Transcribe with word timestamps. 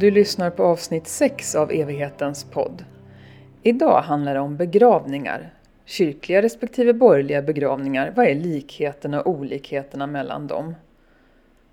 Du 0.00 0.10
lyssnar 0.10 0.50
på 0.50 0.64
avsnitt 0.64 1.06
6 1.06 1.54
av 1.54 1.72
Evighetens 1.72 2.44
podd. 2.44 2.84
Idag 3.62 4.02
handlar 4.02 4.34
det 4.34 4.40
om 4.40 4.56
begravningar. 4.56 5.54
Kyrkliga 5.84 6.42
respektive 6.42 6.92
borgerliga 6.92 7.42
begravningar, 7.42 8.12
vad 8.16 8.26
är 8.26 8.34
likheterna 8.34 9.20
och 9.20 9.30
olikheterna 9.30 10.06
mellan 10.06 10.46
dem? 10.46 10.74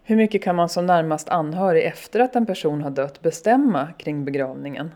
Hur 0.04 0.16
mycket 0.16 0.44
kan 0.44 0.56
man 0.56 0.70
som 0.70 0.86
närmast 0.86 1.30
anhörig 1.30 1.86
efter 1.86 2.20
att 2.20 2.36
en 2.36 2.46
person 2.46 2.82
har 2.82 2.92
dött 2.92 3.22
bestämma 3.22 3.88
kring 3.98 4.26
begravningen? 4.26 4.92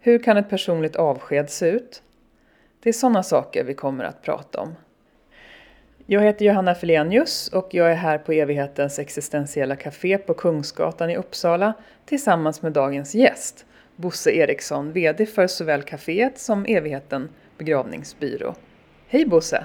Hur 0.00 0.18
kan 0.18 0.36
ett 0.36 0.50
personligt 0.50 0.96
avsked 0.96 1.50
se 1.50 1.68
ut? 1.68 2.02
Det 2.82 2.88
är 2.88 2.92
sådana 2.92 3.22
saker 3.22 3.64
vi 3.64 3.74
kommer 3.74 4.04
att 4.04 4.22
prata 4.22 4.60
om. 4.60 4.74
Jag 6.12 6.22
heter 6.22 6.44
Johanna 6.44 6.74
Felenius 6.74 7.48
och 7.48 7.68
jag 7.70 7.90
är 7.90 7.94
här 7.94 8.18
på 8.18 8.32
Evighetens 8.32 8.98
existentiella 8.98 9.76
café 9.76 10.18
på 10.18 10.34
Kungsgatan 10.34 11.10
i 11.10 11.16
Uppsala 11.16 11.72
tillsammans 12.04 12.62
med 12.62 12.72
dagens 12.72 13.14
gäst, 13.14 13.66
Bosse 13.96 14.30
Eriksson, 14.30 14.92
VD 14.92 15.26
för 15.26 15.46
såväl 15.46 15.82
kaféet 15.82 16.38
som 16.38 16.66
Evigheten 16.66 17.28
begravningsbyrå. 17.58 18.54
Hej 19.08 19.26
Bosse! 19.26 19.64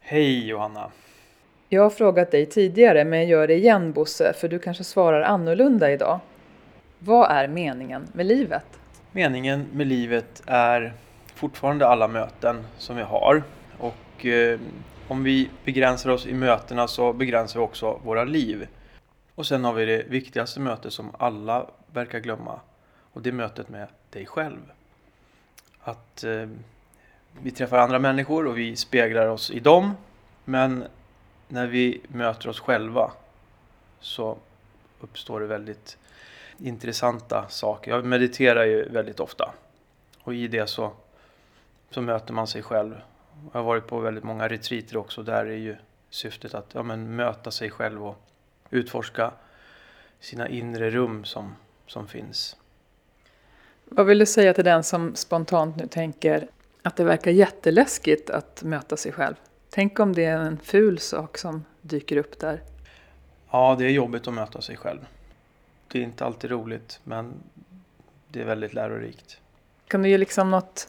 Hej 0.00 0.46
Johanna! 0.46 0.90
Jag 1.68 1.82
har 1.82 1.90
frågat 1.90 2.30
dig 2.30 2.46
tidigare 2.46 3.04
men 3.04 3.18
jag 3.18 3.28
gör 3.28 3.46
det 3.46 3.54
igen 3.54 3.92
Bosse, 3.92 4.32
för 4.32 4.48
du 4.48 4.58
kanske 4.58 4.84
svarar 4.84 5.22
annorlunda 5.22 5.92
idag. 5.92 6.20
Vad 6.98 7.30
är 7.30 7.48
meningen 7.48 8.08
med 8.12 8.26
livet? 8.26 8.66
Meningen 9.12 9.66
med 9.72 9.86
livet 9.86 10.42
är 10.46 10.92
fortfarande 11.34 11.86
alla 11.86 12.08
möten 12.08 12.64
som 12.78 12.96
vi 12.96 13.02
har 13.02 13.42
och 13.78 14.26
eh, 14.26 14.58
om 15.08 15.24
vi 15.24 15.50
begränsar 15.64 16.10
oss 16.10 16.26
i 16.26 16.34
mötena 16.34 16.88
så 16.88 17.12
begränsar 17.12 17.60
vi 17.60 17.66
också 17.66 18.00
våra 18.04 18.24
liv. 18.24 18.68
Och 19.34 19.46
sen 19.46 19.64
har 19.64 19.72
vi 19.72 19.84
det 19.84 20.02
viktigaste 20.02 20.60
mötet 20.60 20.92
som 20.92 21.10
alla 21.18 21.66
verkar 21.92 22.18
glömma 22.18 22.60
och 23.12 23.22
det 23.22 23.30
är 23.30 23.32
mötet 23.32 23.68
med 23.68 23.88
dig 24.10 24.26
själv. 24.26 24.72
Att 25.80 26.24
eh, 26.24 26.48
vi 27.42 27.50
träffar 27.50 27.78
andra 27.78 27.98
människor 27.98 28.46
och 28.46 28.58
vi 28.58 28.76
speglar 28.76 29.26
oss 29.26 29.50
i 29.50 29.60
dem 29.60 29.94
men 30.44 30.84
när 31.48 31.66
vi 31.66 32.00
möter 32.08 32.48
oss 32.48 32.60
själva 32.60 33.12
så 34.00 34.38
uppstår 35.00 35.40
det 35.40 35.46
väldigt 35.46 35.98
intressanta 36.58 37.48
saker. 37.48 37.90
Jag 37.90 38.04
mediterar 38.04 38.64
ju 38.64 38.88
väldigt 38.88 39.20
ofta 39.20 39.52
och 40.22 40.34
i 40.34 40.48
det 40.48 40.66
så, 40.66 40.92
så 41.90 42.00
möter 42.00 42.32
man 42.32 42.46
sig 42.46 42.62
själv 42.62 42.94
jag 43.52 43.60
har 43.60 43.64
varit 43.64 43.86
på 43.86 44.00
väldigt 44.00 44.24
många 44.24 44.48
retreater 44.48 44.96
också. 44.96 45.22
Där 45.22 45.46
är 45.46 45.56
ju 45.56 45.76
syftet 46.10 46.54
att 46.54 46.66
ja, 46.72 46.82
men, 46.82 47.16
möta 47.16 47.50
sig 47.50 47.70
själv 47.70 48.06
och 48.06 48.16
utforska 48.70 49.32
sina 50.20 50.48
inre 50.48 50.90
rum 50.90 51.24
som, 51.24 51.54
som 51.86 52.06
finns. 52.06 52.56
Vad 53.84 54.06
vill 54.06 54.18
du 54.18 54.26
säga 54.26 54.54
till 54.54 54.64
den 54.64 54.84
som 54.84 55.14
spontant 55.14 55.76
nu 55.76 55.86
tänker 55.86 56.48
att 56.82 56.96
det 56.96 57.04
verkar 57.04 57.30
jätteläskigt 57.30 58.30
att 58.30 58.62
möta 58.62 58.96
sig 58.96 59.12
själv? 59.12 59.34
Tänk 59.70 60.00
om 60.00 60.12
det 60.12 60.24
är 60.24 60.38
en 60.38 60.58
ful 60.58 60.98
sak 60.98 61.38
som 61.38 61.64
dyker 61.80 62.16
upp 62.16 62.38
där? 62.38 62.62
Ja, 63.50 63.76
det 63.78 63.84
är 63.84 63.90
jobbigt 63.90 64.28
att 64.28 64.34
möta 64.34 64.60
sig 64.60 64.76
själv. 64.76 65.00
Det 65.88 65.98
är 65.98 66.02
inte 66.02 66.24
alltid 66.24 66.50
roligt, 66.50 67.00
men 67.04 67.34
det 68.28 68.40
är 68.40 68.44
väldigt 68.44 68.74
lärorikt. 68.74 69.40
Kan 69.88 70.02
du 70.02 70.08
ge 70.08 70.18
liksom 70.18 70.50
något 70.50 70.88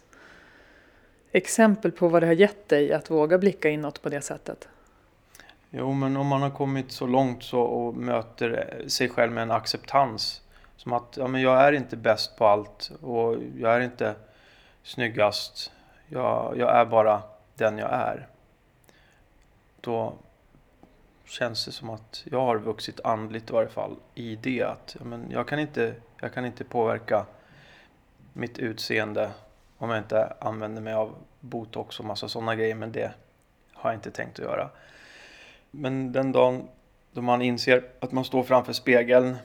exempel 1.38 1.92
på 1.92 2.08
vad 2.08 2.22
det 2.22 2.28
har 2.28 2.34
gett 2.34 2.70
dig 2.70 2.94
att 2.94 3.12
våga 3.12 3.38
blicka 3.38 3.70
inåt 3.70 4.02
på 4.02 4.10
det 4.10 4.22
sättet? 4.22 4.68
Jo, 5.70 5.94
men 5.94 6.18
om 6.18 6.28
man 6.28 6.42
har 6.42 6.50
kommit 6.50 6.92
så 6.92 7.08
långt 7.08 7.44
så 7.44 7.62
och 7.62 7.96
möter 7.96 8.84
sig 8.88 9.10
själv 9.10 9.32
med 9.32 9.42
en 9.42 9.52
acceptans. 9.52 10.42
Som 10.76 10.94
att 10.94 11.18
ja, 11.18 11.28
men 11.28 11.42
jag 11.42 11.62
är 11.62 11.72
inte 11.72 11.98
bäst 11.98 12.38
på 12.38 12.46
allt 12.46 12.92
och 13.02 13.36
jag 13.58 13.76
är 13.76 13.80
inte 13.80 14.16
snyggast. 14.84 15.72
Jag, 16.08 16.54
jag 16.58 16.76
är 16.76 16.86
bara 16.86 17.22
den 17.56 17.78
jag 17.78 17.94
är. 17.94 18.28
Då 19.82 20.14
känns 21.26 21.66
det 21.66 21.72
som 21.72 21.90
att 21.90 22.24
jag 22.26 22.42
har 22.42 22.58
vuxit 22.58 23.00
andligt 23.04 23.50
i 23.50 23.54
varje 23.54 23.70
fall 23.70 23.96
i 24.16 24.36
det. 24.36 24.64
Att 24.64 24.96
ja, 25.00 25.06
men 25.06 25.32
jag, 25.32 25.48
kan 25.48 25.60
inte, 25.60 25.96
jag 26.22 26.34
kan 26.34 26.46
inte 26.46 26.64
påverka 26.64 27.26
mitt 28.34 28.60
utseende 28.60 29.32
om 29.78 29.90
jag 29.90 30.00
inte 30.00 30.34
använder 30.40 30.82
mig 30.82 30.94
av 30.94 31.16
botox 31.40 32.00
och 32.00 32.06
massa 32.06 32.30
sådana 32.30 32.56
grejer. 32.56 32.76
Men 32.76 32.92
det 32.92 33.12
har 33.74 33.90
jag 33.90 33.98
inte 33.98 34.12
tänkt 34.12 34.40
att 34.40 34.46
göra. 34.46 34.70
Men 35.72 36.12
den 36.12 36.32
dagen 36.32 36.68
då 37.12 37.22
man 37.22 37.42
inser 37.42 37.86
att 38.00 38.12
man 38.12 38.26
står 38.26 38.44
framför 38.44 38.74
spegeln 38.74 39.36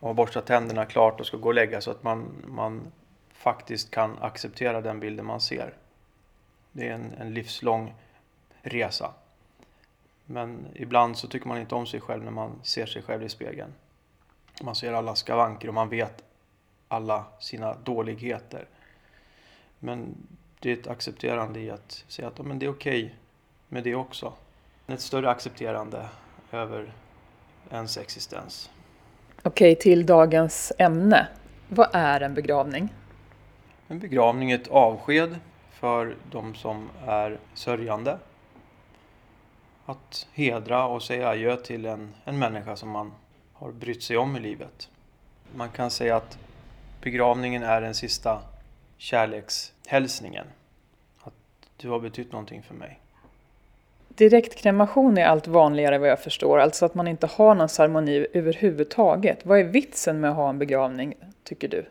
och 0.00 0.08
har 0.08 0.14
borstat 0.14 0.46
tänderna 0.46 0.84
klart 0.84 1.20
och 1.20 1.26
ska 1.26 1.36
gå 1.36 1.48
och 1.48 1.54
lägga 1.54 1.80
så 1.80 1.90
att 1.90 2.02
man, 2.02 2.44
man 2.46 2.92
faktiskt 3.32 3.90
kan 3.90 4.18
acceptera 4.20 4.80
den 4.80 5.00
bilden 5.00 5.26
man 5.26 5.40
ser. 5.40 5.74
Det 6.72 6.88
är 6.88 6.92
en, 6.92 7.12
en 7.18 7.34
livslång 7.34 7.94
resa. 8.62 9.10
Men 10.24 10.66
ibland 10.74 11.18
så 11.18 11.28
tycker 11.28 11.48
man 11.48 11.58
inte 11.58 11.74
om 11.74 11.86
sig 11.86 12.00
själv 12.00 12.24
när 12.24 12.30
man 12.30 12.60
ser 12.62 12.86
sig 12.86 13.02
själv 13.02 13.22
i 13.22 13.28
spegeln. 13.28 13.72
Man 14.62 14.74
ser 14.74 14.92
alla 14.92 15.14
skavanker 15.14 15.68
och 15.68 15.74
man 15.74 15.88
vet 15.88 16.24
alla 16.88 17.24
sina 17.38 17.74
dåligheter. 17.74 18.68
Men 19.78 20.14
det 20.60 20.70
är 20.70 20.72
ett 20.72 20.86
accepterande 20.86 21.60
i 21.60 21.70
att 21.70 22.04
säga 22.08 22.28
att 22.28 22.38
men 22.38 22.58
det 22.58 22.66
är 22.66 22.70
okej 22.70 23.04
okay 23.04 23.14
med 23.68 23.84
det 23.84 23.94
också. 23.94 24.32
Ett 24.86 25.00
större 25.00 25.30
accepterande 25.30 26.08
över 26.52 26.92
ens 27.70 27.96
existens. 27.96 28.70
Okej, 29.42 29.72
okay, 29.72 29.82
till 29.82 30.06
dagens 30.06 30.72
ämne. 30.78 31.28
Vad 31.68 31.88
är 31.92 32.20
en 32.20 32.34
begravning? 32.34 32.88
En 33.88 33.98
begravning 33.98 34.50
är 34.50 34.54
ett 34.54 34.68
avsked 34.68 35.36
för 35.70 36.16
de 36.30 36.54
som 36.54 36.88
är 37.06 37.38
sörjande. 37.54 38.18
Att 39.86 40.26
hedra 40.32 40.86
och 40.86 41.02
säga 41.02 41.28
adjö 41.28 41.56
till 41.56 41.86
en, 41.86 42.14
en 42.24 42.38
människa 42.38 42.76
som 42.76 42.90
man 42.90 43.12
har 43.52 43.72
brytt 43.72 44.02
sig 44.02 44.16
om 44.16 44.36
i 44.36 44.40
livet. 44.40 44.90
Man 45.54 45.68
kan 45.68 45.90
säga 45.90 46.16
att 46.16 46.38
begravningen 47.00 47.62
är 47.62 47.80
den 47.80 47.94
sista 47.94 48.42
kärlekshälsningen. 48.98 50.46
Att 51.20 51.34
du 51.76 51.88
har 51.88 52.00
betytt 52.00 52.32
någonting 52.32 52.62
för 52.62 52.74
mig. 52.74 53.00
Direktkremation 54.08 55.18
är 55.18 55.24
allt 55.24 55.46
vanligare 55.46 55.98
vad 55.98 56.08
jag 56.08 56.20
förstår, 56.20 56.58
alltså 56.58 56.86
att 56.86 56.94
man 56.94 57.08
inte 57.08 57.26
har 57.26 57.54
någon 57.54 57.68
ceremoni 57.68 58.26
överhuvudtaget. 58.32 59.46
Vad 59.46 59.58
är 59.58 59.64
vitsen 59.64 60.20
med 60.20 60.30
att 60.30 60.36
ha 60.36 60.48
en 60.48 60.58
begravning, 60.58 61.14
tycker 61.44 61.68
du? 61.68 61.86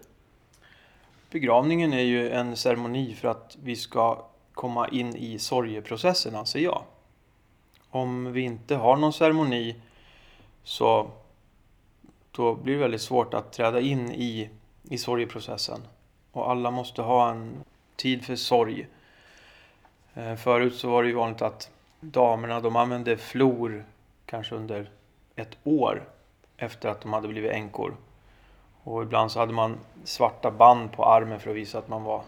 Begravningen 1.31 1.93
är 1.93 2.03
ju 2.03 2.29
en 2.29 2.55
ceremoni 2.55 3.13
för 3.13 3.27
att 3.27 3.57
vi 3.63 3.75
ska 3.75 4.25
komma 4.53 4.87
in 4.87 5.15
i 5.15 5.39
sorgeprocessen, 5.39 6.35
anser 6.35 6.59
jag. 6.59 6.83
Om 7.89 8.33
vi 8.33 8.41
inte 8.41 8.75
har 8.75 8.95
någon 8.95 9.13
ceremoni 9.13 9.75
så 10.63 11.11
då 12.31 12.55
blir 12.55 12.73
det 12.73 12.79
väldigt 12.79 13.01
svårt 13.01 13.33
att 13.33 13.53
träda 13.53 13.79
in 13.79 14.11
i, 14.11 14.49
i 14.83 14.97
sorgeprocessen. 14.97 15.81
Och 16.35 16.51
alla 16.51 16.71
måste 16.71 17.01
ha 17.01 17.31
en 17.31 17.63
tid 17.95 18.25
för 18.25 18.35
sorg. 18.35 18.87
Eh, 20.13 20.35
förut 20.35 20.75
så 20.75 20.89
var 20.89 21.03
det 21.03 21.09
ju 21.09 21.15
vanligt 21.15 21.41
att 21.41 21.69
damerna 21.99 22.59
de 22.59 22.75
använde 22.75 23.17
flor 23.17 23.85
kanske 24.25 24.55
under 24.55 24.89
ett 25.35 25.57
år 25.63 26.03
efter 26.57 26.89
att 26.89 27.01
de 27.01 27.13
hade 27.13 27.27
blivit 27.27 27.51
änkor. 27.51 27.95
Och 28.83 29.03
ibland 29.03 29.31
så 29.31 29.39
hade 29.39 29.53
man 29.53 29.77
svarta 30.03 30.51
band 30.51 30.91
på 30.91 31.05
armen 31.05 31.39
för 31.39 31.49
att 31.49 31.55
visa 31.55 31.79
att 31.79 31.87
man 31.87 32.03
var 32.03 32.21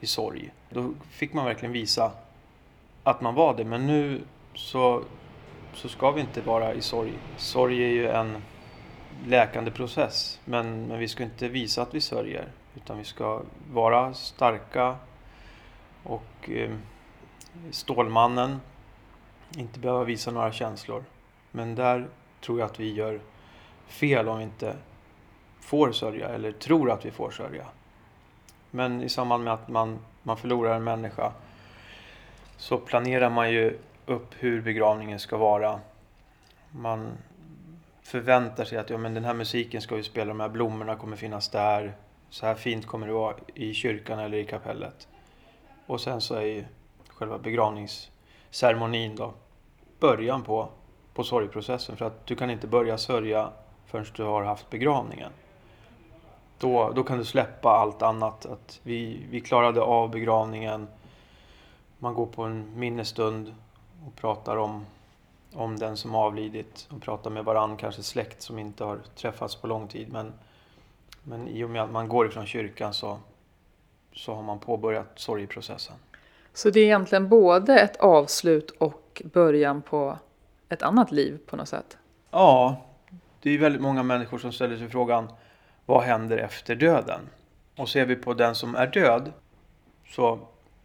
i 0.00 0.06
sorg. 0.06 0.52
Då 0.70 0.90
fick 1.10 1.32
man 1.32 1.44
verkligen 1.44 1.72
visa 1.72 2.12
att 3.02 3.20
man 3.20 3.34
var 3.34 3.54
det. 3.54 3.64
Men 3.64 3.86
nu 3.86 4.20
så, 4.54 5.02
så 5.74 5.88
ska 5.88 6.10
vi 6.10 6.20
inte 6.20 6.40
vara 6.40 6.74
i 6.74 6.80
sorg. 6.80 7.12
Sorg 7.36 7.84
är 7.84 7.88
ju 7.88 8.08
en 8.08 8.42
läkande 9.26 9.70
process. 9.70 10.40
Men, 10.44 10.86
men 10.86 10.98
vi 10.98 11.08
ska 11.08 11.22
inte 11.22 11.48
visa 11.48 11.82
att 11.82 11.94
vi 11.94 12.00
sörjer. 12.00 12.48
Utan 12.76 12.98
vi 12.98 13.04
ska 13.04 13.42
vara 13.72 14.14
starka 14.14 14.96
och 16.02 16.50
eh, 16.50 16.70
Stålmannen 17.70 18.60
inte 19.56 19.78
behöva 19.78 20.04
visa 20.04 20.30
några 20.30 20.52
känslor. 20.52 21.04
Men 21.50 21.74
där 21.74 22.08
tror 22.40 22.58
jag 22.58 22.66
att 22.66 22.80
vi 22.80 22.92
gör 22.92 23.20
fel 23.86 24.28
om 24.28 24.38
vi 24.38 24.44
inte 24.44 24.76
får 25.60 25.92
sörja 25.92 26.28
eller 26.28 26.52
tror 26.52 26.90
att 26.90 27.04
vi 27.04 27.10
får 27.10 27.30
sörja. 27.30 27.66
Men 28.70 29.02
i 29.02 29.08
samband 29.08 29.44
med 29.44 29.54
att 29.54 29.68
man, 29.68 29.98
man 30.22 30.36
förlorar 30.36 30.76
en 30.76 30.84
människa 30.84 31.32
så 32.56 32.78
planerar 32.78 33.30
man 33.30 33.52
ju 33.52 33.78
upp 34.06 34.34
hur 34.38 34.62
begravningen 34.62 35.18
ska 35.18 35.36
vara. 35.36 35.80
Man 36.70 37.10
förväntar 38.02 38.64
sig 38.64 38.78
att 38.78 38.90
ja, 38.90 38.98
men 38.98 39.14
den 39.14 39.24
här 39.24 39.34
musiken 39.34 39.82
ska 39.82 39.96
vi 39.96 40.02
spela, 40.02 40.28
de 40.28 40.40
här 40.40 40.48
blommorna 40.48 40.96
kommer 40.96 41.16
finnas 41.16 41.48
där 41.48 41.94
så 42.32 42.46
här 42.46 42.54
fint 42.54 42.86
kommer 42.86 43.06
det 43.06 43.12
vara 43.12 43.34
i 43.54 43.74
kyrkan 43.74 44.18
eller 44.18 44.38
i 44.38 44.44
kapellet. 44.44 45.08
Och 45.86 46.00
sen 46.00 46.20
så 46.20 46.34
är 46.34 46.40
ju 46.40 46.64
själva 47.08 47.38
begravningsceremonin 47.38 49.16
då 49.16 49.34
början 50.00 50.42
på, 50.42 50.68
på 51.14 51.24
sorgprocessen. 51.24 51.96
För 51.96 52.04
att 52.04 52.26
du 52.26 52.36
kan 52.36 52.50
inte 52.50 52.66
börja 52.66 52.98
sörja 52.98 53.52
förrän 53.86 54.06
du 54.16 54.22
har 54.22 54.42
haft 54.42 54.70
begravningen. 54.70 55.32
Då, 56.58 56.92
då 56.94 57.04
kan 57.04 57.18
du 57.18 57.24
släppa 57.24 57.68
allt 57.68 58.02
annat. 58.02 58.46
Att 58.46 58.80
vi, 58.82 59.26
vi 59.30 59.40
klarade 59.40 59.80
av 59.80 60.10
begravningen. 60.10 60.88
Man 61.98 62.14
går 62.14 62.26
på 62.26 62.42
en 62.42 62.78
minnesstund 62.78 63.54
och 64.06 64.16
pratar 64.16 64.56
om, 64.56 64.86
om 65.54 65.78
den 65.78 65.96
som 65.96 66.14
avlidit. 66.14 66.88
Och 66.90 67.02
pratar 67.02 67.30
med 67.30 67.44
varann, 67.44 67.76
kanske 67.76 68.02
släkt 68.02 68.42
som 68.42 68.58
inte 68.58 68.84
har 68.84 69.00
träffats 69.16 69.56
på 69.56 69.66
lång 69.66 69.88
tid. 69.88 70.12
Men, 70.12 70.32
men 71.24 71.48
i 71.48 71.64
och 71.64 71.70
med 71.70 71.82
att 71.82 71.90
man 71.90 72.08
går 72.08 72.26
ifrån 72.26 72.46
kyrkan 72.46 72.94
så, 72.94 73.18
så 74.12 74.34
har 74.34 74.42
man 74.42 74.58
påbörjat 74.58 75.06
sorgeprocessen. 75.14 75.96
Så 76.52 76.70
det 76.70 76.80
är 76.80 76.84
egentligen 76.84 77.28
både 77.28 77.78
ett 77.78 77.96
avslut 77.96 78.70
och 78.70 79.22
början 79.24 79.82
på 79.82 80.18
ett 80.68 80.82
annat 80.82 81.12
liv 81.12 81.38
på 81.46 81.56
något 81.56 81.68
sätt? 81.68 81.98
Ja, 82.30 82.82
det 83.40 83.50
är 83.50 83.58
väldigt 83.58 83.82
många 83.82 84.02
människor 84.02 84.38
som 84.38 84.52
ställer 84.52 84.76
sig 84.76 84.88
frågan 84.88 85.28
vad 85.86 86.02
händer 86.02 86.38
efter 86.38 86.74
döden? 86.74 87.20
Och 87.76 87.88
ser 87.88 88.06
vi 88.06 88.16
på 88.16 88.34
den 88.34 88.54
som 88.54 88.74
är 88.74 88.86
död 88.86 89.32
så 90.08 90.38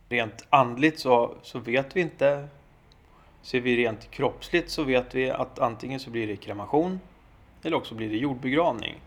rent 0.09 0.45
andligt 0.49 0.99
så, 0.99 1.35
så 1.41 1.59
vet 1.59 1.95
vi 1.95 2.01
inte. 2.01 2.47
Ser 3.41 3.61
vi 3.61 3.77
rent 3.77 4.11
kroppsligt 4.11 4.69
så 4.69 4.83
vet 4.83 5.15
vi 5.15 5.29
att 5.29 5.59
antingen 5.59 5.99
så 5.99 6.09
blir 6.09 6.27
det 6.27 6.35
kremation 6.35 6.99
eller 7.63 7.77
också 7.77 7.95
blir 7.95 8.09
det 8.09 8.17
jordbegravning. 8.17 9.01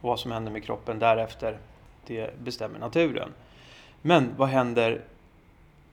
Och 0.00 0.08
vad 0.08 0.20
som 0.20 0.30
händer 0.30 0.52
med 0.52 0.64
kroppen 0.64 0.98
därefter, 0.98 1.58
det 2.06 2.40
bestämmer 2.40 2.78
naturen. 2.78 3.32
Men 4.02 4.36
vad 4.36 4.48
händer 4.48 5.04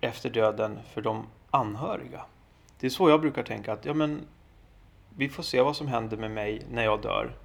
efter 0.02 0.30
döden 0.30 0.80
för 0.94 1.02
de 1.02 1.28
anhöriga? 1.52 2.26
Det 2.80 2.88
är 2.88 2.92
så 2.92 3.10
jag 3.10 3.22
brukar 3.22 3.44
tänka 3.44 3.74
att 3.74 3.86
ja, 3.86 3.94
men 3.94 4.22
vi 5.16 5.30
får 5.30 5.44
se 5.44 5.62
vad 5.62 5.76
som 5.76 5.88
händer 5.88 6.18
med 6.18 6.32
mig 6.32 6.66
när 6.72 6.84
jag 6.84 7.02
dör. 7.02 7.36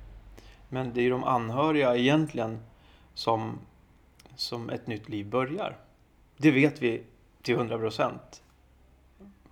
Men 0.69 0.95
det 0.95 1.01
är 1.01 1.03
ju 1.03 1.11
de 1.11 1.25
anhöriga 1.25 1.97
egentligen 1.97 2.61
som, 3.15 3.59
som 4.37 4.71
ett 4.71 4.87
nytt 4.87 5.09
liv 5.09 5.27
börjar. 5.27 5.77
Det 6.37 6.51
vet 6.51 6.83
vi 6.83 7.03
till 7.43 7.55
100 7.55 7.79
procent. 7.79 8.43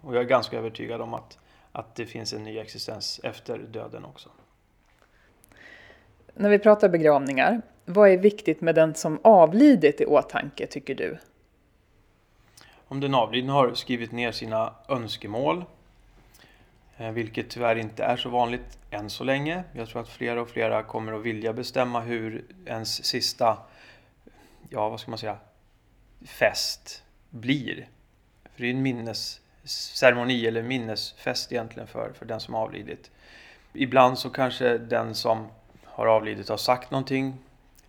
Och 0.01 0.15
jag 0.15 0.23
är 0.23 0.29
ganska 0.29 0.59
övertygad 0.59 1.01
om 1.01 1.15
att, 1.15 1.39
att 1.73 1.95
det 1.95 2.07
finns 2.07 2.33
en 2.33 2.45
ny 2.45 2.59
existens 2.59 3.21
efter 3.23 3.59
döden 3.59 4.05
också. 4.05 4.29
När 6.39 6.51
vi 6.51 6.59
pratar 6.59 6.89
begravningar, 6.89 7.63
vad 7.85 8.11
är 8.11 8.17
viktigt 8.17 8.61
med 8.61 8.75
den 8.75 8.95
som 8.95 9.21
avlidit 9.23 10.01
i 10.01 10.07
åtanke 10.07 10.67
tycker 10.67 10.95
du? 10.95 11.19
Om 12.89 13.01
den 13.01 13.15
avlidne 13.15 13.53
har 13.53 13.75
skrivit 13.75 14.13
ner 14.13 14.33
sina 14.33 14.75
önskemål 14.89 15.65
eh, 16.97 17.11
vilket 17.11 17.51
tyvärr 17.51 17.77
inte 17.77 18.05
är 18.05 18.17
så 18.17 18.29
vanligt 18.29 18.79
än 18.91 19.11
så 19.11 19.25
länge. 19.25 19.65
Jag 19.73 19.89
tror 19.89 20.03
att 20.03 20.09
flera 20.09 20.41
och 20.41 20.49
flera 20.49 20.83
kommer 20.83 21.13
att 21.13 21.23
vilja 21.23 21.53
bestämma 21.53 22.01
hur 22.01 22.45
ens 22.67 23.05
sista, 23.05 23.59
ja 24.71 24.89
vad 24.89 25.01
ska 25.01 25.11
man 25.11 25.19
säga, 25.19 25.37
fest 26.25 27.05
blir. 27.31 27.89
För 28.55 28.63
det 28.63 28.67
är 28.67 28.71
en 28.71 28.83
minnesceremoni 28.83 30.47
eller 30.47 30.63
minnesfest 30.63 31.53
egentligen 31.53 31.89
för, 31.89 32.13
för 32.19 32.27
den 32.27 32.41
som 32.41 32.55
avlidit. 32.55 33.11
Ibland 33.73 34.19
så 34.19 34.31
kanske 34.31 34.79
den 34.79 35.15
som 35.15 35.49
har 35.97 36.07
avlidit 36.07 36.49
har 36.49 36.57
sagt 36.57 36.91
någonting 36.91 37.35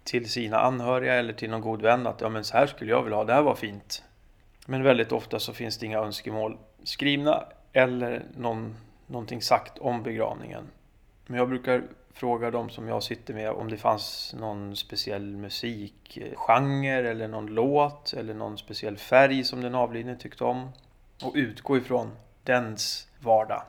till 0.03 0.29
sina 0.29 0.59
anhöriga 0.59 1.13
eller 1.13 1.33
till 1.33 1.49
någon 1.49 1.61
god 1.61 1.81
vän 1.81 2.07
att 2.07 2.21
ja 2.21 2.29
men 2.29 2.43
så 2.43 2.57
här 2.57 2.67
skulle 2.67 2.91
jag 2.91 3.03
vilja 3.03 3.17
ha, 3.17 3.23
det 3.23 3.33
här 3.33 3.41
var 3.41 3.55
fint. 3.55 4.03
Men 4.65 4.83
väldigt 4.83 5.11
ofta 5.11 5.39
så 5.39 5.53
finns 5.53 5.77
det 5.77 5.85
inga 5.85 5.99
önskemål 5.99 6.57
skrivna 6.83 7.43
eller 7.73 8.23
någon 8.37 8.75
någonting 9.07 9.41
sagt 9.41 9.77
om 9.77 10.03
begravningen. 10.03 10.63
Men 11.25 11.39
jag 11.39 11.49
brukar 11.49 11.83
fråga 12.13 12.51
de 12.51 12.69
som 12.69 12.87
jag 12.87 13.03
sitter 13.03 13.33
med 13.33 13.51
om 13.51 13.69
det 13.69 13.77
fanns 13.77 14.35
någon 14.39 14.75
speciell 14.75 15.37
musikgenre 15.37 17.09
eller 17.09 17.27
någon 17.27 17.47
låt 17.47 18.13
eller 18.13 18.33
någon 18.33 18.57
speciell 18.57 18.97
färg 18.97 19.43
som 19.43 19.61
den 19.61 19.75
avlidne 19.75 20.15
tyckte 20.15 20.43
om. 20.43 20.71
Och 21.23 21.31
utgå 21.35 21.77
ifrån 21.77 22.11
dens 22.43 23.07
vardag. 23.19 23.61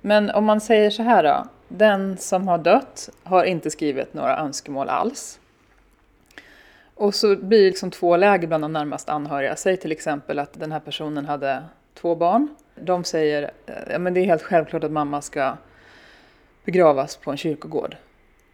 Men 0.00 0.30
om 0.30 0.44
man 0.44 0.60
säger 0.60 0.90
så 0.90 1.02
här 1.02 1.22
då. 1.22 1.46
Den 1.68 2.16
som 2.16 2.48
har 2.48 2.58
dött 2.58 3.10
har 3.22 3.44
inte 3.44 3.70
skrivit 3.70 4.14
några 4.14 4.38
önskemål 4.38 4.88
alls. 4.88 5.40
Och 6.94 7.14
så 7.14 7.36
blir 7.36 7.58
det 7.58 7.66
liksom 7.66 7.90
två 7.90 8.16
läger 8.16 8.48
bland 8.48 8.64
de 8.64 8.72
närmast 8.72 9.08
anhöriga. 9.08 9.56
Säg 9.56 9.76
till 9.76 9.92
exempel 9.92 10.38
att 10.38 10.60
den 10.60 10.72
här 10.72 10.80
personen 10.80 11.26
hade 11.26 11.62
två 11.94 12.14
barn 12.14 12.48
de 12.74 13.04
säger 13.04 13.50
eh, 13.66 13.74
ja, 13.90 13.98
men 13.98 14.14
det 14.14 14.20
är 14.20 14.24
helt 14.24 14.42
självklart 14.42 14.84
att 14.84 14.92
mamma 14.92 15.22
ska 15.22 15.56
begravas 16.64 17.16
på 17.16 17.30
en 17.30 17.36
kyrkogård. 17.36 17.96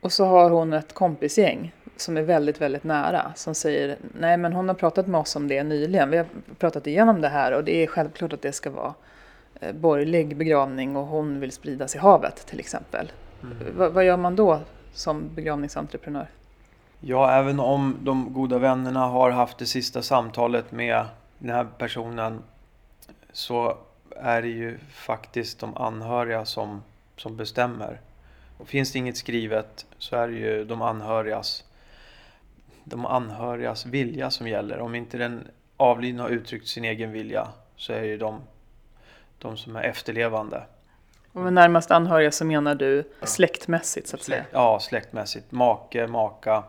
Och 0.01 0.13
så 0.13 0.25
har 0.25 0.51
hon 0.51 0.73
ett 0.73 0.93
kompisgäng 0.93 1.73
som 1.97 2.17
är 2.17 2.23
väldigt, 2.23 2.61
väldigt 2.61 2.85
nära 2.85 3.33
som 3.37 3.55
säger 3.55 3.97
nej 4.21 4.37
men 4.37 4.53
hon 4.53 4.69
har 4.69 4.75
pratat 4.75 5.07
med 5.07 5.21
oss 5.21 5.37
om 5.37 5.49
det 5.49 5.63
nyligen. 5.63 6.11
Vi 6.11 6.17
har 6.17 6.27
pratat 6.59 6.87
igenom 6.87 7.21
det 7.21 7.29
här 7.29 7.53
och 7.53 7.65
det 7.65 7.83
är 7.83 7.87
självklart 7.87 8.33
att 8.33 8.43
det 8.43 8.53
ska 8.53 8.71
vara 8.71 8.95
borgerlig 9.75 10.37
begravning 10.37 10.97
och 10.97 11.07
hon 11.07 11.41
vill 11.41 11.53
spridas 11.53 11.95
i 11.95 11.99
havet 11.99 12.47
till 12.47 12.61
exempel. 12.61 13.13
Mm. 13.43 13.95
vad 13.95 14.05
gör 14.05 14.17
man 14.17 14.37
då 14.37 14.61
som 14.93 15.25
begravningsentreprenör? 15.35 16.27
Ja, 17.01 17.31
även 17.31 17.61
om 17.61 17.97
de 18.01 18.33
goda 18.33 18.59
vännerna 18.59 19.07
har 19.07 19.31
haft 19.31 19.59
det 19.59 19.67
sista 19.67 20.03
samtalet 20.03 20.73
med 20.73 21.05
den 21.39 21.51
här 21.51 21.67
personen 21.79 22.43
så 23.33 23.77
är 24.17 24.43
det 24.43 24.49
ju 24.49 24.79
faktiskt 24.93 25.59
de 25.59 25.77
anhöriga 25.77 26.45
som, 26.45 26.83
som 27.17 27.37
bestämmer. 27.37 28.01
Och 28.59 28.69
finns 28.69 28.93
det 28.93 28.99
inget 28.99 29.17
skrivet 29.17 29.87
så 29.99 30.17
är 30.17 30.29
det 30.29 30.35
ju 30.35 30.65
de 30.65 30.83
anhörigas, 30.83 31.65
de 32.85 33.07
anhörigas 33.07 33.87
vilja 33.87 34.31
som 34.31 34.49
gäller. 34.49 34.79
Om 34.79 34.95
inte 34.95 35.19
den 35.19 35.49
avlidna 35.77 36.23
har 36.23 36.31
uttryckt 36.31 36.69
sin 36.69 36.85
egen 36.85 37.13
vilja 37.13 37.49
så 37.77 37.93
är 37.93 38.01
det 38.01 38.07
ju 38.07 38.19
de, 38.19 38.41
de 39.43 39.57
som 39.57 39.77
är 39.77 39.83
efterlevande. 39.83 40.63
Och 41.33 41.41
med 41.41 41.53
närmast 41.53 41.91
anhöriga 41.91 42.31
så 42.31 42.45
menar 42.45 42.75
du 42.75 43.05
släktmässigt 43.23 44.09
så 44.09 44.17
att 44.17 44.23
säga? 44.23 44.45
Ja, 44.53 44.81
släktmässigt. 44.81 45.53
Make, 45.53 46.07
maka, 46.07 46.63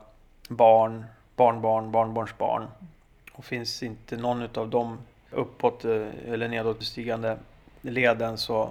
barn, 0.50 1.06
barnbarn, 1.36 1.92
barnbarnsbarn. 1.92 2.68
Och 3.34 3.46
finns 3.46 3.84
inte 3.84 4.18
någon 4.18 4.48
av 4.56 4.70
dem 4.70 4.98
uppåt 5.32 5.86
eh, 5.86 6.08
eller 6.27 6.48
nedåtstigande 6.48 7.38
leden 7.82 8.38
så 8.38 8.70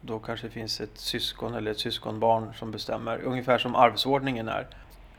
då 0.00 0.18
kanske 0.18 0.46
det 0.46 0.50
finns 0.50 0.80
ett 0.80 0.98
syskon 0.98 1.54
eller 1.54 1.70
ett 1.70 1.78
syskonbarn 1.78 2.54
som 2.54 2.70
bestämmer. 2.70 3.18
Ungefär 3.18 3.58
som 3.58 3.74
arvsordningen 3.74 4.48
är. 4.48 4.66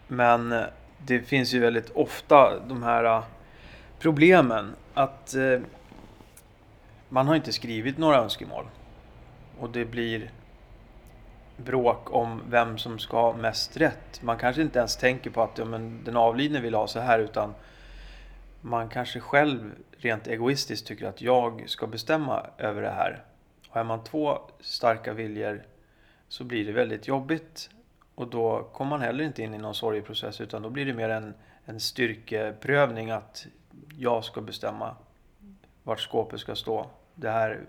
Men 0.08 0.52
eh, 0.52 0.64
det 0.98 1.20
finns 1.20 1.54
ju 1.54 1.60
väldigt 1.60 1.90
ofta 1.90 2.60
de 2.60 2.84
här 2.84 3.04
eh, 3.04 3.24
problemen 4.00 4.76
att 4.94 5.36
man 7.16 7.28
har 7.28 7.36
inte 7.36 7.54
skrivit 7.54 7.98
några 7.98 8.18
önskemål. 8.18 8.66
Och 9.60 9.70
det 9.70 9.86
blir 9.86 10.32
bråk 11.58 12.14
om 12.14 12.42
vem 12.50 12.78
som 12.78 13.00
ska 13.00 13.22
ha 13.22 13.34
mest 13.34 13.78
rätt. 13.78 14.22
Man 14.22 14.38
kanske 14.38 14.62
inte 14.62 14.80
ens 14.80 14.98
tänker 14.98 15.30
på 15.30 15.42
att 15.42 15.58
ja, 15.58 15.66
men 15.66 16.04
den 16.04 16.18
avlidne 16.18 16.60
vill 16.60 16.74
ha 16.74 16.88
så 16.88 17.00
här 17.00 17.20
utan 17.20 17.54
man 18.62 18.90
kanske 18.90 19.20
själv 19.20 19.72
rent 19.92 20.28
egoistiskt 20.28 20.88
tycker 20.88 21.08
att 21.08 21.22
jag 21.22 21.64
ska 21.68 21.88
bestämma 21.88 22.46
över 22.58 22.82
det 22.82 22.92
här. 22.92 23.24
Och 23.70 23.78
är 23.78 23.84
man 23.84 24.04
två 24.04 24.40
starka 24.60 25.14
viljor 25.14 25.64
så 26.28 26.44
blir 26.44 26.66
det 26.66 26.72
väldigt 26.72 27.08
jobbigt. 27.08 27.70
Och 28.16 28.28
då 28.28 28.64
kommer 28.74 28.90
man 28.90 29.02
heller 29.02 29.24
inte 29.24 29.44
in 29.44 29.54
i 29.54 29.58
någon 29.58 29.76
sorgeprocess 29.76 30.42
utan 30.42 30.62
då 30.62 30.70
blir 30.70 30.86
det 30.86 30.94
mer 30.94 31.10
en, 31.10 31.34
en 31.66 31.80
styrkeprövning 31.80 33.12
att 33.12 33.46
jag 33.98 34.24
ska 34.24 34.42
bestämma 34.42 34.96
vart 35.84 36.00
skåpet 36.00 36.40
ska 36.40 36.56
stå. 36.56 36.90
Det 37.16 37.30
här 37.30 37.62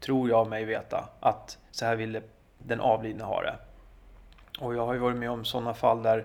tror 0.00 0.28
jag 0.28 0.48
mig 0.48 0.64
veta 0.64 1.08
att 1.20 1.58
så 1.70 1.84
här 1.84 1.96
ville 1.96 2.22
den 2.58 2.80
avlidne 2.80 3.24
ha 3.24 3.42
det. 3.42 3.56
Och 4.60 4.74
jag 4.74 4.86
har 4.86 4.94
ju 4.94 4.98
varit 4.98 5.16
med 5.16 5.30
om 5.30 5.44
sådana 5.44 5.74
fall 5.74 6.02
där, 6.02 6.24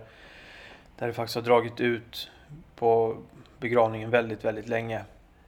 där 0.95 1.07
det 1.07 1.13
faktiskt 1.13 1.35
har 1.35 1.43
dragit 1.43 1.79
ut 1.79 2.31
på 2.75 3.17
begravningen 3.59 4.09
väldigt, 4.09 4.45
väldigt 4.45 4.67
länge. 4.67 5.05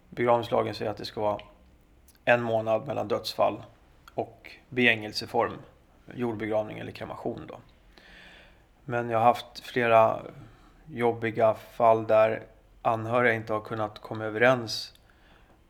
Begravningslagen 0.09 0.74
säger 0.74 0.91
att 0.91 0.98
det 0.98 1.05
ska 1.05 1.21
vara 1.21 1.39
en 2.25 2.41
månad 2.41 2.88
mellan 2.88 3.07
dödsfall 3.07 3.63
och 4.13 4.51
begängelseform, 4.69 5.53
jordbegravning 6.13 6.79
eller 6.79 6.91
kremation. 6.91 7.41
Då. 7.48 7.59
Men 8.86 9.09
jag 9.09 9.17
har 9.17 9.25
haft 9.25 9.59
flera 9.59 10.19
jobbiga 10.86 11.53
fall 11.53 12.07
där 12.07 12.43
anhöriga 12.81 13.33
inte 13.33 13.53
har 13.53 13.62
kunnat 13.62 14.00
komma 14.00 14.25
överens. 14.25 14.99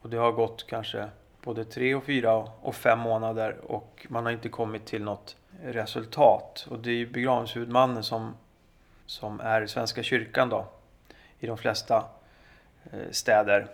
Och 0.01 0.09
det 0.09 0.17
har 0.17 0.31
gått 0.31 0.67
kanske 0.67 1.09
både 1.41 1.65
tre 1.65 1.95
och 1.95 2.03
fyra 2.03 2.47
och 2.61 2.75
fem 2.75 2.99
månader 2.99 3.57
och 3.71 4.07
man 4.09 4.25
har 4.25 4.31
inte 4.31 4.49
kommit 4.49 4.85
till 4.85 5.03
något 5.03 5.35
resultat. 5.63 6.67
Och 6.69 6.79
det 6.79 6.91
är 6.91 7.05
begravningshuvudmannen 7.05 8.03
som, 8.03 8.35
som 9.05 9.39
är 9.39 9.67
Svenska 9.67 10.03
kyrkan 10.03 10.49
då 10.49 10.67
i 11.39 11.47
de 11.47 11.57
flesta 11.57 12.05
eh, 12.91 13.11
städer 13.11 13.67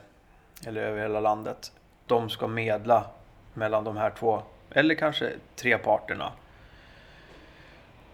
eller 0.68 0.82
över 0.82 1.02
hela 1.02 1.20
landet. 1.20 1.72
De 2.06 2.30
ska 2.30 2.48
medla 2.48 3.06
mellan 3.54 3.84
de 3.84 3.98
här 3.98 4.10
två 4.10 4.42
eller 4.72 4.96
kanske 4.96 5.32
tre 5.56 5.78
parterna. 5.78 6.32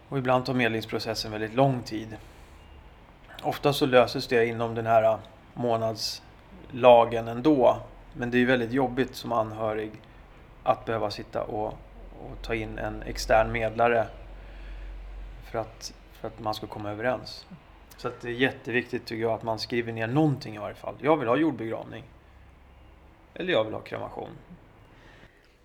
Och 0.10 0.18
ibland 0.18 0.46
tar 0.46 0.54
medlingsprocessen 0.54 1.32
väldigt 1.32 1.54
lång 1.54 1.82
tid. 1.82 2.18
Ofta 3.44 3.74
så 3.74 3.86
löses 3.86 4.28
det 4.28 4.46
inom 4.46 4.76
den 4.76 4.86
här 4.86 5.18
månadslagen 5.54 7.28
ändå. 7.28 7.78
Men 8.14 8.32
det 8.32 8.38
är 8.38 8.46
väldigt 8.46 8.72
jobbigt 8.72 9.16
som 9.16 9.32
anhörig 9.32 9.92
att 10.64 10.86
behöva 10.86 11.12
sitta 11.12 11.44
och, 11.44 11.68
och 12.20 12.42
ta 12.42 12.56
in 12.56 12.78
en 12.78 13.02
extern 13.02 13.52
medlare 13.52 14.08
för 15.52 15.60
att, 15.60 15.94
för 16.12 16.28
att 16.28 16.40
man 16.40 16.54
ska 16.54 16.68
komma 16.68 16.92
överens. 16.92 17.46
Så 17.98 18.12
det 18.22 18.28
är 18.28 18.32
jätteviktigt 18.32 19.06
tycker 19.06 19.22
jag 19.22 19.32
att 19.32 19.44
man 19.44 19.60
skriver 19.60 19.94
ner 19.94 20.08
någonting 20.08 20.56
i 20.56 20.58
varje 20.58 20.76
fall. 20.76 20.96
Jag 21.02 21.18
vill 21.18 21.28
ha 21.28 21.38
jordbegravning. 21.38 22.04
Eller 23.34 23.54
jag 23.54 23.64
vill 23.64 23.74
ha 23.74 23.82
kremation. 23.82 24.30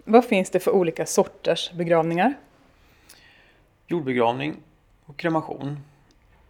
Vad 0.05 0.25
finns 0.25 0.51
det 0.51 0.61
för 0.61 0.71
olika 0.71 1.07
sorters 1.07 1.73
begravningar? 1.73 2.35
Jordbegravning 3.87 4.57
och 5.07 5.17
kremation. 5.17 5.81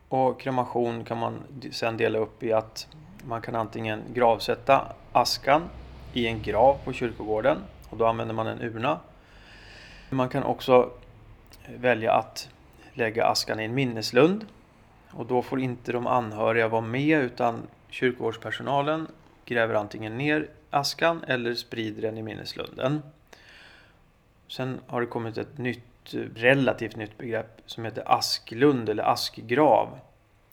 Och 0.08 0.40
kremation 0.40 1.04
kan 1.04 1.18
man 1.18 1.42
sen 1.72 1.96
dela 1.96 2.18
upp 2.18 2.42
i 2.42 2.52
att 2.52 2.88
man 3.24 3.42
kan 3.42 3.54
antingen 3.54 4.02
gravsätta 4.14 4.92
askan 5.12 5.62
i 6.16 6.26
en 6.26 6.42
grav 6.42 6.78
på 6.84 6.92
kyrkogården 6.92 7.58
och 7.88 7.96
då 7.96 8.06
använder 8.06 8.34
man 8.34 8.46
en 8.46 8.62
urna. 8.62 9.00
Man 10.10 10.28
kan 10.28 10.42
också 10.42 10.90
välja 11.78 12.12
att 12.12 12.48
lägga 12.92 13.26
askan 13.26 13.60
i 13.60 13.64
en 13.64 13.74
minneslund 13.74 14.46
och 15.10 15.26
då 15.26 15.42
får 15.42 15.60
inte 15.60 15.92
de 15.92 16.06
anhöriga 16.06 16.68
vara 16.68 16.80
med 16.80 17.18
utan 17.18 17.62
kyrkogårdspersonalen 17.88 19.06
gräver 19.44 19.74
antingen 19.74 20.18
ner 20.18 20.48
askan 20.70 21.24
eller 21.26 21.54
sprider 21.54 22.02
den 22.02 22.18
i 22.18 22.22
minneslunden. 22.22 23.02
Sen 24.48 24.80
har 24.86 25.00
det 25.00 25.06
kommit 25.06 25.38
ett 25.38 25.58
nytt, 25.58 26.14
relativt 26.34 26.96
nytt 26.96 27.18
begrepp 27.18 27.60
som 27.66 27.84
heter 27.84 28.02
asklund 28.06 28.88
eller 28.88 29.02
askgrav. 29.02 29.98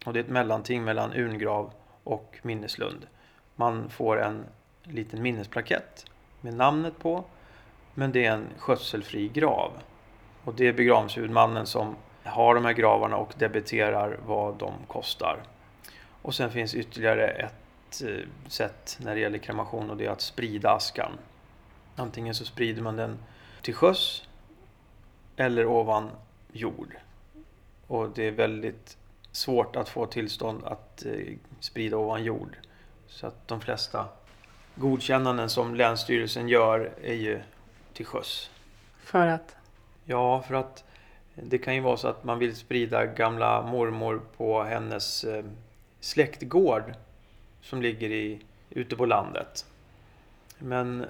Och 0.05 0.13
det 0.13 0.19
är 0.19 0.23
ett 0.23 0.29
mellanting 0.29 0.83
mellan 0.83 1.13
urngrav 1.13 1.73
och 2.03 2.39
minneslund. 2.41 3.07
Man 3.55 3.89
får 3.89 4.21
en 4.21 4.45
liten 4.83 5.21
minnesplakett 5.21 6.05
med 6.41 6.53
namnet 6.53 6.99
på. 6.99 7.23
Men 7.93 8.11
det 8.11 8.25
är 8.25 8.31
en 8.31 8.47
skötselfri 8.57 9.27
grav. 9.27 9.71
Och 10.43 10.53
det 10.53 10.67
är 10.67 10.73
begravningshuvudmannen 10.73 11.65
som 11.65 11.95
har 12.23 12.55
de 12.55 12.65
här 12.65 12.73
gravarna 12.73 13.17
och 13.17 13.33
debiterar 13.37 14.19
vad 14.25 14.55
de 14.55 14.73
kostar. 14.87 15.43
Och 16.21 16.35
sen 16.35 16.51
finns 16.51 16.75
ytterligare 16.75 17.27
ett 17.27 18.01
eh, 18.01 18.27
sätt 18.47 18.97
när 19.01 19.15
det 19.15 19.21
gäller 19.21 19.37
kremation 19.37 19.89
och 19.89 19.97
det 19.97 20.05
är 20.05 20.09
att 20.09 20.21
sprida 20.21 20.69
askan. 20.69 21.11
Antingen 21.95 22.35
så 22.35 22.45
sprider 22.45 22.81
man 22.81 22.95
den 22.95 23.17
till 23.61 23.73
sjöss 23.73 24.27
eller 25.35 25.65
ovan 25.65 26.09
jord. 26.51 26.95
Och 27.87 28.09
det 28.09 28.27
är 28.27 28.31
väldigt 28.31 28.97
svårt 29.31 29.75
att 29.75 29.89
få 29.89 30.05
tillstånd 30.05 30.63
att 30.65 31.05
eh, 31.05 31.33
sprida 31.59 31.97
ovan 31.97 32.23
jord. 32.23 32.57
Så 33.07 33.27
att 33.27 33.47
de 33.47 33.61
flesta 33.61 34.05
godkännanden 34.75 35.49
som 35.49 35.75
Länsstyrelsen 35.75 36.47
gör 36.47 36.91
är 37.03 37.13
ju 37.13 37.41
till 37.93 38.05
sjöss. 38.05 38.49
För 39.03 39.27
att? 39.27 39.55
Ja, 40.05 40.41
för 40.41 40.55
att 40.55 40.83
det 41.35 41.57
kan 41.57 41.75
ju 41.75 41.81
vara 41.81 41.97
så 41.97 42.07
att 42.07 42.23
man 42.23 42.39
vill 42.39 42.55
sprida 42.55 43.05
gamla 43.05 43.61
mormor 43.61 44.21
på 44.37 44.63
hennes 44.63 45.23
eh, 45.23 45.43
släktgård 45.99 46.93
som 47.61 47.81
ligger 47.81 48.09
i, 48.09 48.39
ute 48.69 48.95
på 48.95 49.05
landet. 49.05 49.65
Men 50.57 51.05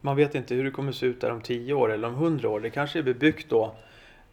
man 0.00 0.16
vet 0.16 0.34
inte 0.34 0.54
hur 0.54 0.64
det 0.64 0.70
kommer 0.70 0.92
se 0.92 1.06
ut 1.06 1.20
där 1.20 1.30
om 1.30 1.40
10 1.40 1.74
år 1.74 1.92
eller 1.92 2.08
om 2.08 2.14
100 2.14 2.48
år. 2.48 2.60
Det 2.60 2.70
kanske 2.70 2.98
är 2.98 3.02
bebyggt 3.02 3.50
då 3.50 3.74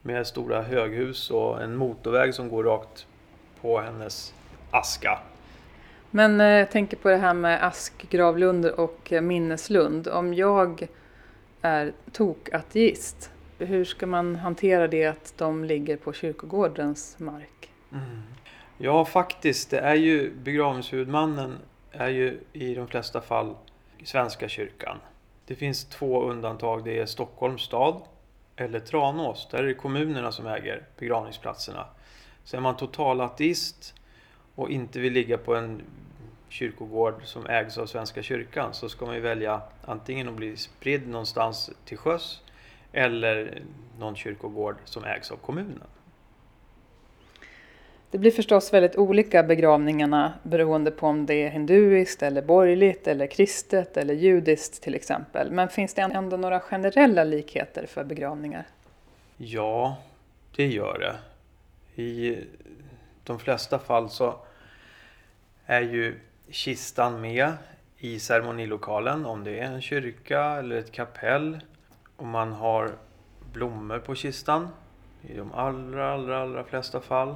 med 0.01 0.27
stora 0.27 0.61
höghus 0.61 1.31
och 1.31 1.61
en 1.63 1.75
motorväg 1.75 2.33
som 2.35 2.49
går 2.49 2.63
rakt 2.63 3.05
på 3.61 3.81
hennes 3.81 4.33
aska. 4.71 5.19
Men 6.11 6.41
eh, 6.41 6.47
jag 6.47 6.71
tänker 6.71 6.97
på 6.97 7.09
det 7.09 7.17
här 7.17 7.33
med 7.33 7.65
askgravlund 7.65 8.65
och 8.65 9.13
eh, 9.13 9.21
minneslund. 9.21 10.07
Om 10.07 10.33
jag 10.33 10.87
är 11.61 11.93
tokateist, 12.11 13.31
hur 13.57 13.85
ska 13.85 14.07
man 14.07 14.35
hantera 14.35 14.87
det 14.87 15.05
att 15.05 15.33
de 15.37 15.63
ligger 15.63 15.97
på 15.97 16.13
kyrkogårdens 16.13 17.19
mark? 17.19 17.71
Mm. 17.91 18.21
Ja, 18.77 19.05
faktiskt. 19.05 19.69
Det 19.69 19.79
är 19.79 19.95
ju 19.95 20.31
begravningshuvudmannen 20.43 21.57
är 21.91 22.09
ju 22.09 22.39
i 22.53 22.75
de 22.75 22.87
flesta 22.87 23.21
fall 23.21 23.55
Svenska 24.03 24.47
kyrkan. 24.47 24.97
Det 25.45 25.55
finns 25.55 25.85
två 25.85 26.23
undantag. 26.23 26.83
Det 26.83 26.99
är 26.99 27.05
Stockholms 27.05 27.61
stad 27.61 28.01
eller 28.55 28.79
Tranås. 28.79 29.47
Där 29.51 29.57
är 29.57 29.67
det 29.67 29.73
kommunerna 29.73 30.31
som 30.31 30.47
äger 30.47 30.83
begravningsplatserna. 30.97 31.85
Så 32.43 32.57
är 32.57 32.61
man 32.61 32.77
total 32.77 33.21
ateist 33.21 33.95
och 34.59 34.69
inte 34.69 34.99
vill 34.99 35.13
ligga 35.13 35.37
på 35.37 35.55
en 35.55 35.81
kyrkogård 36.49 37.21
som 37.23 37.45
ägs 37.45 37.77
av 37.77 37.85
Svenska 37.85 38.23
kyrkan 38.23 38.73
så 38.73 38.89
ska 38.89 39.05
man 39.05 39.15
ju 39.15 39.21
välja 39.21 39.61
antingen 39.85 40.27
att 40.27 40.33
bli 40.33 40.57
spridd 40.57 41.07
någonstans 41.07 41.71
till 41.85 41.97
sjöss 41.97 42.41
eller 42.91 43.61
någon 43.99 44.15
kyrkogård 44.15 44.75
som 44.85 45.03
ägs 45.03 45.31
av 45.31 45.35
kommunen. 45.35 45.87
Det 48.11 48.17
blir 48.17 48.31
förstås 48.31 48.73
väldigt 48.73 48.95
olika 48.95 49.43
begravningarna 49.43 50.33
beroende 50.43 50.91
på 50.91 51.07
om 51.07 51.25
det 51.25 51.33
är 51.33 51.49
hinduiskt 51.49 52.23
eller 52.23 52.41
borgerligt 52.41 53.07
eller 53.07 53.27
kristet 53.27 53.97
eller 53.97 54.13
judiskt 54.13 54.83
till 54.83 54.95
exempel. 54.95 55.51
Men 55.51 55.69
finns 55.69 55.93
det 55.93 56.01
ändå 56.01 56.37
några 56.37 56.59
generella 56.59 57.23
likheter 57.23 57.85
för 57.85 58.03
begravningar? 58.03 58.67
Ja, 59.37 59.97
det 60.55 60.67
gör 60.67 60.99
det. 60.99 61.15
I 62.01 62.37
de 63.23 63.39
flesta 63.39 63.79
fall 63.79 64.09
så 64.09 64.35
är 65.69 65.81
ju 65.81 66.19
kistan 66.49 67.21
med 67.21 67.53
i 67.97 68.19
ceremonilokalen 68.19 69.25
om 69.25 69.43
det 69.43 69.59
är 69.59 69.65
en 69.65 69.81
kyrka 69.81 70.41
eller 70.41 70.75
ett 70.75 70.91
kapell. 70.91 71.59
Och 72.15 72.25
man 72.25 72.53
har 72.53 72.91
blommor 73.53 73.99
på 73.99 74.15
kistan 74.15 74.67
i 75.21 75.37
de 75.37 75.53
allra, 75.53 76.13
allra, 76.13 76.41
allra 76.41 76.63
flesta 76.63 77.01
fall. 77.01 77.35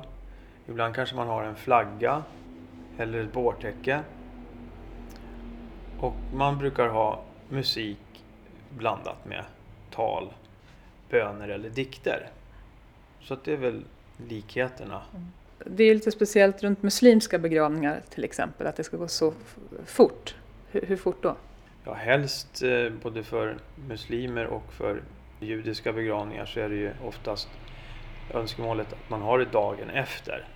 Ibland 0.68 0.96
kanske 0.96 1.16
man 1.16 1.28
har 1.28 1.44
en 1.44 1.56
flagga 1.56 2.24
eller 2.98 3.24
ett 3.24 3.34
bårtäcke. 3.34 4.04
Och 6.00 6.16
man 6.34 6.58
brukar 6.58 6.88
ha 6.88 7.24
musik 7.50 8.24
blandat 8.78 9.25
med 9.25 9.46
tal, 9.92 10.34
böner 11.10 11.50
eller 11.50 11.70
dikter. 11.70 12.30
Så 13.22 13.38
det 13.44 13.54
är 13.54 13.58
väl 13.58 13.86
likheterna. 14.18 15.02
Mm. 15.12 15.28
Det 15.65 15.84
är 15.84 15.93
lite 15.93 16.12
speciellt 16.12 16.63
runt 16.63 16.84
muslimska 16.84 17.39
begravningar 17.39 18.01
till 18.10 18.24
exempel, 18.24 18.67
att 18.67 18.75
det 18.75 18.84
ska 18.84 18.98
gå 18.98 19.08
så 19.08 19.34
fort. 19.86 20.36
Hur, 20.72 20.82
hur 20.82 20.98
fort 20.98 21.24
då? 21.24 21.36
Ja, 21.86 21.93
helst 21.93 22.63
eh, 22.63 22.89
både 23.03 23.24
för 23.24 23.58
muslimer 23.88 24.46
och 24.46 24.74
för 24.74 25.01
judiska 25.39 25.93
begravningar 25.93 26.46
så 26.46 26.60
är 26.60 26.70
det 26.70 26.75
ju 26.75 26.91
oftast 27.03 27.50
önskemålet 28.34 28.93
att 28.93 29.10
man 29.10 29.22
har 29.22 29.39
det 29.39 29.46
dagen 29.46 29.89
efter. 29.89 30.48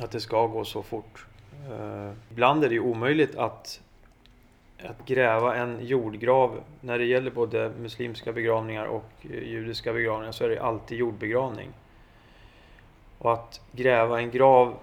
Att 0.00 0.10
det 0.10 0.20
ska 0.20 0.46
gå 0.46 0.64
så 0.64 0.82
fort. 0.82 1.26
Eh, 1.70 2.12
ibland 2.30 2.64
är 2.64 2.68
det 2.68 2.74
ju 2.74 2.80
omöjligt 2.80 3.36
att, 3.36 3.80
att 4.84 5.06
gräva 5.06 5.56
en 5.56 5.86
jordgrav. 5.86 6.60
När 6.80 6.98
det 6.98 7.04
gäller 7.04 7.30
både 7.30 7.72
muslimska 7.80 8.32
begravningar 8.32 8.84
och 8.86 9.10
eh, 9.20 9.30
judiska 9.30 9.92
begravningar 9.92 10.32
så 10.32 10.44
är 10.44 10.48
det 10.48 10.62
alltid 10.62 10.98
jordbegravning. 10.98 11.68
Och 13.18 13.32
att 13.32 13.60
gräva 13.72 14.20
en 14.20 14.30
grav 14.30 14.78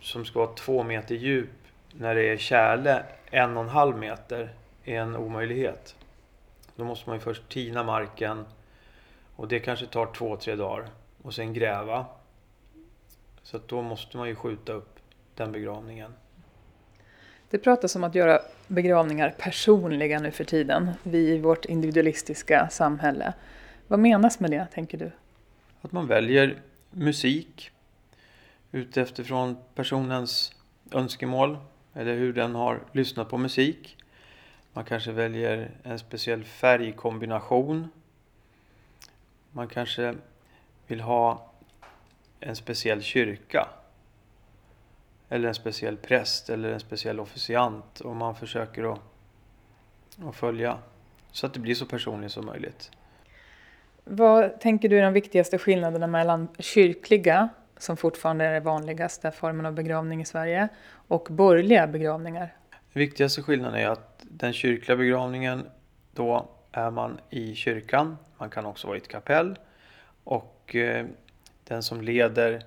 som 0.00 0.24
ska 0.24 0.38
vara 0.38 0.54
två 0.54 0.82
meter 0.82 1.14
djup 1.14 1.50
när 1.92 2.14
det 2.14 2.28
är 2.28 2.36
kärle 2.36 3.02
en 3.30 3.56
och 3.56 3.62
en 3.62 3.68
halv 3.68 3.96
meter 3.96 4.54
är 4.84 5.00
en 5.00 5.16
omöjlighet. 5.16 5.96
Då 6.76 6.84
måste 6.84 7.08
man 7.08 7.16
ju 7.16 7.20
först 7.20 7.48
tina 7.48 7.82
marken 7.82 8.44
och 9.36 9.48
det 9.48 9.60
kanske 9.60 9.86
tar 9.86 10.06
två, 10.06 10.36
tre 10.36 10.54
dagar 10.54 10.86
och 11.22 11.34
sen 11.34 11.54
gräva. 11.54 12.06
Så 13.42 13.56
att 13.56 13.68
då 13.68 13.82
måste 13.82 14.16
man 14.16 14.28
ju 14.28 14.34
skjuta 14.34 14.72
upp 14.72 14.98
den 15.34 15.52
begravningen. 15.52 16.14
Det 17.50 17.58
pratas 17.58 17.96
om 17.96 18.04
att 18.04 18.14
göra 18.14 18.40
begravningar 18.66 19.34
personliga 19.38 20.18
nu 20.18 20.30
för 20.30 20.44
tiden, 20.44 20.90
vi 21.02 21.18
i 21.18 21.38
vårt 21.38 21.64
individualistiska 21.64 22.68
samhälle. 22.70 23.32
Vad 23.86 23.98
menas 23.98 24.40
med 24.40 24.50
det, 24.50 24.66
tänker 24.74 24.98
du? 24.98 25.10
Att 25.80 25.92
man 25.92 26.06
väljer 26.06 26.56
musik 26.90 27.70
utifrån 28.72 29.56
personens 29.74 30.52
önskemål 30.92 31.58
eller 31.94 32.14
hur 32.14 32.32
den 32.32 32.54
har 32.54 32.80
lyssnat 32.92 33.28
på 33.28 33.38
musik. 33.38 33.96
Man 34.72 34.84
kanske 34.84 35.12
väljer 35.12 35.70
en 35.82 35.98
speciell 35.98 36.44
färgkombination. 36.44 37.88
Man 39.52 39.68
kanske 39.68 40.14
vill 40.86 41.00
ha 41.00 41.52
en 42.40 42.56
speciell 42.56 43.02
kyrka. 43.02 43.68
Eller 45.28 45.48
en 45.48 45.54
speciell 45.54 45.96
präst 45.96 46.50
eller 46.50 46.72
en 46.72 46.80
speciell 46.80 47.20
officiant. 47.20 48.00
Och 48.00 48.16
man 48.16 48.34
försöker 48.34 48.92
att, 48.92 49.00
att 50.24 50.36
följa 50.36 50.78
så 51.32 51.46
att 51.46 51.54
det 51.54 51.60
blir 51.60 51.74
så 51.74 51.86
personligt 51.86 52.32
som 52.32 52.46
möjligt. 52.46 52.90
Vad 54.04 54.60
tänker 54.60 54.88
du 54.88 54.98
är 54.98 55.02
de 55.02 55.12
viktigaste 55.12 55.58
skillnaderna 55.58 56.06
mellan 56.06 56.48
kyrkliga 56.58 57.48
som 57.82 57.96
fortfarande 57.96 58.44
är 58.44 58.52
den 58.52 58.62
vanligaste 58.62 59.30
formen 59.30 59.66
av 59.66 59.72
begravning 59.72 60.20
i 60.20 60.24
Sverige, 60.24 60.68
och 61.08 61.28
borgerliga 61.30 61.86
begravningar? 61.86 62.54
Den 62.70 63.00
viktigaste 63.00 63.42
skillnaden 63.42 63.80
är 63.80 63.88
att 63.88 64.24
den 64.30 64.52
kyrkliga 64.52 64.96
begravningen, 64.96 65.66
då 66.14 66.48
är 66.72 66.90
man 66.90 67.20
i 67.30 67.54
kyrkan. 67.54 68.16
Man 68.38 68.50
kan 68.50 68.66
också 68.66 68.86
vara 68.86 68.96
i 68.96 69.00
ett 69.00 69.08
kapell. 69.08 69.58
Och 70.24 70.76
eh, 70.76 71.06
den 71.64 71.82
som 71.82 72.00
leder 72.00 72.62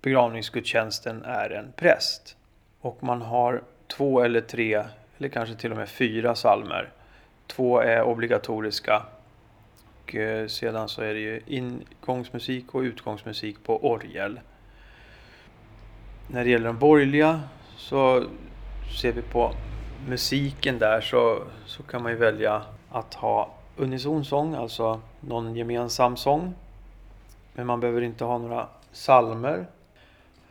begravningsgudstjänsten 0.00 1.22
är 1.24 1.50
en 1.50 1.72
präst. 1.76 2.36
Och 2.80 3.02
man 3.02 3.22
har 3.22 3.62
två 3.86 4.20
eller 4.20 4.40
tre, 4.40 4.84
eller 5.18 5.28
kanske 5.28 5.54
till 5.54 5.70
och 5.70 5.76
med 5.76 5.88
fyra 5.88 6.34
salmer. 6.34 6.92
Två 7.46 7.80
är 7.80 8.02
obligatoriska. 8.02 9.02
Och 10.02 10.14
eh, 10.14 10.46
sedan 10.46 10.88
så 10.88 11.02
är 11.02 11.14
det 11.14 11.20
ju 11.20 11.40
ingångsmusik 11.46 12.74
och 12.74 12.80
utgångsmusik 12.80 13.64
på 13.64 13.86
orgel. 13.90 14.40
När 16.26 16.44
det 16.44 16.50
gäller 16.50 16.66
de 16.66 16.78
borgerliga 16.78 17.40
så 17.76 18.24
ser 19.00 19.12
vi 19.12 19.22
på 19.22 19.52
musiken 20.08 20.78
där 20.78 21.00
så, 21.00 21.42
så 21.66 21.82
kan 21.82 22.02
man 22.02 22.12
ju 22.12 22.18
välja 22.18 22.62
att 22.90 23.14
ha 23.14 23.54
unisonsång, 23.76 24.54
alltså 24.54 25.00
någon 25.20 25.56
gemensam 25.56 26.16
sång. 26.16 26.54
Men 27.52 27.66
man 27.66 27.80
behöver 27.80 28.02
inte 28.02 28.24
ha 28.24 28.38
några 28.38 28.68
salmer. 28.92 29.66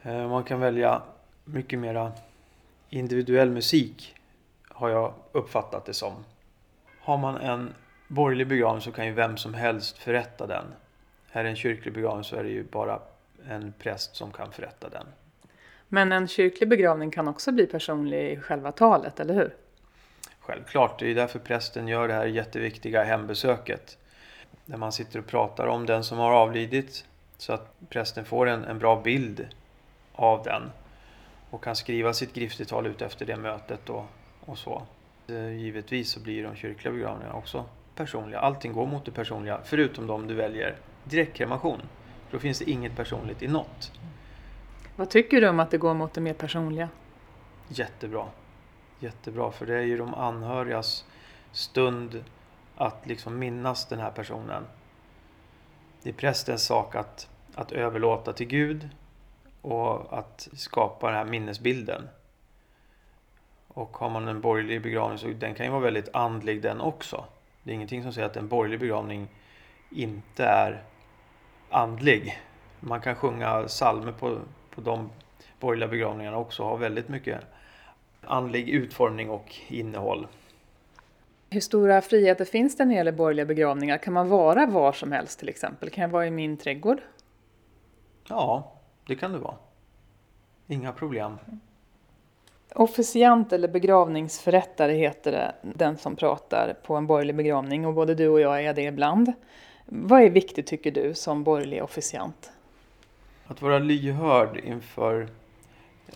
Eh, 0.02 0.30
man 0.30 0.44
kan 0.44 0.60
välja 0.60 1.02
mycket 1.46 1.80
mera 1.80 2.12
individuell 2.90 3.50
musik 3.50 4.16
har 4.70 4.90
jag 4.90 5.14
uppfattat 5.32 5.86
det 5.86 5.94
som. 5.94 6.14
Har 7.00 7.18
man 7.18 7.38
en 7.38 7.74
borgerlig 8.08 8.48
begravning 8.48 8.82
så 8.82 8.92
kan 8.92 9.06
ju 9.06 9.12
vem 9.12 9.38
som 9.38 9.54
helst 9.54 9.98
förrätta 9.98 10.48
den. 10.48 10.66
Är 11.32 11.44
det 11.44 11.50
en 11.50 11.56
kyrklig 11.56 11.94
begravning 11.94 12.24
så 12.24 12.36
är 12.36 12.44
det 12.44 12.50
ju 12.50 12.64
bara 12.64 13.00
en 13.50 13.74
präst 13.80 14.16
som 14.16 14.32
kan 14.32 14.52
förrätta 14.52 14.90
den. 14.90 15.06
Men 15.94 16.12
en 16.12 16.28
kyrklig 16.28 16.70
begravning 16.70 17.12
kan 17.12 17.28
också 17.28 17.52
bli 17.52 17.66
personlig 17.66 18.32
i 18.32 18.38
själva 18.38 18.72
talet, 18.72 19.20
eller 19.20 19.34
hur? 19.34 19.56
Självklart, 20.40 21.00
det 21.00 21.12
är 21.12 21.16
därför 21.16 21.40
prästen 21.40 21.88
gör 21.88 22.08
det 22.08 22.14
här 22.14 22.26
jätteviktiga 22.26 23.04
hembesöket. 23.04 23.98
Där 24.66 24.78
man 24.78 24.92
sitter 24.92 25.20
och 25.20 25.28
pratar 25.28 25.68
om 25.68 25.86
den 25.86 26.04
som 26.04 26.18
har 26.18 26.32
avlidit 26.32 27.06
så 27.38 27.54
att 27.54 27.76
prästen 27.90 28.26
får 28.26 28.50
en, 28.50 28.64
en 28.64 28.80
bra 28.80 29.02
bild 29.02 29.48
av 30.14 30.44
den 30.44 30.62
och 31.50 31.64
kan 31.64 31.76
skriva 31.76 32.14
sitt 32.14 32.34
griftetal 32.34 32.88
ut 32.88 33.02
efter 33.02 33.26
det 33.26 33.38
mötet 33.38 33.90
och, 33.90 34.06
och 34.46 34.58
så. 34.58 34.84
Eh, 35.28 35.58
givetvis 35.58 36.12
så 36.12 36.20
blir 36.20 36.44
de 36.44 36.56
kyrkliga 36.56 36.94
begravningarna 36.94 37.34
också 37.34 37.66
personliga. 37.96 38.40
Allting 38.40 38.74
går 38.74 38.86
mot 38.86 39.06
det 39.06 39.12
personliga 39.12 39.60
förutom 39.64 40.08
de 40.08 40.28
du 40.28 40.34
väljer 40.34 40.76
direktkremation. 41.04 41.82
Då 42.32 42.40
finns 42.40 42.60
det 42.60 42.70
inget 42.70 42.96
personligt 42.96 43.44
i 43.44 43.48
något. 43.48 43.92
Vad 44.96 45.10
tycker 45.10 45.42
du 45.42 45.50
om 45.50 45.60
att 45.60 45.72
det 45.72 45.78
går 45.78 45.94
mot 45.94 46.14
det 46.14 46.22
mer 46.22 46.34
personliga? 46.34 46.90
Jättebra. 47.68 48.26
Jättebra, 49.00 49.52
för 49.52 49.66
det 49.66 49.76
är 49.76 49.82
ju 49.82 49.98
de 49.98 50.14
anhörigas 50.14 51.06
stund 51.52 52.24
att 52.76 53.08
liksom 53.08 53.40
minnas 53.40 53.86
den 53.86 54.00
här 54.00 54.12
personen. 54.12 54.64
Det 56.04 56.10
är 56.10 56.14
prästens 56.14 56.66
sak 56.66 56.96
att, 56.96 57.30
att 57.56 57.72
överlåta 57.72 58.34
till 58.34 58.48
Gud 58.48 58.90
och 59.62 60.18
att 60.18 60.50
skapa 60.54 61.08
den 61.08 61.16
här 61.16 61.26
minnesbilden. 61.26 62.10
Och 63.68 63.98
har 63.98 64.10
man 64.10 64.28
en 64.28 64.42
borgerlig 64.42 64.82
begravning 64.82 65.18
så 65.18 65.28
den 65.28 65.56
kan 65.56 65.66
ju 65.66 65.72
vara 65.72 65.82
väldigt 65.82 66.16
andlig 66.16 66.62
den 66.62 66.82
också. 66.82 67.26
Det 67.64 67.72
är 67.72 67.76
ingenting 67.76 68.04
som 68.04 68.14
säger 68.14 68.28
att 68.28 68.38
en 68.38 68.48
borgerlig 68.48 68.80
begravning 68.80 69.28
inte 69.90 70.46
är 70.46 70.84
andlig. 71.70 72.40
Man 72.80 73.02
kan 73.02 73.16
sjunga 73.16 73.68
salmer 73.68 74.12
på, 74.12 74.40
på 74.76 74.82
de 74.82 75.10
borgerliga 75.60 75.88
begravningarna 75.88 76.38
också 76.38 76.64
och 76.64 76.70
ha 76.70 76.76
väldigt 76.76 77.10
mycket 77.10 77.42
andlig 78.22 78.70
utformning 78.70 79.30
och 79.30 79.56
innehåll. 79.68 80.28
Hur 81.50 81.60
stora 81.60 82.02
friheter 82.02 82.46
finns 82.46 82.78
det 82.78 82.86
när 82.86 82.94
det 82.94 82.98
gäller 82.98 83.12
borgerliga 83.12 83.46
begravningar? 83.46 83.98
Kan 83.98 84.14
man 84.14 84.30
vara 84.30 84.66
var 84.66 84.92
som 84.92 85.12
helst 85.12 85.40
till 85.40 85.50
exempel? 85.50 85.90
Kan 85.90 86.02
jag 86.02 86.10
vara 86.10 86.28
i 86.28 86.32
min 86.32 86.58
trädgård? 86.58 87.02
Ja, 88.28 88.72
det 89.08 89.16
kan 89.16 89.32
du 89.32 89.38
vara. 89.38 89.56
Inga 90.68 90.92
problem. 90.92 91.38
Officiant 92.76 93.54
eller 93.54 93.68
begravningsförrättare 93.68 94.94
heter 94.94 95.32
det, 95.32 95.56
den 95.62 95.98
som 95.98 96.16
pratar 96.16 96.76
på 96.84 96.96
en 96.96 97.08
borgerlig 97.08 97.36
begravning 97.36 97.86
och 97.86 97.94
både 97.94 98.16
du 98.16 98.28
och 98.28 98.40
jag 98.40 98.64
är 98.64 98.74
det 98.74 98.84
ibland. 98.84 99.34
Vad 99.86 100.22
är 100.22 100.30
viktigt 100.30 100.68
tycker 100.68 100.92
du 100.92 101.14
som 101.14 101.44
borgerlig 101.44 101.84
officiant? 101.84 102.52
Att 103.54 103.62
vara 103.62 103.80
lyhörd 103.80 104.58
inför 104.58 105.28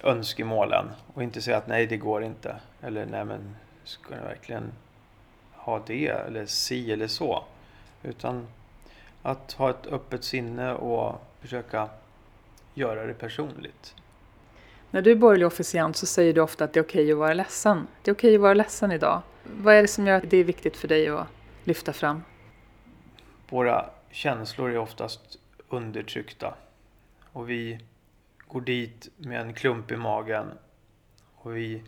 önskemålen 0.03 0.85
och 1.13 1.23
inte 1.23 1.41
säga 1.41 1.57
att 1.57 1.67
nej 1.67 1.87
det 1.87 1.97
går 1.97 2.23
inte. 2.23 2.55
Eller 2.81 3.05
nej 3.05 3.25
men 3.25 3.55
ska 3.83 4.15
ni 4.15 4.21
verkligen 4.21 4.71
ha 5.53 5.81
det 5.85 6.07
eller 6.07 6.45
si 6.45 6.91
eller 6.91 7.07
så. 7.07 7.43
Utan 8.03 8.47
att 9.21 9.51
ha 9.51 9.69
ett 9.69 9.87
öppet 9.87 10.23
sinne 10.23 10.73
och 10.73 11.21
försöka 11.41 11.89
göra 12.73 13.05
det 13.05 13.13
personligt. 13.13 13.95
När 14.91 15.01
du 15.01 15.11
är 15.11 15.15
borgerlig 15.15 15.47
officiant 15.47 15.97
så 15.97 16.05
säger 16.05 16.33
du 16.33 16.41
ofta 16.41 16.63
att 16.63 16.73
det 16.73 16.79
är 16.79 16.83
okej 16.83 17.11
att 17.11 17.17
vara 17.17 17.33
ledsen. 17.33 17.87
Det 18.01 18.11
är 18.11 18.15
okej 18.15 18.35
att 18.35 18.41
vara 18.41 18.53
ledsen 18.53 18.91
idag. 18.91 19.21
Vad 19.43 19.75
är 19.75 19.81
det 19.81 19.87
som 19.87 20.07
gör 20.07 20.17
att 20.17 20.29
det 20.29 20.37
är 20.37 20.43
viktigt 20.43 20.77
för 20.77 20.87
dig 20.87 21.07
att 21.07 21.27
lyfta 21.63 21.93
fram? 21.93 22.23
Våra 23.49 23.89
känslor 24.11 24.71
är 24.71 24.77
oftast 24.77 25.21
undertryckta. 25.69 26.53
Och 27.37 27.49
vi 27.49 27.79
går 28.47 28.61
dit 28.61 29.09
med 29.17 29.41
en 29.41 29.53
klump 29.53 29.91
i 29.91 29.95
magen. 29.95 30.51
Och 31.35 31.57
vi 31.57 31.83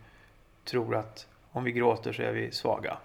tror 0.66 0.96
att 0.96 1.28
om 1.52 1.64
vi 1.64 1.72
gråter 1.72 2.14
så 2.14 2.22
är 2.22 2.32
vi 2.32 2.52
svaga. 2.52 2.98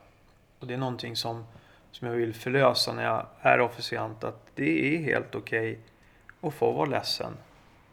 Och 0.59 0.67
det 0.67 0.75
är 0.75 0.79
någonting 0.79 1.17
som, 1.17 1.45
som 1.91 2.09
jag 2.09 2.15
vill 2.15 2.35
förlösa 2.35 2.93
när 2.93 3.05
jag 3.05 3.27
är 3.41 3.61
officiant. 3.61 4.25
Att 4.25 4.47
det 4.55 4.95
är 4.95 5.03
helt 5.03 5.35
okej 5.35 5.73
okay 5.73 6.49
att 6.49 6.55
få 6.55 6.73
vara 6.73 6.87
ledsen. 6.87 7.33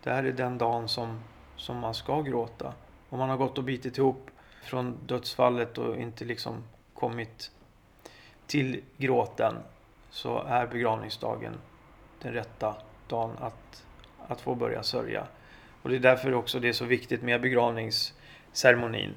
Det 0.03 0.09
här 0.09 0.23
är 0.23 0.31
den 0.31 0.57
dagen 0.57 0.87
som, 0.87 1.19
som 1.55 1.77
man 1.77 1.93
ska 1.93 2.21
gråta. 2.21 2.73
Om 3.09 3.19
man 3.19 3.29
har 3.29 3.37
gått 3.37 3.57
och 3.57 3.63
bitit 3.63 3.97
ihop 3.97 4.29
från 4.63 4.97
dödsfallet 5.05 5.77
och 5.77 5.97
inte 5.97 6.25
liksom 6.25 6.63
kommit 6.93 7.51
till 8.47 8.81
gråten 8.97 9.55
så 10.09 10.43
är 10.43 10.67
begravningsdagen 10.67 11.53
den 12.21 12.33
rätta 12.33 12.75
dagen 13.07 13.31
att, 13.39 13.85
att 14.31 14.41
få 14.41 14.55
börja 14.55 14.83
sörja. 14.83 15.27
Och 15.81 15.89
det 15.89 15.95
är 15.95 15.99
därför 15.99 16.33
också 16.33 16.59
det 16.59 16.69
är 16.69 16.73
så 16.73 16.85
viktigt 16.85 17.21
med 17.21 17.41
begravningsceremonin. 17.41 19.13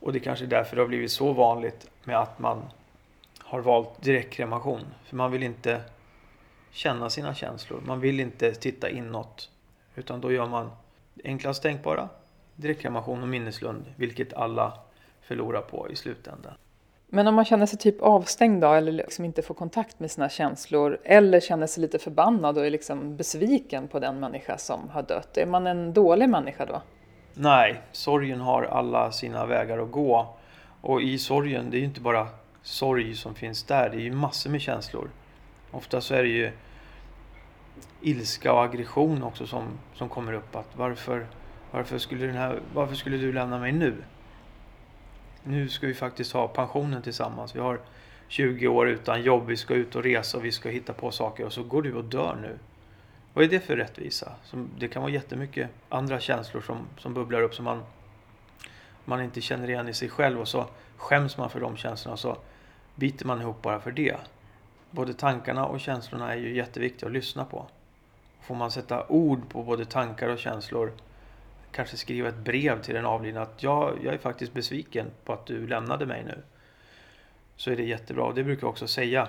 Och 0.00 0.12
det 0.12 0.18
är 0.18 0.20
kanske 0.20 0.44
är 0.44 0.48
därför 0.48 0.76
det 0.76 0.82
har 0.82 0.88
blivit 0.88 1.12
så 1.12 1.32
vanligt 1.32 1.90
med 2.04 2.18
att 2.18 2.38
man 2.38 2.62
har 3.38 3.60
valt 3.60 4.02
direktkremation. 4.02 4.86
För 5.04 5.16
man 5.16 5.32
vill 5.32 5.42
inte 5.42 5.82
känna 6.70 7.10
sina 7.10 7.34
känslor. 7.34 7.80
Man 7.86 8.00
vill 8.00 8.20
inte 8.20 8.54
titta 8.54 8.90
inåt. 8.90 9.50
Utan 9.94 10.20
då 10.20 10.32
gör 10.32 10.46
man 10.46 10.70
enklast 11.24 11.62
tänkbara 11.62 12.08
direktkremation 12.56 13.22
och 13.22 13.28
minneslund. 13.28 13.84
Vilket 13.96 14.34
alla 14.34 14.78
förlorar 15.22 15.62
på 15.62 15.90
i 15.90 15.96
slutändan. 15.96 16.52
Men 17.12 17.26
om 17.26 17.34
man 17.34 17.44
känner 17.44 17.66
sig 17.66 17.78
typ 17.78 18.02
avstängd 18.02 18.62
då, 18.62 18.72
eller 18.72 18.92
liksom 18.92 19.24
inte 19.24 19.42
får 19.42 19.54
kontakt 19.54 20.00
med 20.00 20.10
sina 20.10 20.28
känslor 20.28 20.98
eller 21.04 21.40
känner 21.40 21.66
sig 21.66 21.80
lite 21.80 21.98
förbannad 21.98 22.58
och 22.58 22.66
är 22.66 22.70
liksom 22.70 23.16
besviken 23.16 23.88
på 23.88 23.98
den 23.98 24.20
människa 24.20 24.58
som 24.58 24.88
har 24.88 25.02
dött. 25.02 25.36
Är 25.36 25.46
man 25.46 25.66
en 25.66 25.92
dålig 25.92 26.28
människa 26.28 26.66
då? 26.66 26.82
Nej, 27.34 27.80
sorgen 27.92 28.40
har 28.40 28.62
alla 28.62 29.12
sina 29.12 29.46
vägar 29.46 29.78
att 29.78 29.90
gå. 29.90 30.36
Och 30.80 31.02
i 31.02 31.18
sorgen, 31.18 31.70
det 31.70 31.76
är 31.76 31.78
ju 31.78 31.84
inte 31.84 32.00
bara 32.00 32.28
sorg 32.62 33.14
som 33.14 33.34
finns 33.34 33.62
där, 33.62 33.90
det 33.90 33.96
är 33.96 34.00
ju 34.00 34.12
massor 34.12 34.50
med 34.50 34.60
känslor. 34.60 35.10
Ofta 35.70 36.00
så 36.00 36.14
är 36.14 36.22
det 36.22 36.28
ju 36.28 36.52
ilska 38.02 38.52
och 38.52 38.64
aggression 38.64 39.22
också 39.22 39.46
som, 39.46 39.64
som 39.94 40.08
kommer 40.08 40.32
upp. 40.32 40.56
Att 40.56 40.76
varför, 40.76 41.26
varför, 41.70 41.98
skulle 41.98 42.26
den 42.26 42.36
här, 42.36 42.60
varför 42.74 42.94
skulle 42.94 43.16
du 43.16 43.32
lämna 43.32 43.58
mig 43.58 43.72
nu? 43.72 43.94
Nu 45.44 45.68
ska 45.68 45.86
vi 45.86 45.94
faktiskt 45.94 46.32
ha 46.32 46.48
pensionen 46.48 47.02
tillsammans. 47.02 47.56
Vi 47.56 47.60
har 47.60 47.80
20 48.28 48.68
år 48.68 48.88
utan 48.88 49.22
jobb, 49.22 49.46
vi 49.46 49.56
ska 49.56 49.74
ut 49.74 49.96
och 49.96 50.02
resa 50.02 50.38
och 50.38 50.44
vi 50.44 50.52
ska 50.52 50.68
hitta 50.68 50.92
på 50.92 51.10
saker 51.10 51.44
och 51.46 51.52
så 51.52 51.62
går 51.62 51.82
du 51.82 51.94
och 51.94 52.04
dör 52.04 52.38
nu. 52.42 52.58
Vad 53.34 53.44
är 53.44 53.48
det 53.48 53.60
för 53.60 53.76
rättvisa? 53.76 54.32
Det 54.78 54.88
kan 54.88 55.02
vara 55.02 55.12
jättemycket 55.12 55.70
andra 55.88 56.20
känslor 56.20 56.60
som, 56.60 56.86
som 56.98 57.14
bubblar 57.14 57.42
upp 57.42 57.54
som 57.54 57.64
man, 57.64 57.82
man 59.04 59.22
inte 59.22 59.40
känner 59.40 59.70
igen 59.70 59.88
i 59.88 59.94
sig 59.94 60.08
själv 60.08 60.40
och 60.40 60.48
så 60.48 60.66
skäms 60.96 61.36
man 61.36 61.50
för 61.50 61.60
de 61.60 61.76
känslorna 61.76 62.12
och 62.12 62.18
så 62.18 62.36
biter 62.94 63.26
man 63.26 63.40
ihop 63.40 63.62
bara 63.62 63.80
för 63.80 63.92
det. 63.92 64.16
Både 64.90 65.14
tankarna 65.14 65.66
och 65.66 65.80
känslorna 65.80 66.32
är 66.32 66.36
ju 66.36 66.56
jätteviktiga 66.56 67.06
att 67.06 67.12
lyssna 67.12 67.44
på. 67.44 67.66
Får 68.40 68.54
man 68.54 68.70
sätta 68.70 69.06
ord 69.08 69.48
på 69.48 69.62
både 69.62 69.84
tankar 69.84 70.28
och 70.28 70.38
känslor 70.38 70.92
kanske 71.72 71.96
skriva 71.96 72.28
ett 72.28 72.36
brev 72.36 72.82
till 72.82 72.94
den 72.94 73.06
avlidna 73.06 73.42
att 73.42 73.62
jag, 73.62 73.98
jag 74.04 74.14
är 74.14 74.18
faktiskt 74.18 74.52
besviken 74.52 75.06
på 75.24 75.32
att 75.32 75.46
du 75.46 75.66
lämnade 75.66 76.06
mig 76.06 76.24
nu. 76.24 76.38
Så 77.56 77.70
är 77.70 77.76
det 77.76 77.82
jättebra. 77.82 78.24
Och 78.24 78.34
det 78.34 78.44
brukar 78.44 78.62
jag 78.62 78.70
också 78.70 78.86
säga 78.86 79.28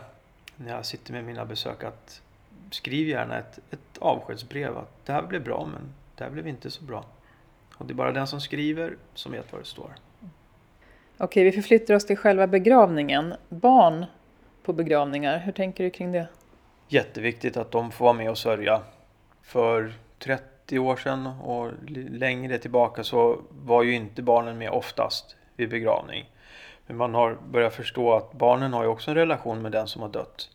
när 0.56 0.76
jag 0.76 0.86
sitter 0.86 1.14
med 1.14 1.24
mina 1.24 1.46
besök 1.46 1.84
att 1.84 2.22
skriv 2.72 3.08
gärna 3.08 3.38
ett, 3.38 3.60
ett 3.72 3.98
avskedsbrev 4.00 4.78
att 4.78 5.06
det 5.06 5.14
här 5.14 5.24
blev 5.24 5.44
bra 5.44 5.68
men 5.72 5.94
det 6.16 6.24
här 6.24 6.32
blev 6.32 6.48
inte 6.48 6.72
så 6.72 6.84
bra. 6.84 7.06
Och 7.78 7.86
det 7.86 7.94
är 7.94 7.96
bara 7.96 8.12
den 8.12 8.28
som 8.28 8.42
skriver 8.42 8.98
som 9.14 9.32
vet 9.32 9.52
vad 9.52 9.62
det 9.62 9.66
står. 9.66 9.92
Okej, 11.18 11.44
vi 11.44 11.52
förflyttar 11.52 11.94
oss 11.94 12.06
till 12.06 12.18
själva 12.18 12.48
begravningen. 12.48 13.34
Barn 13.50 14.06
på 14.64 14.74
begravningar, 14.74 15.40
hur 15.40 15.52
tänker 15.52 15.84
du 15.84 15.90
kring 15.90 16.12
det? 16.12 16.28
Jätteviktigt 16.88 17.58
att 17.58 17.72
de 17.72 17.92
får 17.92 18.06
vara 18.06 18.14
med 18.14 18.30
och 18.30 18.38
sörja. 18.38 18.82
För 19.42 19.94
30 20.20 20.51
år 20.80 20.96
sedan 20.96 21.28
och 21.28 21.72
längre 22.10 22.58
tillbaka 22.58 23.04
så 23.04 23.42
var 23.50 23.84
ju 23.84 23.94
inte 23.94 24.22
barnen 24.22 24.58
med 24.58 24.70
oftast 24.70 25.36
vid 25.56 25.70
begravning. 25.70 26.30
Men 26.88 26.98
man 26.98 27.14
har 27.14 27.38
börjat 27.52 27.74
förstå 27.74 28.14
att 28.14 28.34
barnen 28.34 28.74
har 28.74 28.84
ju 28.84 28.90
också 28.90 29.12
en 29.12 29.18
relation 29.18 29.62
med 29.62 29.72
den 29.72 29.88
som 29.88 30.02
har 30.02 30.10
dött. 30.10 30.50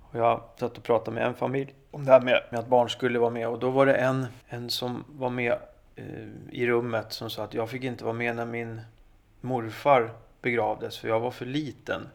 Och 0.00 0.18
jag 0.18 0.40
satt 0.56 0.78
och 0.78 0.84
pratade 0.84 1.14
med 1.14 1.26
en 1.26 1.34
familj 1.34 1.74
om 1.90 2.04
det 2.04 2.12
här 2.12 2.20
med, 2.20 2.42
med 2.50 2.60
att 2.60 2.66
barn 2.66 2.90
skulle 2.90 3.18
vara 3.18 3.30
med 3.30 3.48
och 3.48 3.58
då 3.58 3.70
var 3.70 3.86
det 3.86 3.94
en, 3.94 4.26
en 4.48 4.70
som 4.70 5.04
var 5.08 5.30
med 5.30 5.52
eh, 5.96 6.04
i 6.50 6.66
rummet 6.66 7.12
som 7.12 7.30
sa 7.30 7.44
att 7.44 7.54
jag 7.54 7.70
fick 7.70 7.84
inte 7.84 8.04
vara 8.04 8.14
med 8.14 8.36
när 8.36 8.46
min 8.46 8.80
morfar 9.40 10.10
begravdes 10.42 10.98
för 10.98 11.08
jag 11.08 11.20
var 11.20 11.30
för 11.30 11.46
liten. 11.46 12.08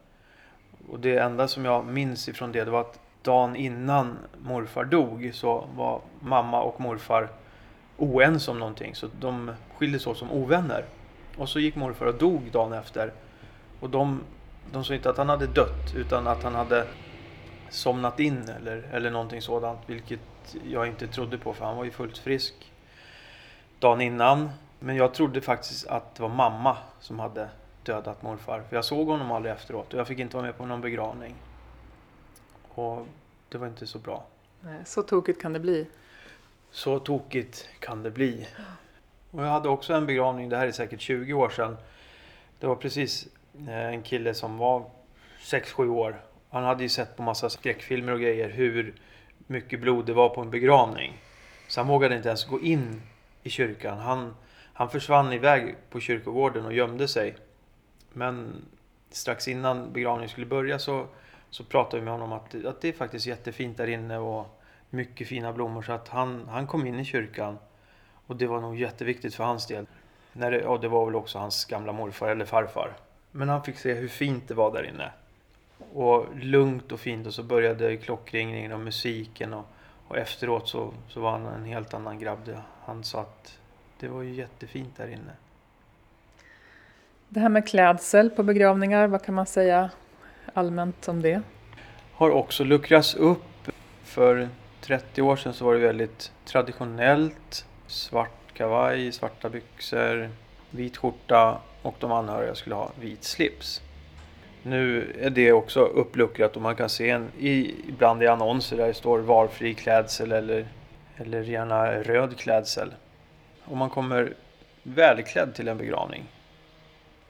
Och 0.88 1.00
det 1.00 1.18
enda 1.18 1.48
som 1.48 1.64
jag 1.64 1.86
minns 1.86 2.28
ifrån 2.28 2.52
det, 2.52 2.64
det 2.64 2.70
var 2.70 2.80
att 2.80 3.00
dagen 3.26 3.56
innan 3.56 4.18
morfar 4.38 4.84
dog 4.84 5.30
så 5.34 5.68
var 5.76 6.00
mamma 6.20 6.60
och 6.62 6.80
morfar 6.80 7.28
oense 7.96 8.50
om 8.50 8.58
någonting. 8.58 8.94
Så 8.94 9.08
de 9.20 9.52
skildes 9.76 10.06
åt 10.06 10.18
som 10.18 10.32
ovänner. 10.32 10.84
Och 11.36 11.48
så 11.48 11.60
gick 11.60 11.76
morfar 11.76 12.06
och 12.06 12.14
dog 12.14 12.42
dagen 12.52 12.72
efter. 12.72 13.12
Och 13.80 13.90
de, 13.90 14.20
de 14.72 14.84
sa 14.84 14.94
inte 14.94 15.10
att 15.10 15.18
han 15.18 15.28
hade 15.28 15.46
dött 15.46 15.94
utan 15.96 16.26
att 16.26 16.42
han 16.42 16.54
hade 16.54 16.86
somnat 17.70 18.20
in 18.20 18.48
eller, 18.48 18.88
eller 18.92 19.10
någonting 19.10 19.42
sådant. 19.42 19.80
Vilket 19.86 20.20
jag 20.64 20.86
inte 20.86 21.06
trodde 21.06 21.38
på 21.38 21.52
för 21.52 21.64
han 21.64 21.76
var 21.76 21.84
ju 21.84 21.90
fullt 21.90 22.18
frisk 22.18 22.72
dagen 23.78 24.00
innan. 24.00 24.50
Men 24.78 24.96
jag 24.96 25.14
trodde 25.14 25.40
faktiskt 25.40 25.86
att 25.86 26.14
det 26.14 26.22
var 26.22 26.28
mamma 26.28 26.76
som 27.00 27.18
hade 27.18 27.48
dödat 27.82 28.22
morfar. 28.22 28.62
För 28.68 28.76
jag 28.76 28.84
såg 28.84 29.08
honom 29.08 29.32
aldrig 29.32 29.54
efteråt 29.54 29.94
och 29.94 30.00
jag 30.00 30.06
fick 30.06 30.18
inte 30.18 30.36
vara 30.36 30.46
med 30.46 30.58
på 30.58 30.66
någon 30.66 30.80
begravning. 30.80 31.34
Och 32.76 33.06
det 33.48 33.58
var 33.58 33.66
inte 33.66 33.86
så 33.86 33.98
bra. 33.98 34.26
Nej, 34.60 34.80
så 34.84 35.02
tokigt 35.02 35.42
kan 35.42 35.52
det 35.52 35.60
bli. 35.60 35.86
Så 36.70 36.98
tokigt 36.98 37.68
kan 37.80 38.02
det 38.02 38.10
bli. 38.10 38.48
Och 39.30 39.42
jag 39.42 39.48
hade 39.48 39.68
också 39.68 39.94
en 39.94 40.06
begravning, 40.06 40.48
det 40.48 40.56
här 40.56 40.66
är 40.66 40.72
säkert 40.72 41.00
20 41.00 41.32
år 41.32 41.48
sedan. 41.48 41.76
Det 42.60 42.66
var 42.66 42.76
precis 42.76 43.28
eh, 43.68 43.86
en 43.86 44.02
kille 44.02 44.34
som 44.34 44.58
var 44.58 44.84
6-7 45.40 45.88
år. 45.88 46.20
Han 46.50 46.64
hade 46.64 46.82
ju 46.82 46.88
sett 46.88 47.16
på 47.16 47.22
massa 47.22 47.50
skräckfilmer 47.50 48.12
och 48.12 48.20
grejer 48.20 48.48
hur 48.48 48.94
mycket 49.46 49.80
blod 49.80 50.06
det 50.06 50.12
var 50.12 50.28
på 50.28 50.40
en 50.40 50.50
begravning. 50.50 51.12
Så 51.68 51.80
han 51.80 51.88
vågade 51.88 52.16
inte 52.16 52.28
ens 52.28 52.44
gå 52.44 52.60
in 52.60 53.02
i 53.42 53.50
kyrkan. 53.50 53.98
Han, 53.98 54.34
han 54.72 54.90
försvann 54.90 55.32
iväg 55.32 55.74
på 55.90 56.00
kyrkogården 56.00 56.66
och 56.66 56.72
gömde 56.72 57.08
sig. 57.08 57.36
Men 58.12 58.64
strax 59.10 59.48
innan 59.48 59.92
begravningen 59.92 60.28
skulle 60.28 60.46
börja 60.46 60.78
så, 60.78 61.06
så 61.50 61.64
pratade 61.64 62.00
vi 62.00 62.04
med 62.04 62.12
honom 62.12 62.32
att, 62.32 62.64
att 62.64 62.80
det 62.80 62.88
är 62.88 62.92
faktiskt 62.92 63.26
jättefint 63.26 63.76
där 63.76 63.86
inne 63.86 64.18
och 64.18 64.60
mycket 64.90 65.28
fina 65.28 65.52
blommor. 65.52 65.82
Så 65.82 65.92
att 65.92 66.08
han, 66.08 66.48
han 66.48 66.66
kom 66.66 66.86
in 66.86 67.00
i 67.00 67.04
kyrkan. 67.04 67.58
Och 68.26 68.36
det 68.36 68.46
var 68.46 68.60
nog 68.60 68.76
jätteviktigt 68.76 69.34
för 69.34 69.44
hans 69.44 69.66
del. 69.66 69.86
När 70.32 70.50
det, 70.50 70.66
och 70.66 70.80
det 70.80 70.88
var 70.88 71.06
väl 71.06 71.14
också 71.14 71.38
hans 71.38 71.64
gamla 71.64 71.92
morfar 71.92 72.28
eller 72.28 72.44
farfar. 72.44 72.92
Men 73.30 73.48
han 73.48 73.62
fick 73.62 73.78
se 73.78 73.94
hur 73.94 74.08
fint 74.08 74.48
det 74.48 74.54
var 74.54 74.72
där 74.72 74.82
inne. 74.88 75.10
Och 75.92 76.26
lugnt 76.36 76.92
och 76.92 77.00
fint 77.00 77.26
och 77.26 77.34
så 77.34 77.42
började 77.42 77.96
klockringningen 77.96 78.72
och 78.72 78.80
musiken. 78.80 79.54
Och, 79.54 79.66
och 80.08 80.18
efteråt 80.18 80.68
så, 80.68 80.92
så 81.08 81.20
var 81.20 81.30
han 81.30 81.46
en 81.46 81.64
helt 81.64 81.94
annan 81.94 82.18
grabb. 82.18 82.56
Han 82.84 83.04
sa 83.04 83.20
att 83.20 83.58
det 84.00 84.08
var 84.08 84.22
ju 84.22 84.34
jättefint 84.34 84.96
där 84.96 85.06
inne. 85.08 85.32
Det 87.28 87.40
här 87.40 87.48
med 87.48 87.68
klädsel 87.68 88.30
på 88.30 88.42
begravningar, 88.42 89.06
vad 89.06 89.22
kan 89.22 89.34
man 89.34 89.46
säga 89.46 89.90
allmänt 90.56 91.08
om 91.08 91.22
det? 91.22 91.42
Har 92.12 92.30
också 92.30 92.64
luckrats 92.64 93.14
upp. 93.14 93.42
För 94.04 94.48
30 94.80 95.22
år 95.22 95.36
sedan 95.36 95.54
så 95.54 95.64
var 95.64 95.74
det 95.74 95.80
väldigt 95.80 96.32
traditionellt. 96.44 97.66
Svart 97.86 98.52
kavaj, 98.54 99.12
svarta 99.12 99.48
byxor, 99.48 100.30
vit 100.70 100.96
skjorta 100.96 101.60
och 101.82 101.94
de 101.98 102.12
anhöriga 102.12 102.54
skulle 102.54 102.74
ha 102.74 102.90
vit 103.00 103.24
slips. 103.24 103.82
Nu 104.62 105.12
är 105.20 105.30
det 105.30 105.52
också 105.52 105.80
uppluckrat 105.80 106.56
och 106.56 106.62
man 106.62 106.76
kan 106.76 106.88
se 106.88 107.10
en, 107.10 107.28
i, 107.38 107.74
ibland 107.88 108.22
i 108.22 108.26
annonser 108.26 108.76
där 108.76 108.86
det 108.86 108.94
står 108.94 109.18
valfri 109.18 109.74
klädsel 109.74 110.32
eller, 110.32 110.66
eller 111.16 111.42
gärna 111.42 112.02
röd 112.02 112.36
klädsel. 112.38 112.94
Och 113.64 113.76
man 113.76 113.90
kommer 113.90 114.34
välklädd 114.82 115.54
till 115.54 115.68
en 115.68 115.78
begravning. 115.78 116.24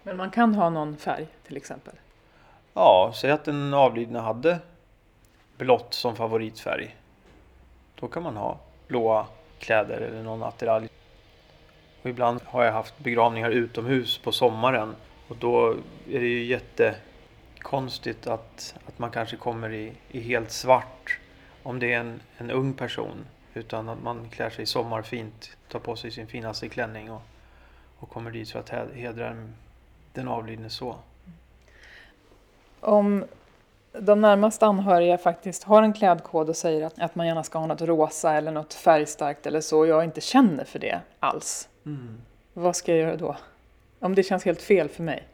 Men 0.02 0.16
man 0.16 0.30
kan 0.30 0.54
ha 0.54 0.70
någon 0.70 0.96
färg 0.96 1.26
till 1.46 1.56
exempel? 1.56 1.94
Ja, 2.78 3.12
säg 3.14 3.30
att 3.30 3.44
den 3.44 3.74
avlidne 3.74 4.18
hade 4.18 4.58
blått 5.56 5.94
som 5.94 6.16
favoritfärg. 6.16 6.96
Då 7.94 8.08
kan 8.08 8.22
man 8.22 8.36
ha 8.36 8.58
blåa 8.88 9.26
kläder 9.58 10.00
eller 10.00 10.22
någon 10.22 10.42
attiralj. 10.42 10.88
Och 12.02 12.10
ibland 12.10 12.40
har 12.44 12.64
jag 12.64 12.72
haft 12.72 12.98
begravningar 12.98 13.50
utomhus 13.50 14.18
på 14.18 14.32
sommaren 14.32 14.94
och 15.28 15.36
då 15.36 15.70
är 16.10 16.20
det 16.20 16.26
ju 16.26 16.44
jättekonstigt 16.44 18.26
att, 18.26 18.74
att 18.86 18.98
man 18.98 19.10
kanske 19.10 19.36
kommer 19.36 19.72
i, 19.72 19.92
i 20.08 20.20
helt 20.20 20.50
svart 20.50 21.18
om 21.62 21.78
det 21.78 21.92
är 21.92 22.00
en, 22.00 22.20
en 22.38 22.50
ung 22.50 22.72
person. 22.72 23.26
Utan 23.54 23.88
att 23.88 24.02
man 24.02 24.28
klär 24.30 24.50
sig 24.50 24.66
sommarfint, 24.66 25.56
tar 25.68 25.78
på 25.78 25.96
sig 25.96 26.10
sin 26.10 26.26
finaste 26.26 26.68
klänning 26.68 27.10
och, 27.12 27.22
och 27.98 28.10
kommer 28.10 28.30
dit 28.30 28.50
för 28.50 28.58
att 28.58 28.70
hedra 28.94 29.36
den 30.12 30.28
avlidne 30.28 30.70
så. 30.70 30.96
Om 32.80 33.24
de 33.92 34.20
närmaste 34.20 34.66
anhöriga 34.66 35.18
faktiskt 35.18 35.64
har 35.64 35.82
en 35.82 35.92
klädkod 35.92 36.48
och 36.48 36.56
säger 36.56 36.86
att, 36.86 36.98
att 36.98 37.14
man 37.14 37.26
gärna 37.26 37.42
ska 37.42 37.58
ha 37.58 37.66
något 37.66 37.80
rosa 37.80 38.32
eller 38.32 38.52
något 38.52 38.74
färgstarkt 38.74 39.46
eller 39.46 39.60
så 39.60 39.78
och 39.78 39.86
jag 39.86 40.04
inte 40.04 40.20
känner 40.20 40.64
för 40.64 40.78
det 40.78 41.00
alls. 41.20 41.68
Mm. 41.86 42.18
Vad 42.52 42.76
ska 42.76 42.92
jag 42.92 43.00
göra 43.00 43.16
då? 43.16 43.36
Om 44.00 44.14
det 44.14 44.22
känns 44.22 44.44
helt 44.44 44.62
fel 44.62 44.88
för 44.88 45.02
mig. 45.02 45.26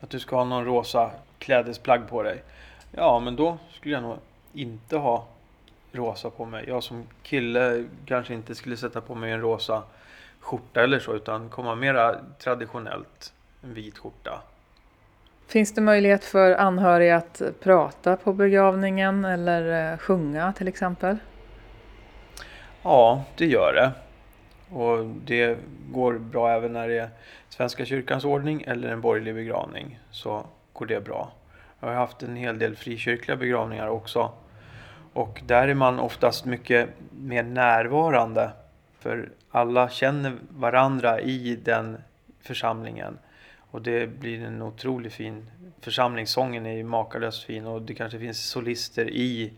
Att 0.00 0.10
du 0.10 0.20
ska 0.20 0.36
ha 0.36 0.44
någon 0.44 0.64
rosa 0.64 1.10
klädesplagg 1.38 2.08
på 2.08 2.22
dig. 2.22 2.42
Ja, 2.90 3.20
men 3.20 3.36
då 3.36 3.58
skulle 3.70 3.94
jag 3.94 4.02
nog 4.02 4.16
inte 4.52 4.96
ha 4.96 5.24
rosa 5.92 6.30
på 6.30 6.44
mig. 6.44 6.64
Jag 6.68 6.82
som 6.82 7.06
kille 7.22 7.84
kanske 8.06 8.34
inte 8.34 8.54
skulle 8.54 8.76
sätta 8.76 9.00
på 9.00 9.14
mig 9.14 9.32
en 9.32 9.40
rosa 9.40 9.82
skjorta 10.40 10.82
eller 10.82 10.98
så 10.98 11.14
utan 11.14 11.48
komma 11.48 11.74
mera 11.74 12.20
traditionellt. 12.38 13.32
En 13.62 13.74
vit 13.74 13.98
skjorta. 13.98 14.42
Finns 15.46 15.74
det 15.74 15.80
möjlighet 15.80 16.24
för 16.24 16.54
anhöriga 16.54 17.16
att 17.16 17.42
prata 17.60 18.16
på 18.16 18.32
begravningen 18.32 19.24
eller 19.24 19.92
eh, 19.92 19.98
sjunga 19.98 20.52
till 20.52 20.68
exempel? 20.68 21.16
Ja, 22.82 23.24
det 23.36 23.46
gör 23.46 23.72
det. 23.74 23.92
Och 24.76 25.06
det 25.06 25.58
går 25.90 26.18
bra 26.18 26.50
även 26.50 26.72
när 26.72 26.88
det 26.88 26.98
är 26.98 27.08
Svenska 27.48 27.84
kyrkans 27.84 28.24
ordning 28.24 28.62
eller 28.66 28.88
en 28.88 29.00
borgerlig 29.00 29.34
begravning. 29.34 30.00
Så 30.10 30.46
går 30.72 30.86
det 30.86 31.00
bra. 31.00 31.32
Jag 31.80 31.88
har 31.88 31.94
haft 31.94 32.22
en 32.22 32.36
hel 32.36 32.58
del 32.58 32.76
frikyrkliga 32.76 33.36
begravningar 33.36 33.88
också. 33.88 34.32
Och 35.12 35.42
där 35.46 35.68
är 35.68 35.74
man 35.74 35.98
oftast 35.98 36.44
mycket 36.44 36.88
mer 37.10 37.42
närvarande. 37.42 38.50
För 38.98 39.28
alla 39.50 39.88
känner 39.88 40.32
varandra 40.48 41.20
i 41.20 41.56
den 41.64 41.98
församlingen. 42.40 43.18
Och 43.72 43.82
det 43.82 44.06
blir 44.06 44.44
en 44.44 44.62
otroligt 44.62 45.12
fin 45.12 45.50
församlingssången 45.80 46.66
är 46.66 46.72
ju 46.72 46.84
makalöst 46.84 47.44
fin 47.44 47.66
och 47.66 47.82
det 47.82 47.94
kanske 47.94 48.18
finns 48.18 48.44
solister 48.50 49.10
i 49.10 49.52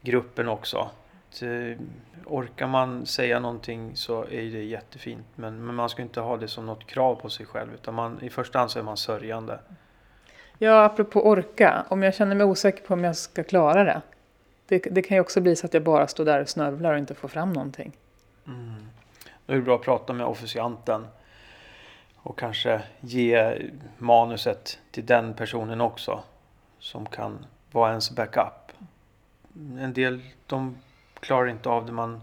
gruppen 0.00 0.48
också. 0.48 0.90
Så, 1.30 1.46
eh, 1.46 1.76
orkar 2.24 2.66
man 2.66 3.06
säga 3.06 3.40
någonting 3.40 3.96
så 3.96 4.22
är 4.22 4.42
det 4.42 4.64
jättefint 4.64 5.26
men, 5.34 5.66
men 5.66 5.74
man 5.74 5.88
ska 5.88 6.02
inte 6.02 6.20
ha 6.20 6.36
det 6.36 6.48
som 6.48 6.66
något 6.66 6.86
krav 6.86 7.14
på 7.14 7.30
sig 7.30 7.46
själv 7.46 7.74
utan 7.74 7.94
man, 7.94 8.22
i 8.22 8.30
första 8.30 8.58
hand 8.58 8.70
så 8.70 8.78
är 8.78 8.82
man 8.82 8.96
sörjande. 8.96 9.58
Ja, 10.58 10.84
apropå 10.84 11.26
orka, 11.26 11.84
om 11.88 12.02
jag 12.02 12.14
känner 12.14 12.34
mig 12.34 12.46
osäker 12.46 12.84
på 12.84 12.94
om 12.94 13.04
jag 13.04 13.16
ska 13.16 13.44
klara 13.44 13.84
det. 13.84 14.02
Det, 14.66 14.78
det 14.78 15.02
kan 15.02 15.16
ju 15.16 15.20
också 15.20 15.40
bli 15.40 15.56
så 15.56 15.66
att 15.66 15.74
jag 15.74 15.82
bara 15.82 16.06
står 16.06 16.24
där 16.24 16.40
och 16.40 16.48
snörvlar 16.48 16.92
och 16.92 16.98
inte 16.98 17.14
får 17.14 17.28
fram 17.28 17.52
någonting. 17.52 17.92
Mm. 18.46 18.74
Då 19.46 19.52
är 19.52 19.56
det 19.56 19.62
bra 19.62 19.74
att 19.74 19.82
prata 19.82 20.12
med 20.12 20.26
officianten 20.26 21.06
och 22.24 22.38
kanske 22.38 22.82
ge 23.00 23.58
manuset 23.98 24.78
till 24.90 25.06
den 25.06 25.34
personen 25.34 25.80
också. 25.80 26.22
Som 26.78 27.06
kan 27.06 27.46
vara 27.72 27.90
ens 27.90 28.10
backup. 28.10 28.72
En 29.78 29.92
del 29.92 30.20
de 30.46 30.76
klarar 31.20 31.48
inte 31.48 31.68
av 31.68 31.86
det 31.86 31.92
man 31.92 32.20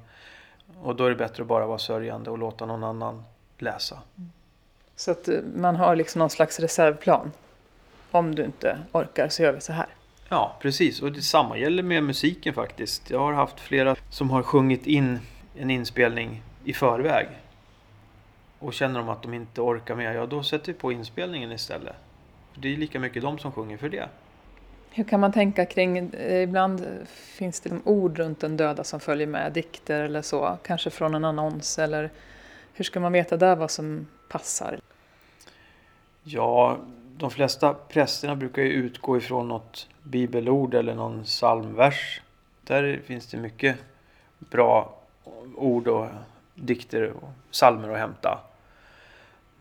och 0.82 0.96
då 0.96 1.06
är 1.06 1.10
det 1.10 1.16
bättre 1.16 1.44
att 1.44 1.48
bara 1.48 1.66
vara 1.66 1.78
sörjande 1.78 2.30
och 2.30 2.38
låta 2.38 2.66
någon 2.66 2.84
annan 2.84 3.24
läsa. 3.58 4.00
Så 4.96 5.12
att 5.12 5.28
eh, 5.28 5.40
man 5.56 5.76
har 5.76 5.96
liksom 5.96 6.20
någon 6.20 6.30
slags 6.30 6.60
reservplan. 6.60 7.32
Om 8.12 8.36
du 8.36 8.44
inte 8.44 8.78
orkar 8.92 9.30
så 9.30 9.44
gör 9.44 9.54
vi 9.54 9.62
så 9.62 9.74
här. 9.74 9.88
Ja, 10.30 10.58
precis. 10.62 11.02
Och 11.02 11.12
detsamma 11.12 11.58
gäller 11.58 11.84
med 11.84 12.04
musiken 12.04 12.54
faktiskt. 12.54 13.10
Jag 13.10 13.20
har 13.20 13.34
haft 13.34 13.60
flera 13.60 13.96
som 14.10 14.30
har 14.30 14.44
sjungit 14.44 14.86
in 14.86 15.20
en 15.56 15.70
inspelning 15.70 16.44
i 16.64 16.74
förväg. 16.74 17.28
Och 18.62 18.74
känner 18.74 19.00
de 19.00 19.10
att 19.10 19.22
de 19.22 19.34
inte 19.34 19.62
orkar 19.62 19.96
mer, 19.96 20.14
ja 20.14 20.26
då 20.26 20.44
sätter 20.44 20.74
vi 20.74 20.80
på 20.80 20.92
inspelningen 20.92 21.52
istället. 21.52 21.96
För 22.54 22.62
det 22.62 22.74
är 22.74 22.78
lika 22.78 23.00
mycket 23.00 23.22
de 23.22 23.40
som 23.40 23.52
sjunger 23.52 23.78
för 23.78 23.90
det. 23.90 24.10
Hur 24.90 25.04
kan 25.04 25.20
man 25.20 25.32
tänka 25.32 25.66
kring, 25.66 25.98
eh, 25.98 26.44
ibland 26.44 26.86
finns 27.08 27.60
det 27.60 27.72
ord 27.84 28.18
runt 28.18 28.40
den 28.40 28.58
döda 28.58 28.84
som 28.84 29.00
följer 29.00 29.28
med, 29.28 29.54
dikter 29.54 30.04
eller 30.04 30.22
så, 30.22 30.58
kanske 30.64 30.90
från 30.90 31.16
en 31.16 31.26
annons 31.26 31.80
eller 31.80 32.10
hur 32.74 32.84
ska 32.84 33.00
man 33.00 33.12
veta 33.12 33.38
där 33.38 33.56
vad 33.56 33.72
som 33.72 34.08
passar? 34.30 34.80
Ja, 36.24 36.78
de 37.18 37.32
flesta 37.32 37.74
prästerna 37.74 38.36
brukar 38.36 38.62
ju 38.62 38.70
utgå 38.70 39.18
ifrån 39.18 39.48
något 39.48 39.88
bibelord 40.04 40.74
eller 40.74 40.96
någon 40.96 41.24
psalmvers. 41.24 42.22
Där 42.64 43.02
finns 43.06 43.28
det 43.28 43.38
mycket 43.38 43.78
bra 44.40 44.94
ord 45.56 45.88
och 45.88 46.08
dikter 46.56 47.12
och 47.12 47.30
psalmer 47.52 47.90
att 47.90 48.00
hämta. 48.00 48.51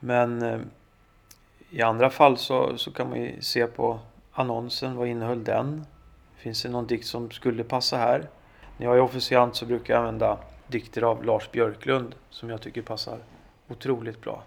Men 0.01 0.43
eh, 0.43 0.61
i 1.71 1.83
andra 1.83 2.11
fall 2.11 2.37
så, 2.37 2.79
så 2.79 2.91
kan 2.91 3.09
man 3.09 3.21
ju 3.21 3.41
se 3.41 3.67
på 3.67 3.99
annonsen, 4.33 4.97
vad 4.97 5.09
innehöll 5.09 5.45
den? 5.45 5.87
Finns 6.37 6.63
det 6.63 6.69
någon 6.69 6.87
dikt 6.87 7.07
som 7.07 7.31
skulle 7.31 7.65
passa 7.65 7.97
här? 7.97 8.29
När 8.77 8.87
jag 8.87 8.97
är 8.97 9.01
officiant 9.01 9.57
så 9.57 9.67
brukar 9.67 9.95
jag 9.95 10.01
använda 10.01 10.39
dikter 10.67 11.03
av 11.03 11.25
Lars 11.25 11.51
Björklund 11.51 12.15
som 12.31 12.51
jag 12.51 12.61
tycker 12.61 12.83
passar 12.83 13.19
otroligt 13.69 14.21
bra. 14.21 14.43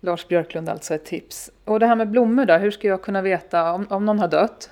Lars 0.00 0.28
Björklund 0.28 0.68
alltså 0.68 0.94
ett 0.94 1.04
tips. 1.04 1.50
Och 1.64 1.80
det 1.80 1.86
här 1.86 1.96
med 1.96 2.10
blommor 2.10 2.44
då, 2.44 2.54
hur 2.54 2.70
ska 2.70 2.88
jag 2.88 3.02
kunna 3.02 3.22
veta 3.22 3.72
om, 3.72 3.86
om 3.90 4.06
någon 4.06 4.18
har 4.18 4.28
dött 4.28 4.70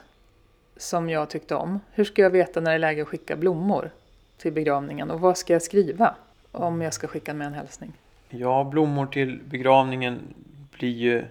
som 0.77 1.11
jag 1.11 1.31
tyckte 1.31 1.55
om? 1.55 1.81
Hur 1.93 2.05
ska 2.05 2.23
jag 2.23 2.31
veta 2.31 2.61
när 2.61 2.71
det 2.71 2.75
är 2.75 2.79
läge 2.79 3.03
att 3.03 3.09
skicka 3.09 3.37
blommor 3.37 3.91
till 4.37 4.53
begravningen 4.53 5.11
och 5.11 5.21
vad 5.21 5.39
ska 5.39 5.53
jag 5.53 5.63
skriva 5.63 6.15
om 6.53 6.83
jag 6.83 6.95
ska 6.95 7.07
skicka 7.07 7.35
med 7.35 7.47
en 7.47 7.55
hälsning? 7.55 7.93
Ja, 8.29 8.65
blommor 8.65 9.07
till 9.07 9.41
begravningen 9.45 10.35
blir 10.71 10.97
ju 10.97 11.25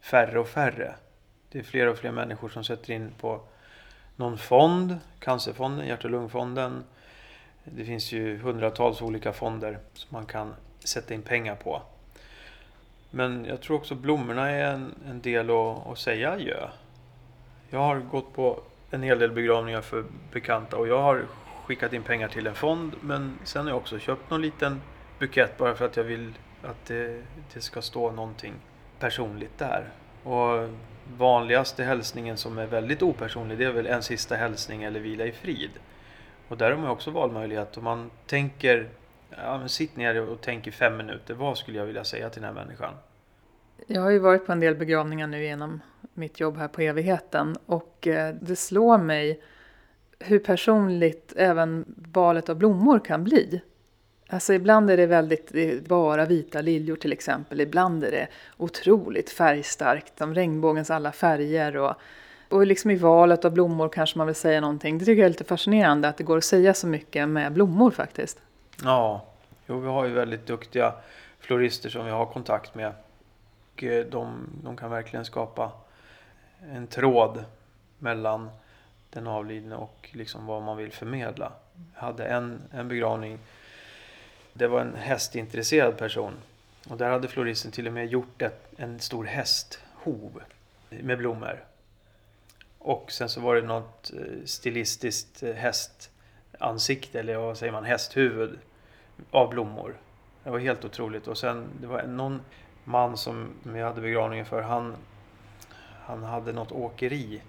färre 0.00 0.38
och 0.40 0.48
färre. 0.48 0.94
Det 1.52 1.58
är 1.58 1.62
fler 1.62 1.86
och 1.86 1.98
fler 1.98 2.12
människor 2.12 2.48
som 2.48 2.64
sätter 2.64 2.92
in 2.92 3.12
på 3.20 3.40
någon 4.16 4.38
fond, 4.38 4.98
Cancerfonden, 5.18 5.86
Hjärt 5.86 6.04
och 6.04 6.10
lungfonden. 6.10 6.84
Det 7.64 7.84
finns 7.84 8.12
ju 8.12 8.38
hundratals 8.38 9.02
olika 9.02 9.32
fonder 9.32 9.78
som 9.92 10.08
man 10.10 10.26
kan 10.26 10.54
sätta 10.84 11.14
in 11.14 11.22
pengar 11.22 11.54
på. 11.54 11.82
Men 13.10 13.44
jag 13.44 13.60
tror 13.60 13.76
också 13.76 13.94
blommorna 13.94 14.50
är 14.50 14.74
en, 14.74 14.94
en 15.08 15.20
del 15.20 15.50
att, 15.50 15.86
att 15.86 15.98
säga 15.98 16.32
adjö. 16.32 16.68
Jag 17.70 17.78
har 17.78 18.00
gått 18.00 18.34
på 18.34 18.60
en 18.90 19.02
hel 19.02 19.18
del 19.18 19.32
begravningar 19.32 19.80
för 19.80 20.04
bekanta 20.32 20.76
och 20.76 20.88
jag 20.88 21.02
har 21.02 21.24
skickat 21.64 21.92
in 21.92 22.02
pengar 22.02 22.28
till 22.28 22.46
en 22.46 22.54
fond 22.54 22.92
men 23.00 23.38
sen 23.44 23.62
har 23.62 23.70
jag 23.70 23.76
också 23.76 23.98
köpt 23.98 24.30
någon 24.30 24.42
liten 24.42 24.80
bukett 25.18 25.58
bara 25.58 25.74
för 25.74 25.84
att 25.84 25.96
jag 25.96 26.04
vill 26.04 26.32
att 26.62 26.86
det, 26.86 27.22
det 27.54 27.60
ska 27.60 27.82
stå 27.82 28.10
någonting 28.10 28.54
personligt 28.98 29.58
där. 29.58 29.84
Och 30.22 30.68
vanligaste 31.16 31.84
hälsningen 31.84 32.36
som 32.36 32.58
är 32.58 32.66
väldigt 32.66 33.02
opersonlig 33.02 33.58
det 33.58 33.64
är 33.64 33.72
väl 33.72 33.86
en 33.86 34.02
sista 34.02 34.34
hälsning 34.34 34.82
eller 34.82 35.00
vila 35.00 35.26
i 35.26 35.32
frid. 35.32 35.70
Och 36.48 36.56
där 36.56 36.70
har 36.70 36.78
man 36.78 36.90
också 36.90 37.10
valmöjlighet. 37.10 37.76
Om 37.76 37.84
man 37.84 38.10
tänker, 38.26 38.88
ja, 39.30 39.58
men 39.58 39.68
sitt 39.68 39.96
ner 39.96 40.28
och 40.28 40.38
tänk 40.40 40.66
i 40.66 40.70
fem 40.70 40.96
minuter. 40.96 41.34
Vad 41.34 41.58
skulle 41.58 41.78
jag 41.78 41.86
vilja 41.86 42.04
säga 42.04 42.30
till 42.30 42.42
den 42.42 42.54
här 42.54 42.64
människan? 42.64 42.94
Jag 43.86 44.02
har 44.02 44.10
ju 44.10 44.18
varit 44.18 44.46
på 44.46 44.52
en 44.52 44.60
del 44.60 44.74
begravningar 44.74 45.26
nu 45.26 45.44
genom 45.44 45.80
mitt 46.14 46.40
jobb 46.40 46.56
här 46.56 46.68
på 46.68 46.80
evigheten 46.80 47.56
och 47.66 48.06
eh, 48.06 48.34
det 48.40 48.56
slår 48.56 48.98
mig 48.98 49.42
hur 50.18 50.38
personligt 50.38 51.32
även 51.36 51.84
valet 51.96 52.48
av 52.48 52.56
blommor 52.56 52.98
kan 52.98 53.24
bli. 53.24 53.60
Alltså 54.30 54.54
ibland 54.54 54.90
är 54.90 54.96
det 54.96 55.06
väldigt 55.06 55.52
bara 55.88 56.24
vita 56.24 56.60
liljor 56.60 56.96
till 56.96 57.12
exempel. 57.12 57.60
Ibland 57.60 58.04
är 58.04 58.10
det 58.10 58.28
otroligt 58.56 59.30
färgstarkt, 59.30 60.18
som 60.18 60.34
regnbågens 60.34 60.90
alla 60.90 61.12
färger. 61.12 61.76
Och, 61.76 61.94
och 62.48 62.66
liksom 62.66 62.90
i 62.90 62.96
valet 62.96 63.44
av 63.44 63.52
blommor 63.52 63.88
kanske 63.88 64.18
man 64.18 64.26
vill 64.26 64.36
säga 64.36 64.60
någonting. 64.60 64.98
Det 64.98 65.04
tycker 65.04 65.22
jag 65.22 65.26
är 65.26 65.30
lite 65.30 65.44
fascinerande 65.44 66.08
att 66.08 66.16
det 66.16 66.24
går 66.24 66.38
att 66.38 66.44
säga 66.44 66.74
så 66.74 66.86
mycket 66.86 67.28
med 67.28 67.52
blommor 67.52 67.90
faktiskt. 67.90 68.38
Ja, 68.84 69.24
jo, 69.66 69.80
vi 69.80 69.88
har 69.88 70.04
ju 70.04 70.12
väldigt 70.12 70.46
duktiga 70.46 70.94
florister 71.40 71.88
som 71.88 72.04
vi 72.04 72.10
har 72.10 72.26
kontakt 72.26 72.74
med. 72.74 72.92
Och 73.72 73.84
eh, 73.84 74.06
de, 74.06 74.46
de 74.64 74.76
kan 74.76 74.90
verkligen 74.90 75.24
skapa 75.24 75.72
en 76.72 76.86
tråd 76.86 77.44
mellan 77.98 78.50
den 79.10 79.26
avlidne 79.26 79.76
och 79.76 80.08
liksom 80.12 80.46
vad 80.46 80.62
man 80.62 80.76
vill 80.76 80.92
förmedla. 80.92 81.52
Jag 81.94 82.00
hade 82.00 82.24
en, 82.24 82.62
en 82.70 82.88
begravning 82.88 83.38
det 84.52 84.66
var 84.66 84.80
en 84.80 84.94
hästintresserad 84.94 85.96
person. 85.96 86.34
Och 86.88 86.96
där 86.96 87.10
hade 87.10 87.28
floristen 87.28 87.70
till 87.70 87.86
och 87.86 87.92
med 87.92 88.06
gjort 88.06 88.42
ett, 88.42 88.72
en 88.76 89.00
stor 89.00 89.24
hästhov 89.24 90.42
med 90.88 91.18
blommor. 91.18 91.64
Och 92.78 93.12
sen 93.12 93.28
så 93.28 93.40
var 93.40 93.56
det 93.56 93.62
något 93.62 94.12
eh, 94.14 94.44
stilistiskt 94.44 95.42
eh, 95.42 95.54
hästansikte, 95.54 97.20
eller 97.20 97.36
vad 97.36 97.58
säger 97.58 97.72
man, 97.72 97.84
hästhuvud 97.84 98.58
av 99.30 99.50
blommor. 99.50 99.96
Det 100.44 100.50
var 100.50 100.58
helt 100.58 100.84
otroligt. 100.84 101.28
Och 101.28 101.38
sen, 101.38 101.68
det 101.80 101.86
var 101.86 102.02
någon 102.02 102.40
man 102.84 103.16
som 103.16 103.48
jag 103.64 103.86
hade 103.86 104.00
begravningen 104.00 104.46
för, 104.46 104.62
han, 104.62 104.96
han 106.04 106.22
hade 106.22 106.52
något 106.52 106.72
åkeri. 106.72 107.42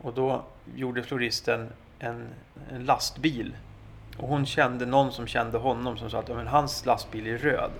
Och 0.00 0.14
då 0.14 0.44
gjorde 0.74 1.02
floristen 1.02 1.68
en, 1.98 2.28
en 2.70 2.84
lastbil 2.84 3.56
och 4.16 4.28
hon 4.28 4.46
kände 4.46 4.86
någon 4.86 5.12
som 5.12 5.26
kände 5.26 5.58
honom 5.58 5.96
som 5.96 6.10
sa 6.10 6.18
att 6.18 6.28
men 6.28 6.46
hans 6.46 6.86
lastbil 6.86 7.26
är 7.26 7.38
röd. 7.38 7.70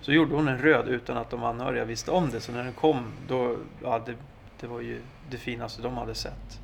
Så 0.00 0.12
gjorde 0.12 0.34
hon 0.34 0.48
en 0.48 0.58
röd 0.58 0.88
utan 0.88 1.16
att 1.16 1.30
de 1.30 1.44
anhöriga 1.44 1.84
visste 1.84 2.10
om 2.10 2.30
det. 2.30 2.40
Så 2.40 2.52
när 2.52 2.64
den 2.64 2.72
kom, 2.72 3.12
då, 3.28 3.56
ja, 3.82 4.02
det, 4.06 4.14
det 4.60 4.66
var 4.66 4.80
ju 4.80 5.00
det 5.30 5.36
finaste 5.36 5.82
de 5.82 5.96
hade 5.96 6.14
sett. 6.14 6.60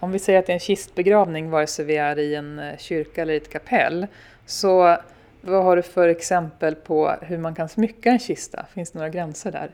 Om 0.00 0.12
vi 0.12 0.18
säger 0.18 0.38
att 0.38 0.46
det 0.46 0.52
är 0.52 0.54
en 0.54 0.60
kistbegravning, 0.60 1.50
vare 1.50 1.66
sig 1.66 1.84
vi 1.84 1.96
är 1.96 2.18
i 2.18 2.34
en 2.34 2.58
eh, 2.58 2.78
kyrka 2.78 3.22
eller 3.22 3.34
i 3.34 3.36
ett 3.36 3.52
kapell, 3.52 4.06
så 4.46 4.98
vad 5.40 5.64
har 5.64 5.76
du 5.76 5.82
för 5.82 6.08
exempel 6.08 6.74
på 6.74 7.16
hur 7.22 7.38
man 7.38 7.54
kan 7.54 7.68
smycka 7.68 8.10
en 8.10 8.18
kista? 8.18 8.66
Finns 8.74 8.90
det 8.90 8.98
några 8.98 9.10
gränser 9.10 9.52
där? 9.52 9.70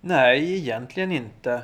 Nej, 0.00 0.56
egentligen 0.56 1.12
inte. 1.12 1.62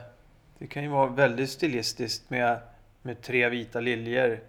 Det 0.58 0.66
kan 0.66 0.82
ju 0.82 0.88
vara 0.88 1.06
väldigt 1.06 1.50
stilistiskt 1.50 2.30
med, 2.30 2.58
med 3.02 3.22
tre 3.22 3.48
vita 3.48 3.80
liljor 3.80 4.40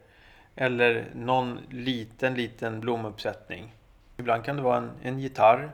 eller 0.56 1.12
någon 1.16 1.60
liten, 1.70 2.34
liten 2.34 2.80
blomuppsättning. 2.80 3.76
Ibland 4.18 4.46
kan 4.46 4.56
det 4.56 4.62
vara 4.62 4.78
en, 4.78 4.92
en 5.04 5.20
gitarr 5.20 5.72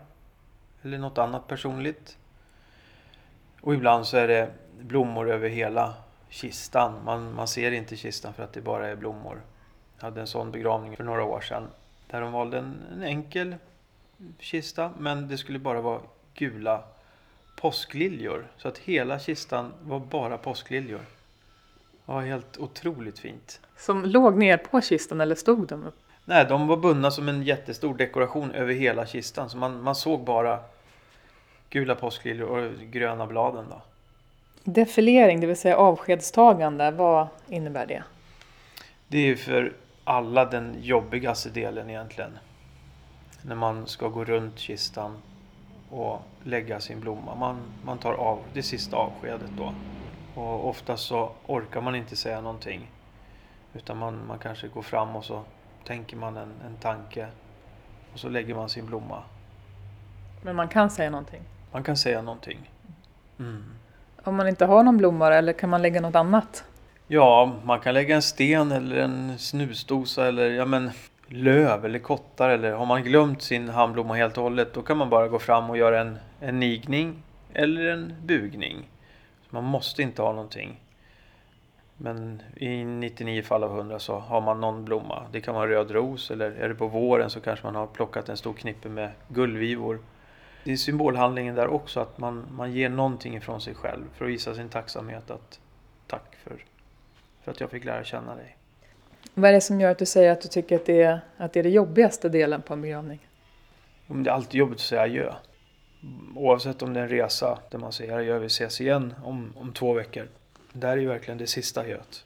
eller 0.82 0.98
något 0.98 1.18
annat 1.18 1.48
personligt. 1.48 2.18
Och 3.62 3.74
ibland 3.74 4.08
så 4.08 4.18
är 4.18 4.28
det 4.28 4.52
blommor 4.80 5.30
över 5.30 5.50
hela 5.50 5.94
kistan. 6.30 7.04
Man, 7.06 7.34
man 7.34 7.48
ser 7.48 7.72
inte 7.72 7.96
kistan 7.96 8.34
för 8.34 8.44
att 8.44 8.54
det 8.54 8.62
bara 8.62 8.88
är 8.88 8.96
blommor. 8.96 9.42
Jag 9.98 10.04
hade 10.04 10.22
en 10.22 10.28
sån 10.28 10.52
begravning 10.52 10.98
för 10.98 11.04
några 11.04 11.24
år 11.24 11.42
sedan. 11.42 11.68
Där 12.08 12.22
de 12.22 12.32
valde 12.32 12.58
en, 12.58 12.82
en 12.94 13.04
enkel 13.04 13.56
kista 14.40 14.92
men 14.98 15.28
det 15.28 15.38
skulle 15.38 15.60
bara 15.60 15.82
vara 15.82 16.02
gula 16.34 16.84
påskliljor. 17.58 18.48
Så 18.58 18.68
att 18.68 18.78
hela 18.78 19.20
kistan 19.20 19.74
var 19.82 20.00
bara 20.00 20.38
påskliljor. 20.38 21.02
Var 22.08 22.22
helt 22.22 22.58
otroligt 22.58 23.20
fint. 23.20 23.60
Som 23.78 24.06
låg 24.06 24.38
ner 24.38 24.58
på 24.58 24.82
kistan 24.82 25.22
eller 25.22 25.36
stod 25.36 25.68
de 25.68 25.84
upp? 25.84 25.96
Nej, 26.26 26.46
de 26.50 26.68
var 26.68 26.78
bundna 26.78 27.12
som 27.12 27.30
en 27.30 27.44
jättestor 27.44 27.98
dekoration 27.98 28.52
över 28.52 28.74
hela 28.74 29.06
kistan. 29.06 29.50
Så 29.50 29.58
man, 29.58 29.82
man 29.84 29.96
såg 29.96 30.24
bara 30.24 30.60
gula 31.70 31.96
påskliljor 31.96 32.50
och 32.50 32.72
gröna 32.80 33.28
bladen. 33.28 33.66
Då. 33.70 33.82
Defilering, 34.64 35.40
det 35.42 35.48
vill 35.48 35.58
säga 35.58 35.78
avskedstagande, 35.78 36.92
vad 36.92 37.28
innebär 37.48 37.86
det? 37.86 38.04
Det 39.08 39.18
är 39.18 39.36
för 39.36 39.74
alla 40.04 40.46
den 40.46 40.76
jobbigaste 40.82 41.50
delen 41.50 41.90
egentligen. 41.90 42.38
När 43.42 43.56
man 43.56 43.88
ska 43.88 44.08
gå 44.08 44.26
runt 44.26 44.60
kistan 44.60 45.18
och 45.90 46.22
lägga 46.44 46.80
sin 46.80 47.00
blomma. 47.00 47.36
Man, 47.36 47.58
man 47.86 47.98
tar 47.98 48.14
av 48.14 48.40
det 48.54 48.64
sista 48.64 48.98
avskedet 48.98 49.52
då. 49.58 49.74
Och 50.38 50.70
oftast 50.70 51.08
så 51.08 51.32
orkar 51.48 51.82
man 51.82 51.96
inte 51.96 52.16
säga 52.16 52.42
någonting. 52.42 52.92
Utan 53.74 53.98
man, 53.98 54.28
man 54.28 54.40
kanske 54.40 54.68
går 54.68 54.82
fram 54.82 55.16
och 55.16 55.26
så 55.26 55.44
tänker 55.84 56.18
man 56.18 56.38
en, 56.38 56.52
en 56.66 56.76
tanke. 56.76 57.28
Och 58.14 58.20
så 58.20 58.30
lägger 58.30 58.56
man 58.56 58.70
sin 58.70 58.86
blomma. 58.86 59.24
Men 60.42 60.56
man 60.56 60.68
kan 60.68 60.90
säga 60.90 61.10
någonting? 61.10 61.42
Man 61.72 61.84
kan 61.84 61.98
säga 61.98 62.22
någonting. 62.22 62.72
Mm. 63.40 63.64
Om 64.24 64.36
man 64.36 64.48
inte 64.48 64.66
har 64.66 64.84
någon 64.84 64.98
blomma 64.98 65.34
eller 65.34 65.54
kan 65.54 65.70
man 65.70 65.82
lägga 65.82 66.02
något 66.02 66.16
annat? 66.16 66.64
Ja, 67.08 67.56
man 67.64 67.80
kan 67.80 67.94
lägga 67.94 68.16
en 68.16 68.22
sten 68.22 68.72
eller 68.72 68.96
en 68.96 69.38
snusdosa 69.38 70.28
eller 70.28 70.50
ja, 70.50 70.66
men, 70.66 70.92
löv 71.28 71.86
eller 71.86 72.00
kottar. 72.00 72.50
Eller 72.50 72.72
har 72.72 72.86
man 72.86 73.04
glömt 73.04 73.42
sin 73.42 73.70
handblomma 73.70 74.14
helt 74.14 74.38
och 74.38 74.44
hållet 74.44 74.74
då 74.74 74.82
kan 74.82 74.98
man 74.98 75.10
bara 75.10 75.28
gå 75.28 75.40
fram 75.40 75.70
och 75.70 75.78
göra 75.78 76.02
en, 76.02 76.18
en 76.40 76.60
nigning 76.60 77.24
eller 77.54 77.86
en 77.86 78.14
bugning. 78.26 78.88
Man 79.50 79.64
måste 79.64 80.02
inte 80.02 80.22
ha 80.22 80.32
någonting. 80.32 80.80
Men 81.98 82.42
i 82.56 82.84
99 82.84 83.44
fall 83.44 83.64
av 83.64 83.78
100 83.78 84.00
så 84.00 84.20
har 84.20 84.42
man 84.42 84.62
någon 84.62 84.86
blomma. 84.86 85.26
Det 85.32 85.42
kan 85.42 85.56
vara 85.56 85.64
en 85.64 85.70
röd 85.70 85.92
ros 85.92 86.32
eller 86.32 86.52
är 86.52 86.70
det 86.70 86.76
på 86.76 86.88
våren 86.88 87.30
så 87.30 87.40
kanske 87.40 87.66
man 87.66 87.76
har 87.76 87.88
plockat 87.88 88.30
en 88.30 88.38
stor 88.38 88.54
knippe 88.54 88.90
med 88.90 89.12
gullvivor. 89.28 90.00
Det 90.64 90.72
är 90.72 90.78
symbolhandlingen 90.78 91.56
där 91.56 91.68
också 91.68 92.00
att 92.00 92.18
man, 92.18 92.48
man 92.52 92.72
ger 92.72 92.90
någonting 92.90 93.38
ifrån 93.38 93.62
sig 93.62 93.76
själv 93.76 94.04
för 94.16 94.26
att 94.26 94.32
visa 94.32 94.56
sin 94.56 94.70
tacksamhet. 94.70 95.32
att 95.32 95.60
Tack 96.08 96.36
för, 96.44 96.64
för 97.44 97.52
att 97.52 97.60
jag 97.60 97.72
fick 97.72 97.86
lära 97.86 98.04
känna 98.04 98.36
dig. 98.36 98.58
Vad 99.34 99.50
är 99.50 99.54
det 99.54 99.62
som 99.62 99.82
gör 99.82 99.92
att 99.92 100.00
du 100.00 100.06
säger 100.06 100.32
att 100.32 100.42
du 100.42 100.48
tycker 100.48 100.76
att 100.76 100.86
det 100.86 101.02
är, 101.02 101.20
att 101.38 101.54
det 101.54 101.60
är 101.60 101.64
den 101.64 101.72
jobbigaste 101.72 102.30
delen 102.30 102.62
på 102.62 102.74
en 102.74 102.82
begravning? 102.82 103.28
Det 104.08 104.30
är 104.30 104.34
alltid 104.34 104.60
jobbigt 104.60 104.76
att 104.76 104.82
säga 104.82 105.02
adjö. 105.02 105.34
Oavsett 106.36 106.82
om 106.82 106.94
det 106.94 107.00
är 107.00 107.04
en 107.04 107.10
resa 107.10 107.60
där 107.70 107.80
man 107.80 107.92
säger 107.92 108.18
adjö, 108.18 108.40
vi 108.40 108.46
ses 108.46 108.82
igen 108.82 109.14
om, 109.24 109.54
om 109.56 109.74
två 109.74 109.94
veckor. 109.94 110.28
Det 110.74 110.88
här 110.88 110.98
är 110.98 111.02
ju 111.02 111.08
verkligen 111.08 111.38
det 111.38 111.48
sista 111.48 111.82
adjöet. 111.82 112.24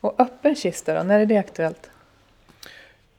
Och 0.00 0.20
öppen 0.20 0.54
kista 0.54 0.94
då, 0.94 1.02
när 1.02 1.20
är 1.20 1.26
det 1.26 1.36
aktuellt? 1.36 1.90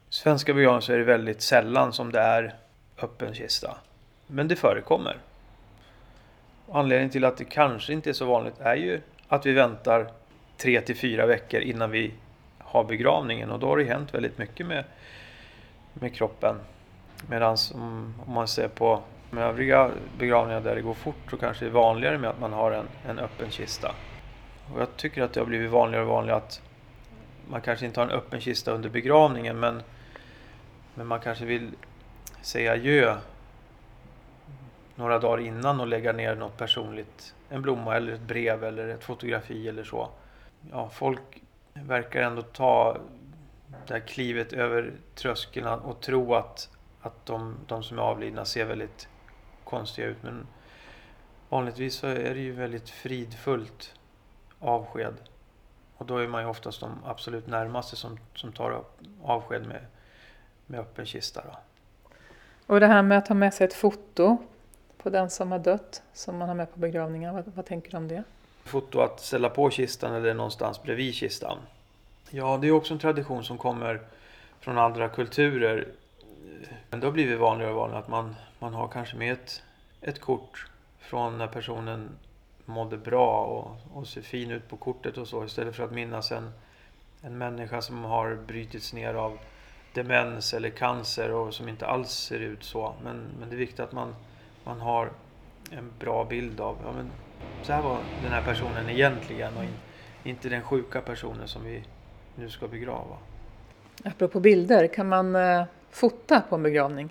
Svenska 0.10 0.54
begravningar 0.54 0.92
är 0.92 0.98
det 0.98 1.04
väldigt 1.04 1.42
sällan 1.42 1.94
som 1.94 2.12
det 2.12 2.20
är 2.20 2.56
öppen 3.02 3.34
kista. 3.34 3.78
Men 4.28 4.48
det 4.48 4.56
förekommer. 4.56 5.18
Anledningen 6.72 7.10
till 7.10 7.26
att 7.26 7.38
det 7.38 7.46
kanske 7.46 7.94
inte 7.94 8.10
är 8.10 8.14
så 8.14 8.26
vanligt 8.26 8.60
är 8.60 8.76
ju 8.76 9.02
att 9.28 9.46
vi 9.46 9.52
väntar 9.52 10.12
tre 10.58 10.82
till 10.82 10.96
fyra 10.96 11.26
veckor 11.26 11.62
innan 11.62 11.92
vi 11.92 12.14
har 12.58 12.84
begravningen 12.84 13.52
och 13.52 13.60
då 13.60 13.68
har 13.68 13.78
det 13.78 13.84
hänt 13.84 14.14
väldigt 14.14 14.38
mycket 14.38 14.66
med, 14.66 14.84
med 15.94 16.16
kroppen. 16.16 16.56
Medan 17.30 17.58
om, 17.74 18.14
om 18.26 18.34
man 18.34 18.48
ser 18.48 18.68
på 18.68 19.02
de 19.32 19.38
övriga 19.38 19.92
begravningar 20.18 20.62
där 20.62 20.76
det 20.76 20.82
går 20.82 20.94
fort 20.94 21.30
så 21.30 21.38
kanske 21.38 21.66
det 21.66 21.70
är 21.70 21.74
vanligare 21.74 22.18
med 22.18 22.30
att 22.30 22.40
man 22.40 22.54
har 22.54 22.72
en, 22.72 22.88
en 23.08 23.20
öppen 23.20 23.52
kista. 23.52 23.96
Och 24.74 24.82
jag 24.82 24.98
tycker 24.98 25.24
att 25.24 25.34
det 25.34 25.40
har 25.40 25.48
blivit 25.48 25.72
vanligare 25.72 26.04
och 26.04 26.10
vanligare 26.10 26.38
att 26.38 26.62
man 27.50 27.62
kanske 27.62 27.86
inte 27.86 28.00
har 28.00 28.08
en 28.08 28.14
öppen 28.14 28.42
kista 28.42 28.72
under 28.72 28.90
begravningen 28.90 29.60
men, 29.60 29.82
men 30.96 31.08
man 31.08 31.20
kanske 31.20 31.46
vill 31.46 31.72
säga 32.42 32.72
adjö 32.72 33.18
några 34.96 35.20
dagar 35.20 35.44
innan 35.44 35.80
och 35.80 35.88
lägga 35.88 36.14
ner 36.14 36.36
något 36.36 36.58
personligt. 36.58 37.36
En 37.50 37.62
blomma 37.62 37.96
eller 37.96 38.14
ett 38.14 38.22
brev 38.22 38.64
eller 38.64 38.88
ett 38.88 39.04
fotografi 39.04 39.68
eller 39.68 39.84
så. 39.84 40.10
Ja, 40.72 40.90
folk 40.90 41.22
verkar 41.74 42.22
ändå 42.22 42.42
ta 42.42 42.98
det 43.88 43.94
här 43.94 44.00
klivet 44.00 44.54
över 44.54 44.94
tröskeln 45.16 45.68
och 45.68 46.02
tro 46.02 46.36
att, 46.36 46.70
att 47.02 47.26
de, 47.26 47.56
de 47.68 47.84
som 47.84 48.00
är 48.00 48.04
avlidna 48.04 48.46
ser 48.46 48.66
väldigt 48.66 49.08
konstiga 49.66 50.08
ut. 50.08 50.24
Men 50.24 50.48
vanligtvis 51.50 51.96
så 51.96 52.08
är 52.08 52.34
det 52.34 52.40
ju 52.42 52.52
väldigt 52.52 52.90
fridfullt 52.90 53.94
avsked. 54.60 55.14
Och 55.98 56.06
då 56.06 56.18
är 56.18 56.28
man 56.28 56.42
ju 56.42 56.48
oftast 56.48 56.80
de 56.80 56.90
absolut 57.06 57.48
närmaste 57.48 57.96
som, 57.96 58.20
som 58.34 58.52
tar 58.52 58.84
avsked 59.24 59.68
med, 59.68 59.86
med 60.66 60.80
öppen 60.80 61.06
kista. 61.06 61.42
Då. 61.46 61.58
Och 62.66 62.80
det 62.80 62.88
här 62.88 63.02
med 63.02 63.18
att 63.18 63.28
ha 63.28 63.36
med 63.36 63.54
sig 63.54 63.68
ett 63.68 63.74
foto 63.74 64.38
på 64.98 65.10
den 65.10 65.30
som 65.30 65.52
har 65.52 65.60
dött, 65.60 66.02
som 66.14 66.38
man 66.38 66.48
har 66.48 66.56
med 66.56 66.74
på 66.74 66.80
begravningen, 66.80 67.34
vad, 67.34 67.52
vad 67.56 67.66
tänker 67.66 67.92
du 67.92 67.98
om 67.98 68.08
det? 68.08 68.24
Foto 68.64 69.00
att 69.00 69.20
ställa 69.20 69.50
på 69.50 69.70
kistan 69.70 70.14
eller 70.14 70.34
någonstans 70.34 70.84
bredvid 70.84 71.14
kistan. 71.14 71.58
Ja, 72.30 72.58
det 72.62 72.68
är 72.68 72.72
också 72.72 72.94
en 72.94 73.00
tradition 73.00 73.44
som 73.44 73.58
kommer 73.58 74.02
från 74.60 74.78
andra 74.78 75.10
kulturer. 75.10 75.88
Men 76.90 77.00
det 77.00 77.08
har 77.08 77.12
blivit 77.12 77.40
vanligare 77.40 77.72
och 77.72 77.80
vanligare 77.80 78.04
att 78.04 78.08
man, 78.08 78.36
man 78.60 78.74
har 78.74 78.88
kanske 78.88 79.18
med 79.18 79.34
ett, 79.34 79.64
ett 80.02 80.22
kort 80.22 80.68
från 81.00 81.38
när 81.38 81.48
personen 81.48 82.10
mådde 82.66 82.98
bra 82.98 83.46
och, 83.46 83.98
och 83.98 84.08
ser 84.08 84.22
fin 84.22 84.52
ut 84.52 84.70
på 84.70 84.78
kortet 84.78 85.18
och 85.18 85.28
så 85.28 85.46
istället 85.46 85.76
för 85.76 85.84
att 85.84 85.92
minnas 85.92 86.32
en, 86.32 86.52
en 87.22 87.38
människa 87.38 87.82
som 87.82 88.04
har 88.04 88.36
brutits 88.36 88.94
ner 88.94 89.14
av 89.14 89.38
demens 89.94 90.54
eller 90.54 90.70
cancer 90.70 91.32
och 91.32 91.54
som 91.54 91.70
inte 91.70 91.88
alls 91.88 92.12
ser 92.12 92.40
ut 92.40 92.64
så. 92.64 92.96
Men, 93.04 93.24
men 93.40 93.50
det 93.50 93.56
är 93.56 93.58
viktigt 93.58 93.80
att 93.80 93.92
man, 93.92 94.16
man 94.64 94.82
har 94.82 95.12
en 95.72 95.92
bra 96.00 96.26
bild 96.26 96.60
av 96.62 96.78
ja, 96.86 96.92
men 96.92 97.12
så 97.64 97.74
här 97.74 97.82
var 97.82 97.98
den 98.24 98.32
här 98.32 98.42
personen 98.42 98.90
egentligen 98.90 99.58
och 99.58 99.64
in, 99.64 99.76
inte 100.24 100.50
den 100.50 100.62
sjuka 100.62 101.02
personen 101.02 101.48
som 101.48 101.64
vi 101.64 101.84
nu 102.36 102.50
ska 102.50 102.68
begrava. 102.68 103.18
Apropå 104.04 104.40
bilder, 104.40 104.88
kan 104.88 105.10
man 105.10 105.36
eh, 105.36 105.64
fota 105.96 106.42
på 106.42 106.56
en 106.56 106.64
begravning? 106.64 107.10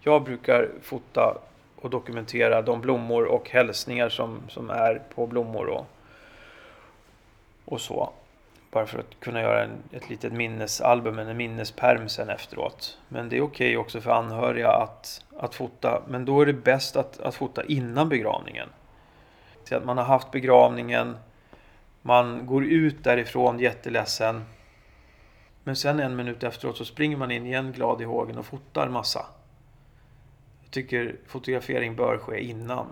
Jag 0.00 0.22
brukar 0.22 0.68
fota 0.82 1.38
och 1.76 1.90
dokumentera 1.90 2.62
de 2.62 2.80
blommor 2.80 3.24
och 3.24 3.50
hälsningar 3.50 4.08
som, 4.08 4.40
som 4.48 4.70
är 4.70 5.02
på 5.14 5.26
blommor 5.26 5.66
och, 5.66 5.86
och 7.64 7.80
så. 7.80 8.10
Bara 8.70 8.86
för 8.86 8.98
att 8.98 9.20
kunna 9.20 9.40
göra 9.40 9.64
en, 9.64 9.70
ett 9.92 10.10
litet 10.10 10.32
minnesalbum, 10.32 11.18
en 11.18 11.36
minnesperm 11.36 12.08
sen 12.08 12.30
efteråt. 12.30 12.98
Men 13.08 13.28
det 13.28 13.36
är 13.36 13.40
okej 13.40 13.66
okay 13.66 13.76
också 13.76 14.00
för 14.00 14.10
anhöriga 14.10 14.70
att, 14.70 15.24
att 15.38 15.54
fota. 15.54 16.02
Men 16.08 16.24
då 16.24 16.40
är 16.40 16.46
det 16.46 16.52
bäst 16.52 16.96
att, 16.96 17.20
att 17.20 17.34
fota 17.34 17.64
innan 17.64 18.08
begravningen. 18.08 18.68
Så 19.64 19.76
att 19.76 19.84
man 19.84 19.98
har 19.98 20.04
haft 20.04 20.30
begravningen, 20.30 21.16
man 22.02 22.46
går 22.46 22.64
ut 22.64 23.04
därifrån 23.04 23.58
jätteledsen. 23.58 24.44
Men 25.66 25.76
sen 25.76 26.00
en 26.00 26.16
minut 26.16 26.42
efteråt 26.42 26.76
så 26.76 26.84
springer 26.84 27.16
man 27.16 27.30
in 27.30 27.46
igen 27.46 27.72
glad 27.72 28.02
i 28.02 28.04
hågen 28.04 28.38
och 28.38 28.46
fotar 28.46 28.88
massa. 28.88 29.26
Jag 30.62 30.70
tycker 30.70 31.16
fotografering 31.26 31.96
bör 31.96 32.18
ske 32.18 32.40
innan. 32.40 32.86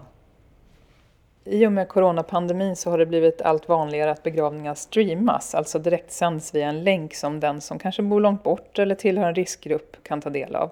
I 1.44 1.66
och 1.66 1.72
med 1.72 1.88
coronapandemin 1.88 2.76
så 2.76 2.90
har 2.90 2.98
det 2.98 3.06
blivit 3.06 3.42
allt 3.42 3.68
vanligare 3.68 4.10
att 4.10 4.22
begravningar 4.22 4.74
streamas, 4.74 5.54
alltså 5.54 5.78
direktsänds 5.78 6.54
via 6.54 6.68
en 6.68 6.84
länk 6.84 7.14
som 7.14 7.40
den 7.40 7.60
som 7.60 7.78
kanske 7.78 8.02
bor 8.02 8.20
långt 8.20 8.42
bort 8.42 8.78
eller 8.78 8.94
tillhör 8.94 9.28
en 9.28 9.34
riskgrupp 9.34 9.96
kan 10.02 10.20
ta 10.20 10.30
del 10.30 10.56
av. 10.56 10.70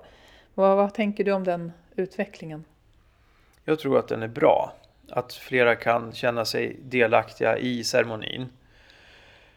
Vad, 0.54 0.76
vad 0.76 0.94
tänker 0.94 1.24
du 1.24 1.32
om 1.32 1.44
den 1.44 1.72
utvecklingen? 1.96 2.64
Jag 3.64 3.78
tror 3.78 3.98
att 3.98 4.08
den 4.08 4.22
är 4.22 4.28
bra. 4.28 4.72
Att 5.10 5.32
flera 5.32 5.76
kan 5.76 6.12
känna 6.12 6.44
sig 6.44 6.76
delaktiga 6.82 7.58
i 7.58 7.84
ceremonin. 7.84 8.48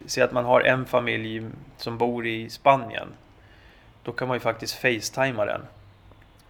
Se 0.05 0.21
att 0.21 0.31
man 0.31 0.45
har 0.45 0.61
en 0.61 0.85
familj 0.85 1.47
som 1.77 1.97
bor 1.97 2.27
i 2.27 2.49
Spanien. 2.49 3.07
Då 4.03 4.11
kan 4.11 4.27
man 4.27 4.35
ju 4.35 4.39
faktiskt 4.39 4.73
facetima 4.73 5.45
den 5.45 5.61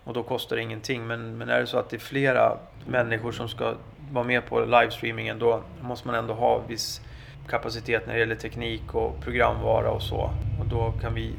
och 0.05 0.13
då 0.13 0.23
kostar 0.23 0.55
det 0.55 0.61
ingenting. 0.61 1.07
Men, 1.07 1.37
men 1.37 1.49
är 1.49 1.59
det 1.59 1.67
så 1.67 1.77
att 1.77 1.89
det 1.89 1.97
är 1.97 1.99
flera 1.99 2.57
människor 2.87 3.31
som 3.31 3.49
ska 3.49 3.73
vara 4.11 4.23
med 4.25 4.45
på 4.45 4.59
livestreamingen 4.59 5.39
då 5.39 5.61
måste 5.81 6.07
man 6.07 6.15
ändå 6.15 6.33
ha 6.33 6.61
viss 6.67 7.01
kapacitet 7.47 8.07
när 8.07 8.13
det 8.13 8.19
gäller 8.19 8.35
teknik 8.35 8.95
och 8.95 9.21
programvara 9.21 9.91
och 9.91 10.01
så. 10.01 10.29
Och 10.59 10.65
då 10.69 10.93
kan 11.01 11.13
vi 11.13 11.33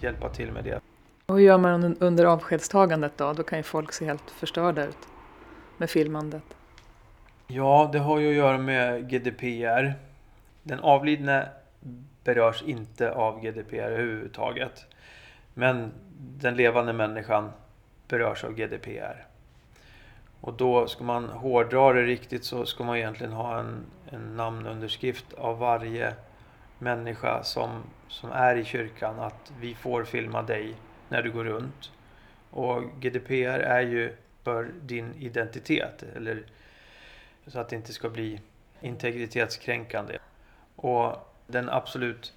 hjälpa 0.00 0.28
till 0.28 0.52
med 0.52 0.64
det. 0.64 0.80
Och 1.26 1.34
hur 1.34 1.44
gör 1.44 1.58
man 1.58 1.96
under 2.00 2.24
avskedstagandet 2.24 3.12
då? 3.16 3.32
Då 3.32 3.42
kan 3.42 3.58
ju 3.58 3.62
folk 3.62 3.92
se 3.92 4.04
helt 4.04 4.30
förstörda 4.30 4.84
ut 4.86 4.98
med 5.76 5.90
filmandet. 5.90 6.44
Ja, 7.46 7.90
det 7.92 7.98
har 7.98 8.18
ju 8.18 8.28
att 8.28 8.36
göra 8.36 8.58
med 8.58 9.10
GDPR. 9.10 9.94
Den 10.62 10.80
avlidne 10.80 11.48
berörs 12.24 12.62
inte 12.62 13.12
av 13.12 13.40
GDPR 13.40 13.76
överhuvudtaget. 13.76 14.86
Men 15.54 15.92
den 16.18 16.56
levande 16.56 16.92
människan 16.92 17.50
berörs 18.08 18.44
av 18.44 18.54
GDPR. 18.54 19.26
Och 20.40 20.54
då 20.54 20.88
ska 20.88 21.04
man 21.04 21.28
hårdra 21.28 21.92
det 21.92 22.02
riktigt 22.02 22.44
så 22.44 22.66
ska 22.66 22.84
man 22.84 22.96
egentligen 22.96 23.32
ha 23.32 23.60
en, 23.60 23.84
en 24.10 24.36
namnunderskrift 24.36 25.32
av 25.32 25.58
varje 25.58 26.14
människa 26.78 27.42
som, 27.42 27.82
som 28.08 28.30
är 28.32 28.56
i 28.56 28.64
kyrkan 28.64 29.20
att 29.20 29.52
vi 29.60 29.74
får 29.74 30.04
filma 30.04 30.42
dig 30.42 30.74
när 31.08 31.22
du 31.22 31.32
går 31.32 31.44
runt. 31.44 31.92
Och 32.50 32.82
GDPR 33.00 33.60
är 33.60 33.80
ju 33.80 34.16
för 34.42 34.70
din 34.82 35.14
identitet, 35.14 36.02
eller 36.16 36.42
så 37.46 37.58
att 37.58 37.68
det 37.68 37.76
inte 37.76 37.92
ska 37.92 38.08
bli 38.08 38.40
integritetskränkande. 38.80 40.18
Och 40.76 41.16
den 41.46 41.68
absolut 41.68 42.32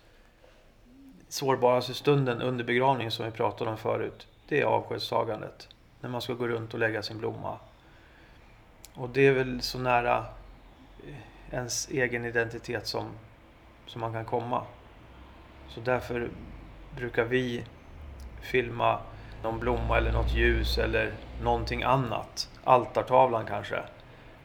sårbaraste 1.29 1.93
stunden 1.93 2.41
under 2.41 2.65
begravningen 2.65 3.11
som 3.11 3.25
vi 3.25 3.31
pratade 3.31 3.71
om 3.71 3.77
förut, 3.77 4.27
det 4.47 4.61
är 4.61 4.65
avskedstagandet. 4.65 5.69
När 6.01 6.09
man 6.09 6.21
ska 6.21 6.33
gå 6.33 6.47
runt 6.47 6.73
och 6.73 6.79
lägga 6.79 7.03
sin 7.03 7.17
blomma. 7.17 7.59
Och 8.93 9.09
det 9.09 9.27
är 9.27 9.31
väl 9.31 9.61
så 9.61 9.79
nära 9.79 10.25
eh, 11.07 11.53
ens 11.55 11.89
egen 11.89 12.25
identitet 12.25 12.87
som, 12.87 13.05
som 13.85 14.01
man 14.01 14.13
kan 14.13 14.25
komma. 14.25 14.63
Så 15.67 15.79
därför 15.79 16.29
brukar 16.95 17.23
vi 17.25 17.63
filma 18.41 18.99
någon 19.43 19.59
blomma 19.59 19.97
eller 19.97 20.11
något 20.11 20.33
ljus 20.33 20.77
eller 20.77 21.13
någonting 21.41 21.83
annat. 21.83 22.49
Altartavlan 22.63 23.45
kanske. 23.45 23.83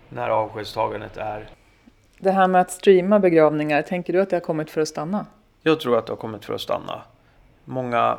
När 0.08 0.28
avskedstagandet 0.28 1.16
är. 1.16 1.48
Det 2.22 2.30
här 2.30 2.48
med 2.48 2.60
att 2.60 2.70
streama 2.70 3.18
begravningar, 3.18 3.82
tänker 3.82 4.12
du 4.12 4.20
att 4.20 4.30
det 4.30 4.36
har 4.36 4.40
kommit 4.40 4.70
för 4.70 4.80
att 4.80 4.88
stanna? 4.88 5.26
Jag 5.62 5.80
tror 5.80 5.98
att 5.98 6.06
det 6.06 6.12
har 6.12 6.16
kommit 6.16 6.44
för 6.44 6.54
att 6.54 6.60
stanna. 6.60 7.02
Många 7.64 8.18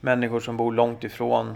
människor 0.00 0.40
som 0.40 0.56
bor 0.56 0.72
långt 0.72 1.04
ifrån 1.04 1.54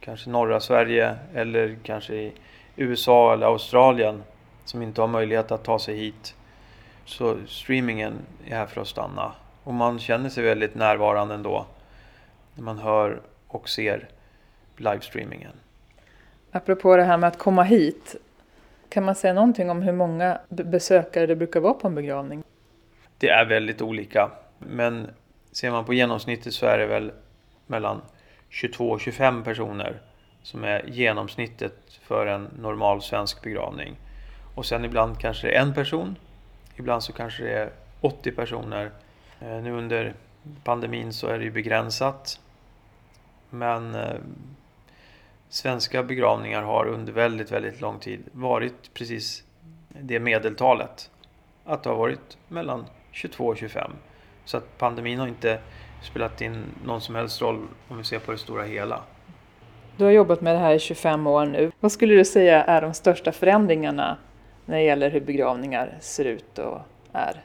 kanske 0.00 0.30
norra 0.30 0.60
Sverige 0.60 1.16
eller 1.34 1.76
kanske 1.82 2.14
i 2.14 2.32
USA 2.76 3.32
eller 3.32 3.46
Australien 3.46 4.22
som 4.64 4.82
inte 4.82 5.00
har 5.00 5.08
möjlighet 5.08 5.50
att 5.50 5.64
ta 5.64 5.78
sig 5.78 5.96
hit 5.96 6.34
Så 7.04 7.36
streamingen 7.46 8.14
är 8.46 8.56
här 8.56 8.66
för 8.66 8.80
att 8.80 8.88
stanna. 8.88 9.32
Och 9.64 9.74
man 9.74 9.98
känner 9.98 10.28
sig 10.28 10.44
väldigt 10.44 10.74
närvarande 10.74 11.34
ändå. 11.34 11.66
När 12.54 12.62
man 12.62 12.78
hör 12.78 13.20
och 13.48 13.68
ser 13.68 14.08
livestreamingen. 14.76 15.52
Apropå 16.52 16.96
det 16.96 17.04
här 17.04 17.16
med 17.16 17.28
att 17.28 17.38
komma 17.38 17.62
hit. 17.62 18.16
Kan 18.88 19.04
man 19.04 19.14
säga 19.14 19.34
någonting 19.34 19.70
om 19.70 19.82
hur 19.82 19.92
många 19.92 20.38
besökare 20.48 21.26
det 21.26 21.36
brukar 21.36 21.60
vara 21.60 21.74
på 21.74 21.88
en 21.88 21.94
begravning? 21.94 22.42
Det 23.18 23.28
är 23.28 23.44
väldigt 23.44 23.82
olika. 23.82 24.30
Men 24.58 25.10
ser 25.52 25.70
man 25.70 25.84
på 25.84 25.94
genomsnittet 25.94 26.54
så 26.54 26.66
är 26.66 26.78
det 26.78 26.86
väl 26.86 27.12
mellan 27.66 28.02
22 28.48 28.90
och 28.90 29.00
25 29.00 29.44
personer 29.44 30.00
som 30.42 30.64
är 30.64 30.84
genomsnittet 30.86 32.00
för 32.02 32.26
en 32.26 32.48
normal 32.58 33.02
svensk 33.02 33.42
begravning. 33.42 33.96
Och 34.54 34.66
sen 34.66 34.84
ibland 34.84 35.18
kanske 35.18 35.46
det 35.46 35.56
är 35.56 35.62
en 35.62 35.74
person. 35.74 36.18
Ibland 36.76 37.02
så 37.02 37.12
kanske 37.12 37.42
det 37.42 37.52
är 37.52 37.70
80 38.00 38.32
personer. 38.32 38.90
Eh, 39.40 39.62
nu 39.62 39.72
under 39.72 40.14
pandemin 40.64 41.12
så 41.12 41.26
är 41.26 41.38
det 41.38 41.44
ju 41.44 41.50
begränsat. 41.50 42.40
Men 43.50 43.94
eh, 43.94 44.16
svenska 45.56 46.02
begravningar 46.02 46.62
har 46.62 46.86
under 46.86 47.12
väldigt, 47.12 47.52
väldigt 47.52 47.80
lång 47.80 47.98
tid 47.98 48.20
varit 48.32 48.94
precis 48.94 49.44
det 49.88 50.20
medeltalet. 50.20 51.10
Att 51.64 51.82
det 51.82 51.90
har 51.90 51.96
varit 51.96 52.38
mellan 52.48 52.84
22 53.12 53.46
och 53.46 53.56
25. 53.56 53.90
Så 54.44 54.56
att 54.56 54.78
pandemin 54.78 55.18
har 55.18 55.26
inte 55.26 55.58
spelat 56.02 56.40
in 56.40 56.64
någon 56.84 57.00
som 57.00 57.14
helst 57.14 57.42
roll 57.42 57.66
om 57.88 57.98
vi 57.98 58.04
ser 58.04 58.18
på 58.18 58.32
det 58.32 58.38
stora 58.38 58.64
hela. 58.64 59.02
Du 59.96 60.04
har 60.04 60.10
jobbat 60.10 60.40
med 60.40 60.54
det 60.54 60.58
här 60.58 60.74
i 60.74 60.78
25 60.78 61.26
år 61.26 61.46
nu. 61.46 61.72
Vad 61.80 61.92
skulle 61.92 62.14
du 62.14 62.24
säga 62.24 62.64
är 62.64 62.82
de 62.82 62.94
största 62.94 63.32
förändringarna 63.32 64.16
när 64.64 64.76
det 64.76 64.82
gäller 64.82 65.10
hur 65.10 65.20
begravningar 65.20 65.96
ser 66.00 66.24
ut 66.24 66.58
och 66.58 66.78
är? 67.12 67.44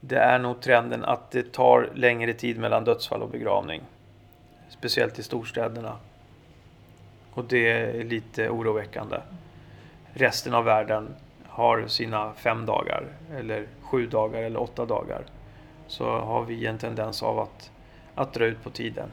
Det 0.00 0.18
är 0.18 0.38
nog 0.38 0.60
trenden 0.60 1.04
att 1.04 1.30
det 1.30 1.52
tar 1.52 1.90
längre 1.94 2.32
tid 2.32 2.58
mellan 2.58 2.84
dödsfall 2.84 3.22
och 3.22 3.30
begravning. 3.30 3.82
Speciellt 4.68 5.18
i 5.18 5.22
storstäderna. 5.22 5.96
Och 7.34 7.44
det 7.44 7.70
är 7.70 8.04
lite 8.04 8.48
oroväckande. 8.48 9.16
Resten 10.12 10.54
av 10.54 10.64
världen 10.64 11.08
har 11.46 11.86
sina 11.86 12.32
fem 12.32 12.66
dagar 12.66 13.04
eller 13.38 13.66
sju 13.82 14.06
dagar 14.06 14.42
eller 14.42 14.60
åtta 14.60 14.84
dagar. 14.84 15.22
Så 15.86 16.04
har 16.04 16.44
vi 16.44 16.66
en 16.66 16.78
tendens 16.78 17.22
av 17.22 17.38
att, 17.38 17.70
att 18.14 18.32
dra 18.32 18.44
ut 18.44 18.64
på 18.64 18.70
tiden. 18.70 19.08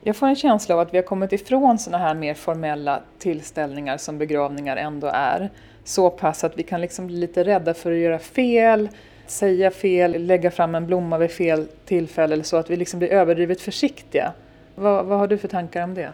Jag 0.00 0.16
får 0.16 0.26
en 0.26 0.36
känsla 0.36 0.74
av 0.74 0.80
att 0.80 0.94
vi 0.94 0.98
har 0.98 1.04
kommit 1.04 1.32
ifrån 1.32 1.78
sådana 1.78 2.04
här 2.04 2.14
mer 2.14 2.34
formella 2.34 3.02
tillställningar 3.18 3.96
som 3.96 4.18
begravningar 4.18 4.76
ändå 4.76 5.10
är. 5.12 5.50
Så 5.84 6.10
pass 6.10 6.44
att 6.44 6.58
vi 6.58 6.62
kan 6.62 6.80
liksom 6.80 7.06
bli 7.06 7.16
lite 7.16 7.44
rädda 7.44 7.74
för 7.74 7.92
att 7.92 7.98
göra 7.98 8.18
fel, 8.18 8.88
säga 9.26 9.70
fel, 9.70 10.26
lägga 10.26 10.50
fram 10.50 10.74
en 10.74 10.86
blomma 10.86 11.18
vid 11.18 11.30
fel 11.30 11.66
tillfälle 11.84 12.34
eller 12.34 12.44
så, 12.44 12.56
att 12.56 12.70
vi 12.70 12.76
liksom 12.76 12.98
blir 12.98 13.08
överdrivet 13.08 13.60
försiktiga. 13.60 14.32
Vad, 14.74 15.06
vad 15.06 15.18
har 15.18 15.26
du 15.26 15.38
för 15.38 15.48
tankar 15.48 15.82
om 15.82 15.94
det? 15.94 16.12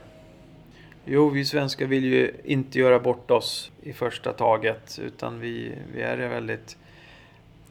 Jo, 1.05 1.29
vi 1.29 1.45
svenskar 1.45 1.87
vill 1.87 2.05
ju 2.05 2.35
inte 2.45 2.79
göra 2.79 2.99
bort 2.99 3.31
oss 3.31 3.71
i 3.83 3.93
första 3.93 4.33
taget 4.33 4.99
utan 5.03 5.41
vi, 5.41 5.75
vi 5.95 6.03
är 6.03 6.17
väldigt 6.17 6.77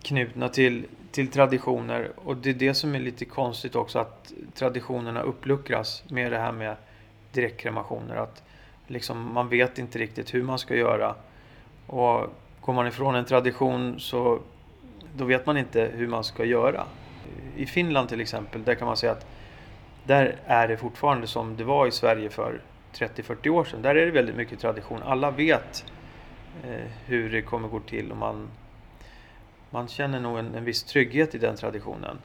knutna 0.02 0.50
till, 0.50 0.86
till 1.12 1.28
traditioner 1.28 2.12
och 2.16 2.38
det 2.38 2.50
är 2.50 2.54
det 2.54 2.74
som 2.74 2.96
är 2.96 3.00
lite 3.00 3.26
konstigt 3.26 3.76
också 3.76 4.00
att 4.00 4.34
traditionerna 4.54 5.22
uppluckras 5.22 6.04
med 6.10 6.32
det 6.32 6.38
här 6.38 6.52
med 6.52 6.76
direktkremationer. 7.32 8.16
Att 8.16 8.44
liksom 8.88 9.34
man 9.34 9.50
vet 9.50 9.80
inte 9.80 10.00
riktigt 10.00 10.34
hur 10.34 10.44
man 10.44 10.60
ska 10.60 10.76
göra 10.76 11.16
och 11.88 12.28
går 12.62 12.74
man 12.74 12.88
ifrån 12.88 13.16
en 13.16 13.26
tradition 13.26 14.00
så 14.00 14.40
då 15.16 15.26
vet 15.26 15.46
man 15.46 15.58
inte 15.58 15.92
hur 15.94 16.08
man 16.08 16.24
ska 16.24 16.46
göra. 16.46 16.84
I 17.56 17.66
Finland 17.66 18.10
till 18.10 18.22
exempel, 18.22 18.64
där 18.64 18.76
kan 18.76 18.88
man 18.88 18.98
säga 18.98 19.12
att 19.12 19.26
där 20.04 20.36
är 20.46 20.68
det 20.68 20.78
fortfarande 20.78 21.28
som 21.28 21.58
det 21.58 21.64
var 21.64 21.88
i 21.88 21.92
Sverige 21.92 22.30
för 22.30 22.62
30-40 22.94 23.50
år 23.50 23.64
sedan. 23.64 23.82
Där 23.82 23.96
är 23.96 24.06
det 24.06 24.12
väldigt 24.12 24.36
mycket 24.36 24.60
tradition. 24.60 25.04
Alla 25.04 25.32
vet 25.32 25.86
eh, 26.64 26.88
hur 27.06 27.32
det 27.32 27.42
kommer 27.42 27.68
gå 27.68 27.80
till 27.80 28.12
och 28.12 28.18
man, 28.18 28.48
man 29.70 29.88
känner 29.88 30.20
nog 30.20 30.40
en, 30.40 30.56
en 30.56 30.66
viss 30.66 30.84
trygghet 30.84 31.36
i 31.36 31.38
den 31.38 31.56
traditionen. 31.56 32.18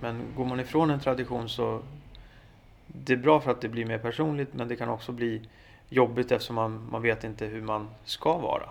Men 0.00 0.22
går 0.36 0.44
man 0.44 0.60
ifrån 0.60 0.90
en 0.90 1.00
tradition 1.00 1.48
så 1.48 1.80
det 2.86 3.12
är 3.12 3.16
bra 3.16 3.40
för 3.40 3.50
att 3.50 3.60
det 3.60 3.68
blir 3.68 3.86
mer 3.86 3.98
personligt 3.98 4.54
men 4.54 4.68
det 4.68 4.76
kan 4.76 4.88
också 4.88 5.12
bli 5.12 5.42
jobbigt 5.88 6.32
eftersom 6.32 6.56
man, 6.56 6.88
man 6.90 7.02
vet 7.02 7.24
inte 7.24 7.46
hur 7.46 7.62
man 7.62 7.88
ska 8.04 8.38
vara. 8.38 8.68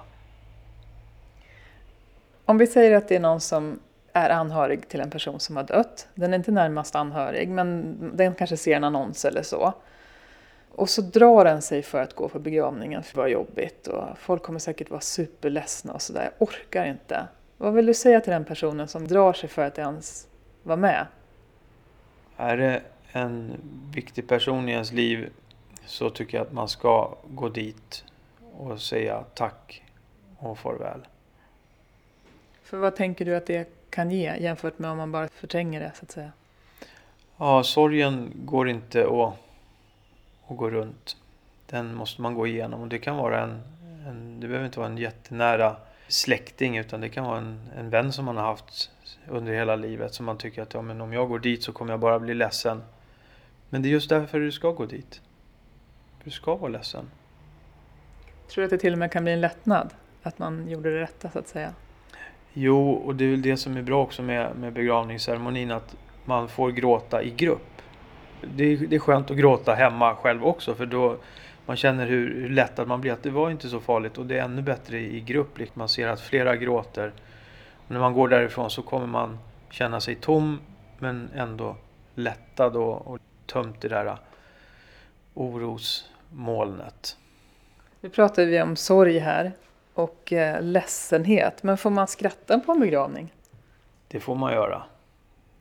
Om 2.45 2.57
vi 2.57 2.67
säger 2.67 2.97
att 2.97 3.07
det 3.07 3.15
är 3.15 3.19
någon 3.19 3.41
som 3.41 3.79
är 4.13 4.29
anhörig 4.29 4.89
till 4.89 4.99
en 4.99 5.09
person 5.09 5.39
som 5.39 5.55
har 5.55 5.63
dött. 5.63 6.07
Den 6.15 6.33
är 6.33 6.37
inte 6.37 6.51
närmast 6.51 6.95
anhörig 6.95 7.49
men 7.49 7.97
den 8.17 8.35
kanske 8.35 8.57
ser 8.57 8.75
en 8.75 8.83
annons 8.83 9.25
eller 9.25 9.43
så. 9.43 9.73
Och 10.75 10.89
så 10.89 11.01
drar 11.01 11.45
den 11.45 11.61
sig 11.61 11.83
för 11.83 12.01
att 12.01 12.13
gå 12.13 12.29
på 12.29 12.39
begravningen 12.39 13.03
för 13.03 13.13
det 13.13 13.19
var 13.19 13.27
jobbigt 13.27 13.87
och 13.87 14.17
folk 14.17 14.43
kommer 14.43 14.59
säkert 14.59 14.89
vara 14.89 15.01
superledsna 15.01 15.93
och 15.93 16.01
sådär. 16.01 16.31
Jag 16.37 16.47
orkar 16.47 16.85
inte. 16.85 17.27
Vad 17.57 17.73
vill 17.73 17.85
du 17.85 17.93
säga 17.93 18.21
till 18.21 18.31
den 18.33 18.45
personen 18.45 18.87
som 18.87 19.07
drar 19.07 19.33
sig 19.33 19.49
för 19.49 19.61
att 19.61 19.77
ens 19.77 20.27
vara 20.63 20.77
med? 20.77 21.07
Är 22.37 22.57
det 22.57 22.81
en 23.11 23.61
viktig 23.93 24.27
person 24.27 24.69
i 24.69 24.71
ens 24.71 24.91
liv 24.91 25.29
så 25.85 26.09
tycker 26.09 26.37
jag 26.37 26.47
att 26.47 26.53
man 26.53 26.67
ska 26.67 27.17
gå 27.27 27.49
dit 27.49 28.05
och 28.57 28.81
säga 28.81 29.23
tack 29.33 29.83
och 30.37 30.59
farväl. 30.59 31.07
För 32.63 32.77
vad 32.77 32.95
tänker 32.95 33.25
du 33.25 33.35
att 33.35 33.45
det 33.45 33.69
kan 33.89 34.11
ge 34.11 34.35
jämfört 34.35 34.79
med 34.79 34.91
om 34.91 34.97
man 34.97 35.11
bara 35.11 35.27
förtränger 35.27 35.79
det 35.79 35.91
så 35.95 36.05
att 36.05 36.11
säga? 36.11 36.31
Ja, 37.37 37.63
sorgen 37.63 38.31
går 38.35 38.69
inte 38.69 39.01
att, 39.01 39.33
att 40.47 40.57
gå 40.57 40.69
runt. 40.69 41.17
Den 41.65 41.95
måste 41.95 42.21
man 42.21 42.33
gå 42.33 42.47
igenom 42.47 42.81
och 42.81 42.87
det 42.87 42.97
kan 42.97 43.17
vara 43.17 43.41
en, 43.41 43.61
en 44.07 44.39
det 44.39 44.47
behöver 44.47 44.65
inte 44.65 44.79
vara 44.79 44.89
en 44.89 44.97
jättenära 44.97 45.75
släkting 46.07 46.77
utan 46.77 47.01
det 47.01 47.09
kan 47.09 47.25
vara 47.25 47.37
en, 47.37 47.69
en 47.77 47.89
vän 47.89 48.13
som 48.13 48.25
man 48.25 48.37
har 48.37 48.45
haft 48.45 48.91
under 49.27 49.53
hela 49.53 49.75
livet 49.75 50.13
som 50.13 50.25
man 50.25 50.37
tycker 50.37 50.61
att 50.61 50.73
ja, 50.73 50.81
men 50.81 51.01
om 51.01 51.13
jag 51.13 51.29
går 51.29 51.39
dit 51.39 51.63
så 51.63 51.71
kommer 51.71 51.93
jag 51.93 51.99
bara 51.99 52.19
bli 52.19 52.33
ledsen. 52.33 52.83
Men 53.69 53.81
det 53.81 53.87
är 53.87 53.91
just 53.91 54.09
därför 54.09 54.39
du 54.39 54.51
ska 54.51 54.71
gå 54.71 54.85
dit. 54.85 55.21
Du 56.23 56.31
ska 56.31 56.55
vara 56.55 56.71
ledsen. 56.71 57.05
Tror 58.47 58.61
du 58.61 58.65
att 58.65 58.69
det 58.69 58.77
till 58.77 58.93
och 58.93 58.99
med 58.99 59.11
kan 59.11 59.23
bli 59.23 59.33
en 59.33 59.41
lättnad? 59.41 59.93
Att 60.23 60.39
man 60.39 60.69
gjorde 60.69 60.93
det 60.93 61.01
rätta 61.01 61.29
så 61.29 61.39
att 61.39 61.47
säga? 61.47 61.73
Jo, 62.53 62.91
och 62.91 63.15
det 63.15 63.25
är 63.25 63.29
väl 63.29 63.41
det 63.41 63.57
som 63.57 63.77
är 63.77 63.81
bra 63.81 64.03
också 64.03 64.21
med, 64.21 64.55
med 64.55 64.73
begravningsceremonin 64.73 65.71
att 65.71 65.95
man 66.25 66.49
får 66.49 66.71
gråta 66.71 67.23
i 67.23 67.29
grupp. 67.29 67.81
Det 68.55 68.63
är, 68.63 68.77
det 68.77 68.95
är 68.95 68.99
skönt 68.99 69.31
att 69.31 69.37
gråta 69.37 69.73
hemma 69.73 70.15
själv 70.15 70.45
också 70.45 70.75
för 70.75 70.85
då 70.85 71.17
man 71.65 71.77
känner 71.77 72.05
hur, 72.05 72.41
hur 72.41 72.49
lättad 72.49 72.87
man 72.87 73.01
blir 73.01 73.13
att 73.13 73.23
det 73.23 73.29
var 73.29 73.49
inte 73.49 73.69
så 73.69 73.79
farligt 73.79 74.17
och 74.17 74.25
det 74.25 74.37
är 74.37 74.43
ännu 74.43 74.61
bättre 74.61 74.99
i 74.99 75.21
grupp. 75.21 75.57
Liksom 75.57 75.79
man 75.79 75.89
ser 75.89 76.07
att 76.07 76.21
flera 76.21 76.55
gråter. 76.55 77.11
Och 77.87 77.91
när 77.91 77.99
man 77.99 78.13
går 78.13 78.27
därifrån 78.27 78.69
så 78.69 78.81
kommer 78.81 79.07
man 79.07 79.37
känna 79.69 79.99
sig 79.99 80.15
tom 80.15 80.59
men 80.99 81.29
ändå 81.35 81.75
lättad 82.15 82.75
och, 82.75 83.07
och 83.07 83.19
tömt 83.45 83.81
det 83.81 83.87
där 83.87 84.17
orosmolnet. 85.33 87.17
Nu 88.01 88.09
pratar 88.09 88.45
vi 88.45 88.61
om 88.61 88.75
sorg 88.75 89.19
här 89.19 89.51
och 89.93 90.33
eh, 90.33 90.61
ledsenhet. 90.61 91.63
Men 91.63 91.77
får 91.77 91.89
man 91.89 92.07
skratta 92.07 92.59
på 92.59 92.71
en 92.71 92.79
begravning? 92.79 93.33
Det 94.07 94.19
får 94.19 94.35
man 94.35 94.53
göra. 94.53 94.83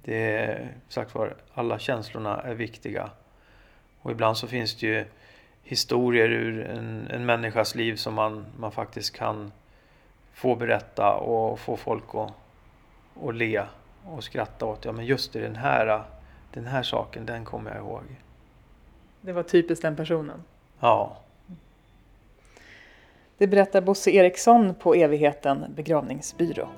Det 0.04 0.36
är 0.36 0.68
sagt 0.88 1.14
var, 1.14 1.36
alla 1.54 1.78
känslorna 1.78 2.40
är 2.40 2.54
viktiga. 2.54 3.10
Och 4.00 4.10
ibland 4.10 4.36
så 4.36 4.46
finns 4.46 4.74
det 4.74 4.86
ju 4.86 5.04
historier 5.62 6.28
ur 6.28 6.64
en, 6.64 7.06
en 7.10 7.26
människas 7.26 7.74
liv 7.74 7.96
som 7.96 8.14
man, 8.14 8.46
man 8.58 8.72
faktiskt 8.72 9.16
kan 9.16 9.52
få 10.32 10.56
berätta 10.56 11.14
och 11.14 11.60
få 11.60 11.76
folk 11.76 12.14
att, 12.14 12.32
att 13.24 13.34
le 13.34 13.62
och 14.04 14.24
skratta 14.24 14.66
åt. 14.66 14.84
Ja 14.84 14.92
men 14.92 15.06
just 15.06 15.32
det, 15.32 15.40
den 15.40 15.56
här, 15.56 16.02
den 16.52 16.66
här 16.66 16.82
saken, 16.82 17.26
den 17.26 17.44
kommer 17.44 17.70
jag 17.70 17.80
ihåg. 17.80 18.02
Det 19.20 19.32
var 19.32 19.42
typiskt 19.42 19.82
den 19.82 19.96
personen? 19.96 20.42
Ja. 20.80 21.16
Det 23.38 23.46
berättar 23.46 23.80
Bosse 23.80 24.10
Eriksson 24.10 24.74
på 24.74 24.94
Evigheten 24.94 25.64
begravningsbyrå. 25.76 26.68